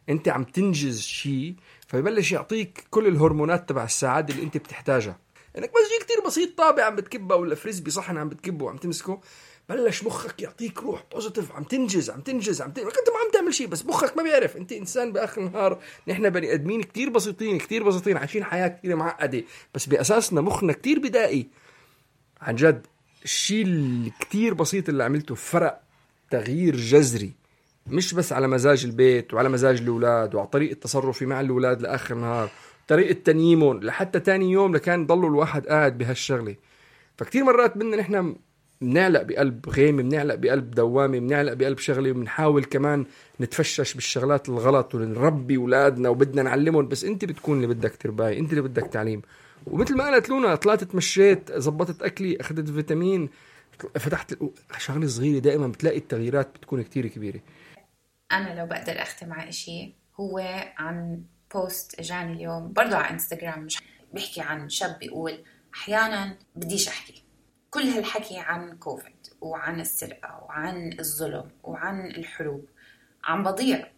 أنت 0.08 0.28
عم 0.28 0.44
تنجز 0.44 1.00
شيء 1.00 1.54
فببلش 1.86 2.32
يعطيك 2.32 2.84
كل 2.90 3.06
الهرمونات 3.06 3.68
تبع 3.68 3.84
السعادة 3.84 4.34
اللي 4.34 4.44
أنت 4.44 4.56
بتحتاجها. 4.56 5.18
إنك 5.58 5.70
بس 5.70 5.88
شيء 5.90 6.06
كتير 6.06 6.26
بسيط 6.26 6.58
طابة 6.58 6.84
عم 6.84 6.96
بتكبه 6.96 7.34
ولا 7.36 7.54
frisbee 7.54 7.90
صحن 7.90 8.16
عم 8.18 8.28
بتكبه 8.28 8.64
وعم 8.64 8.76
تمسكه. 8.76 9.20
بلش 9.68 10.04
مخك 10.04 10.42
يعطيك 10.42 10.82
روح 10.82 11.04
positive 11.12 11.52
عم 11.52 11.64
تنجز 11.64 12.10
عم 12.10 12.20
تنجز 12.20 12.62
عم 12.62 12.70
تنجز 12.70 12.86
انت 12.86 13.08
ما 13.08 13.18
عم 13.24 13.30
تعمل 13.32 13.54
شيء 13.54 13.66
بس 13.66 13.86
مخك 13.86 14.16
ما 14.16 14.22
بيعرف. 14.22 14.56
انت 14.56 14.72
إنسان 14.72 15.12
بآخر 15.12 15.40
النهار 15.40 15.82
نحن 16.08 16.30
بني 16.30 16.54
آدمين 16.54 16.82
كتير 16.82 17.10
بسيطين 17.10 17.58
كتير 17.58 17.82
بسيطين 17.82 18.16
عايشين 18.16 18.44
حياة 18.44 18.68
كتير 18.68 18.96
معقدة. 18.96 19.44
بس 19.74 19.86
بأساسنا 19.86 20.40
مخنا 20.40 20.72
كتير 20.72 20.98
بدائي. 20.98 21.48
عن 22.40 22.54
جد 22.54 22.86
الشيء 23.24 23.66
الكتير 23.66 24.54
بسيط 24.54 24.88
اللي 24.88 25.04
عملته 25.04 25.34
فرق 25.34 25.80
تغيير 26.30 26.76
جذري. 26.76 27.32
مش 27.86 28.14
بس 28.14 28.32
على 28.32 28.48
مزاج 28.48 28.84
البيت 28.84 29.34
وعلى 29.34 29.48
مزاج 29.48 29.80
الأولاد 29.80 30.34
وعلى 30.34 30.48
طريقة 30.48 30.74
تصرفي 30.74 31.26
مع 31.26 31.40
الأولاد 31.40 31.82
لآخر 31.82 32.14
النهار 32.14 32.50
طريقة 32.88 33.12
تنييمهم 33.24 33.80
لحتى 33.80 34.20
تاني 34.20 34.50
يوم 34.50 34.74
لكان 34.74 35.06
ضلوا 35.06 35.30
الواحد 35.30 35.66
قاعد 35.66 35.98
بهالشغلة. 35.98 36.56
فكتير 37.16 37.44
مرات 37.44 37.76
بدنا 37.76 37.96
نحن 37.96 38.36
بنعلق 38.82 39.22
بقلب 39.22 39.68
غيمة 39.68 40.02
بنعلق 40.02 40.34
بقلب 40.34 40.70
دوامة 40.70 41.18
بنعلق 41.18 41.52
بقلب 41.52 41.78
شغلة 41.78 42.10
وبنحاول 42.10 42.64
كمان 42.64 43.06
نتفشش 43.40 43.94
بالشغلات 43.94 44.48
الغلط 44.48 44.94
ونربي 44.94 45.56
أولادنا 45.56 46.08
وبدنا 46.08 46.42
نعلمهم. 46.42 46.88
بس 46.88 47.04
أنت 47.04 47.24
بتكون 47.24 47.56
اللي 47.56 47.74
بدك 47.74 47.96
ترباي 47.96 48.38
أنت 48.38 48.50
اللي 48.50 48.62
بدك 48.62 48.86
تعليم. 48.86 49.22
ومثل 49.66 49.96
ما 49.96 50.04
قالت 50.04 50.28
لونا 50.28 50.54
طلعت 50.54 50.84
تمشيت 50.84 51.52
زبطت 51.52 52.02
أكلي 52.02 52.40
أخذت 52.40 52.70
فيتامين 52.70 53.28
فتحت 53.94 54.34
شغلة 54.78 55.06
صغيرة 55.06 55.38
دائما 55.38 55.66
بتلاقي 55.68 55.98
التغييرات 55.98 56.48
بتكون 56.54 56.82
كتير 56.82 57.06
كبيرة. 57.06 57.40
أنا 58.32 58.60
لو 58.60 58.66
بقدر 58.66 59.02
اختم 59.02 59.32
على 59.32 59.48
إشي 59.48 59.92
هو 60.20 60.38
عن 60.78 61.22
post 61.54 62.00
إجاني 62.00 62.32
اليوم 62.32 62.72
برضو 62.72 62.94
على 62.94 63.10
إنستغرام 63.10 63.64
مش 63.64 63.78
بيحكي 64.14 64.40
عن 64.40 64.68
شاب 64.68 64.98
بيقول 64.98 65.38
أحيانا 65.74 66.36
بديش 66.56 66.88
أحكي. 66.88 67.21
كل 67.74 67.82
هالحكي 67.82 68.38
عن 68.38 68.76
كوفيد 68.76 69.26
وعن 69.40 69.80
السرقة 69.80 70.44
وعن 70.44 70.96
الظلم 71.00 71.50
وعن 71.62 72.06
الحروب 72.06 72.68
عم 73.24 73.42
بضيع. 73.42 73.88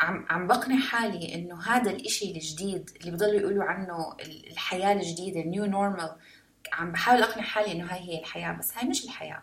عم 0.00 0.26
عم 0.30 0.46
بقنع 0.46 0.76
حالي 0.78 1.34
إنه 1.34 1.62
هذا 1.62 1.90
الإشي 1.90 2.30
الجديد 2.30 2.90
اللي 3.00 3.10
بضلوا 3.10 3.40
يقولوا 3.40 3.64
عنه 3.64 4.12
ال- 4.20 4.50
الحياة 4.50 4.92
الجديدة 4.92 5.40
new 5.40 5.64
normal 5.64 6.16
عم 6.72 6.92
بحاول 6.92 7.22
أقنع 7.22 7.42
حالي 7.44 7.72
إنه 7.72 7.84
هاي 7.92 8.00
هي 8.00 8.18
الحياة 8.20 8.52
بس 8.52 8.76
هاي 8.76 8.88
مش 8.88 9.04
الحياة. 9.04 9.42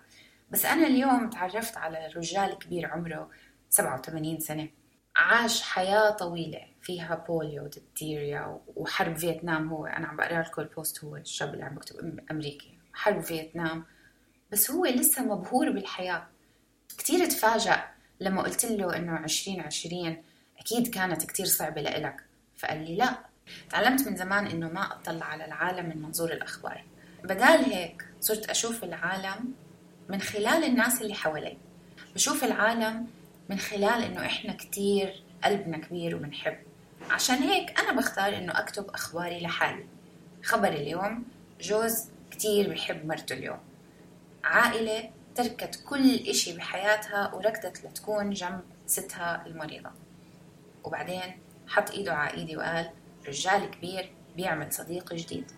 بس 0.52 0.66
أنا 0.66 0.88
اليوم 0.88 1.30
تعرفت 1.30 1.78
على 1.78 2.08
رجال 2.16 2.58
كبير 2.58 2.86
عمره 2.86 3.30
87 3.70 4.40
سنة 4.40 4.70
عاش 5.16 5.62
حياة 5.62 6.10
طويلة 6.10 6.62
فيها 6.82 7.16
polio 7.28 7.68
diphtheria 7.68 8.60
وحرب 8.76 9.16
فيتنام 9.18 9.70
هو. 9.70 9.86
أنا 9.86 10.08
عم 10.08 10.16
بقرأ 10.18 10.42
لكم 10.42 10.62
ال 10.62 10.70
post 10.70 11.04
هو 11.04 11.16
الشاب 11.16 11.54
اللي 11.54 11.66
عم 11.66 11.76
بكتب 11.76 11.96
أم- 12.00 12.24
أمريكي. 12.32 12.77
حرب 12.98 13.22
فيتنام. 13.22 13.86
بس 14.52 14.72
هو 14.72 14.86
لسه 14.86 15.24
مبهور 15.24 15.72
بالحياة. 15.72 16.28
كتير 16.98 17.26
تفاجأ 17.26 17.84
لما 18.20 18.42
قلت 18.42 18.66
له 18.66 18.96
إنه 18.96 19.24
2020 19.24 20.24
أكيد 20.60 20.88
كانت 20.88 21.26
كتير 21.26 21.46
صعبة 21.46 21.82
لإلك. 21.82 22.24
فقال 22.58 22.86
لي 22.86 22.96
لا. 22.96 23.18
تعلمت 23.70 24.08
من 24.08 24.16
زمان 24.16 24.48
إنه 24.48 24.70
ما 24.70 24.94
أطلع 24.94 25.26
على 25.26 25.46
العالم 25.46 25.90
من 25.90 26.02
منظور 26.02 26.32
الأخبار. 26.32 26.84
بدال 27.24 27.74
هيك 27.74 28.06
صرت 28.22 28.50
أشوف 28.50 28.84
العالم 28.84 29.54
من 30.10 30.22
خلال 30.22 30.64
الناس 30.64 31.02
اللي 31.02 31.14
حوالي. 31.14 31.58
بشوف 32.16 32.44
العالم 32.44 33.08
من 33.50 33.60
خلال 33.60 34.04
إنه 34.04 34.26
إحنا 34.26 34.54
كتير 34.54 35.24
قلبنا 35.44 35.78
كبير 35.78 36.16
وبنحب. 36.16 36.58
عشان 37.10 37.36
هيك 37.36 37.80
أنا 37.80 37.92
بختار 37.92 38.38
إنه 38.38 38.60
أكتب 38.60 38.90
أخباري 38.90 39.40
لحالي. 39.40 39.86
خبر 40.44 40.68
اليوم 40.68 41.26
جوز 41.62 42.10
كتير 42.38 42.70
بحب 42.70 43.06
مرته 43.06 43.34
اليوم. 43.34 43.60
عائلة 44.44 45.10
تركت 45.36 45.80
كل 45.86 46.16
إشي 46.16 46.58
بحياتها 46.58 47.34
وركضت 47.34 47.86
لتكون 47.86 48.30
جنب 48.30 48.62
ستها 48.86 49.44
المريضة. 49.46 49.90
وبعدين 50.84 51.40
حط 51.68 51.92
إيده 51.92 52.14
على 52.14 52.38
إيدي 52.38 52.58
وقال 52.58 52.90
رجال 53.28 53.72
كبير 53.72 54.12
بيعمل 54.36 54.74
صديق 54.74 55.14
جديد. 55.14 55.52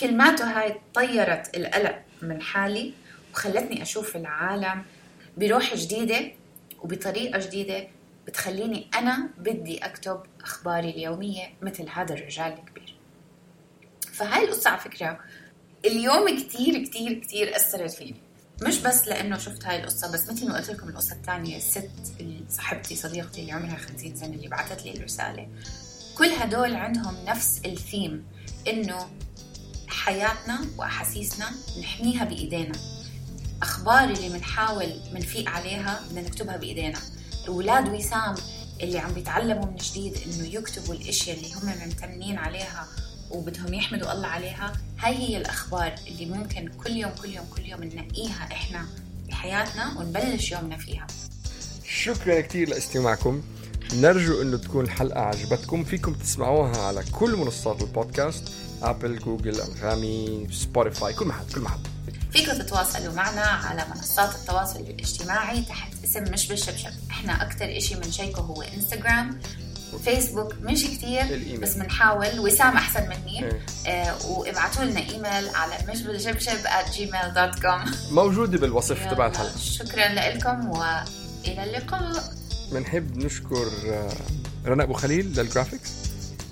كلماته 0.00 0.60
هاي 0.60 0.80
طيرت 0.94 1.56
القلق 1.56 2.02
من 2.22 2.42
حالي 2.42 2.94
وخلتني 3.32 3.82
أشوف 3.82 4.16
العالم 4.16 4.84
بروح 5.36 5.74
جديدة 5.74 6.32
وبطريقة 6.82 7.38
جديدة 7.38 7.88
بتخليني 8.26 8.86
أنا 8.94 9.28
بدي 9.38 9.78
أكتب 9.78 10.20
أخباري 10.40 10.90
اليومية 10.90 11.54
مثل 11.62 11.88
هذا 11.88 12.14
الرجال 12.14 12.52
الكبير. 12.52 12.96
فهاي 14.12 14.44
القصة 14.44 14.70
على 14.70 14.80
فكرة 14.80 15.20
اليوم 15.86 16.40
كتير 16.42 16.84
كتير 16.84 17.12
كتير 17.14 17.56
أثرت 17.56 17.90
فيني. 17.90 18.14
مش 18.62 18.78
بس 18.78 19.08
لأنه 19.08 19.38
شفت 19.38 19.64
هاي 19.64 19.80
القصة 19.80 20.12
بس 20.12 20.30
مثل 20.30 20.48
ما 20.48 20.56
قلت 20.56 20.70
لكم 20.70 20.88
القصة 20.88 21.14
الثانية 21.16 21.56
الست 21.56 21.90
صاحبتي 22.50 22.96
صديقتي 22.96 23.40
اللي 23.40 23.52
عمرها 23.52 23.76
50 23.76 24.16
سنة 24.16 24.34
اللي 24.34 24.48
بعثت 24.48 24.84
لي 24.84 24.94
الرسالة 24.94 25.48
كل 26.18 26.26
هدول 26.26 26.74
عندهم 26.74 27.16
نفس 27.26 27.60
الثيم 27.64 28.24
إنه 28.68 29.08
حياتنا 29.88 30.66
وأحاسيسنا 30.78 31.50
نحميها 31.80 32.24
بإيدينا. 32.24 32.78
أخبار 33.62 34.04
اللي 34.04 34.28
بنحاول 34.28 34.92
بنفيق 35.12 35.48
عليها 35.48 36.00
بدنا 36.10 36.20
نكتبها 36.20 36.56
بإيدينا. 36.56 36.98
أولاد 37.48 37.88
وسام 37.88 38.34
اللي 38.80 38.98
عم 38.98 39.12
بيتعلموا 39.12 39.66
من 39.66 39.76
جديد 39.76 40.18
إنه 40.26 40.54
يكتبوا 40.54 40.94
الأشياء 40.94 41.36
اللي 41.36 41.54
هم 41.54 41.86
ممتنين 41.86 42.38
عليها 42.38 42.88
وبدهم 43.30 43.74
يحمدوا 43.74 44.12
الله 44.12 44.26
عليها. 44.26 44.72
هاي 44.98 45.14
هي 45.16 45.36
الأخبار 45.36 45.94
اللي 46.06 46.26
ممكن 46.26 46.68
كل 46.68 46.90
يوم 46.90 47.10
كل 47.22 47.30
يوم 47.30 47.46
كل 47.56 47.66
يوم 47.66 47.84
ننقيها 47.84 48.48
إحنا 48.52 48.86
بحياتنا 49.28 49.98
ونبلش 49.98 50.52
يومنا 50.52 50.76
فيها. 50.76 51.06
شكرا 51.88 52.40
كثير 52.40 52.68
لاستماعكم. 52.68 53.42
نرجو 53.94 54.42
إنه 54.42 54.56
تكون 54.56 54.84
الحلقة 54.84 55.20
عجبتكم. 55.20 55.84
فيكم 55.84 56.14
تسمعوها 56.14 56.78
على 56.78 57.04
كل 57.12 57.36
منصات 57.36 57.82
البودكاست 57.82 58.44
Apple 58.82 59.18
Google 59.18 59.60
أنغامي 59.60 60.48
Spotify 60.52 61.12
كل 61.12 61.26
محل 61.26 61.44
كل 61.54 61.60
محل. 61.60 61.78
فيكم 62.32 62.52
تتواصلوا 62.52 63.14
معنا 63.14 63.40
على 63.40 63.86
منصات 63.94 64.34
التواصل 64.34 64.80
الاجتماعي 64.80 65.62
تحت 65.62 65.92
اسم 66.04 66.22
مش 66.22 66.48
بالشبشب 66.48 66.90
إحنا 67.10 67.42
أكثر 67.42 67.76
إشي 67.76 67.94
بنشيكه 67.94 68.40
هو 68.40 68.62
Instagram 68.62 69.40
Facebook 70.04 70.54
مش 70.62 70.84
كتير 70.84 71.20
الإيميل. 71.22 71.60
بس 71.60 71.74
بنحاول. 71.74 72.38
وسام 72.40 72.76
أحسن 72.76 73.08
مني. 73.08 73.44
إيه. 73.44 73.66
آه 73.86 74.26
وابعتوا 74.26 74.84
لنا 74.84 75.00
إيميل 75.00 75.48
على 75.54 75.74
مش 75.88 76.02
بالشبشب 76.02 76.58
at 76.64 76.94
gmail.com 76.96 78.12
موجودة 78.12 78.58
بالوصف 78.58 79.10
تبع 79.10 79.26
الحلقة 79.26 79.58
شكرا 79.58 80.08
لكم 80.08 80.68
وإلى 80.70 81.64
اللقاء. 81.64 82.24
بنحب 82.72 83.16
نشكر 83.16 83.66
آه، 83.88 84.12
رنا 84.66 84.82
أبو 84.82 84.92
خليل 84.92 85.26
لل 85.40 85.50
graphics 85.50 85.90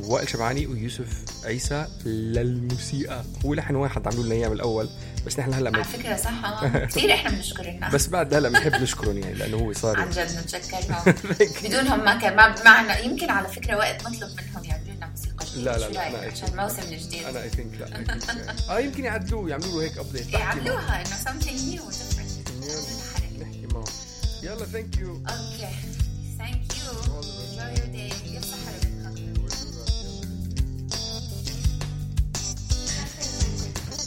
وائل 0.06 0.28
شبعاني 0.28 0.66
ويوسف 0.66 1.06
عيسى 1.44 1.86
للموسيقى. 2.04 3.24
هو 3.44 3.54
لحن 3.54 3.74
واحد 3.74 4.06
عملوا 4.06 4.24
لنا 4.24 4.34
اياه 4.34 4.48
من 4.48 4.54
الأول 4.54 4.88
بس 5.26 5.38
نحن 5.38 5.54
هلأ 5.54 5.70
على 5.74 5.84
فكرة 5.84 6.16
صح 6.16 6.44
آه، 6.44 6.84
كثير 6.84 7.14
إحنا 7.14 7.30
بنشكر 7.30 7.68
الناس 7.68 7.92
بس 7.94 8.06
بعد 8.06 8.34
هلأ 8.34 8.48
بنحب 8.48 8.72
نشكرهم 8.74 9.18
يعني 9.18 9.34
لأنه 9.34 9.56
هو 9.56 9.72
صار 9.72 10.00
عن 10.00 10.10
جد 10.10 10.38
نتشكرهم 10.38 11.14
بدونهم 11.64 12.04
ما 12.04 12.18
كان 12.20 12.36
ما 12.36 12.54
معنا 12.64 12.98
يمكن 12.98 13.30
على 13.30 13.48
فكرة 13.48 13.76
وقت 13.76 14.02
نطلب 14.06 14.30
منهم 14.40 14.64
يعملوا 14.64 14.94
لنا 14.96 15.06
موسيقى 15.06 15.46
جديدة 15.46 15.76
لا 15.76 15.88
لا 15.88 16.10
لا 16.10 16.30
عشان 16.32 16.48
الموسم 16.48 16.82
الجديد. 16.82 17.24
أنا 17.24 17.42
I 17.42 17.48
think 17.48 17.74
لا 17.80 18.04
آه 18.76 18.78
يمكن 18.78 19.04
يعدلوه 19.04 19.50
يعملوا 19.50 19.68
له 19.68 19.82
هيك 19.82 19.98
update 19.98 20.32
يعملوها 20.32 21.00
إنه 21.00 21.16
something 21.16 21.74
new 21.74 21.82
different. 21.92 22.50
نحكي 23.40 23.66
معه. 23.74 23.84
يلا 24.42 24.64
thank 24.64 24.98
you 24.98 25.14
okay 25.14 25.93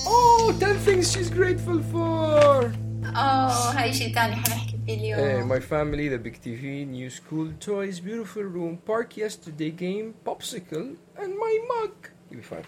Oh, 0.06 0.54
10 0.60 0.78
things 0.78 1.12
she's 1.12 1.30
grateful 1.30 1.80
for. 1.92 2.72
اوه 3.04 3.80
هاي 3.80 3.92
شيء 3.92 4.14
ثاني 4.14 4.34
حنحكي 4.36 4.78
فيه 4.86 4.96
Hey, 4.96 4.98
اليوم 4.98 5.48
my 5.48 5.60
family, 5.60 6.08
the 6.08 6.18
big 6.18 6.36
TV, 6.40 6.86
new 6.86 7.10
school, 7.10 7.48
toys, 7.60 8.00
beautiful 8.00 8.42
room, 8.42 8.78
park 8.86 9.16
yesterday 9.16 9.70
game, 9.70 10.14
popsicle, 10.26 10.96
and 11.22 11.30
my 11.44 11.54
mug. 11.72 11.92
Give 12.30 12.38
me 12.38 12.42
five. 12.42 12.66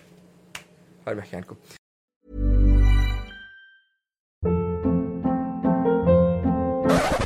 هاي 1.07 1.15
بحكي 1.15 1.37
عنكم. 1.37 1.57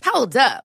Hold 0.05 0.37
up. 0.37 0.65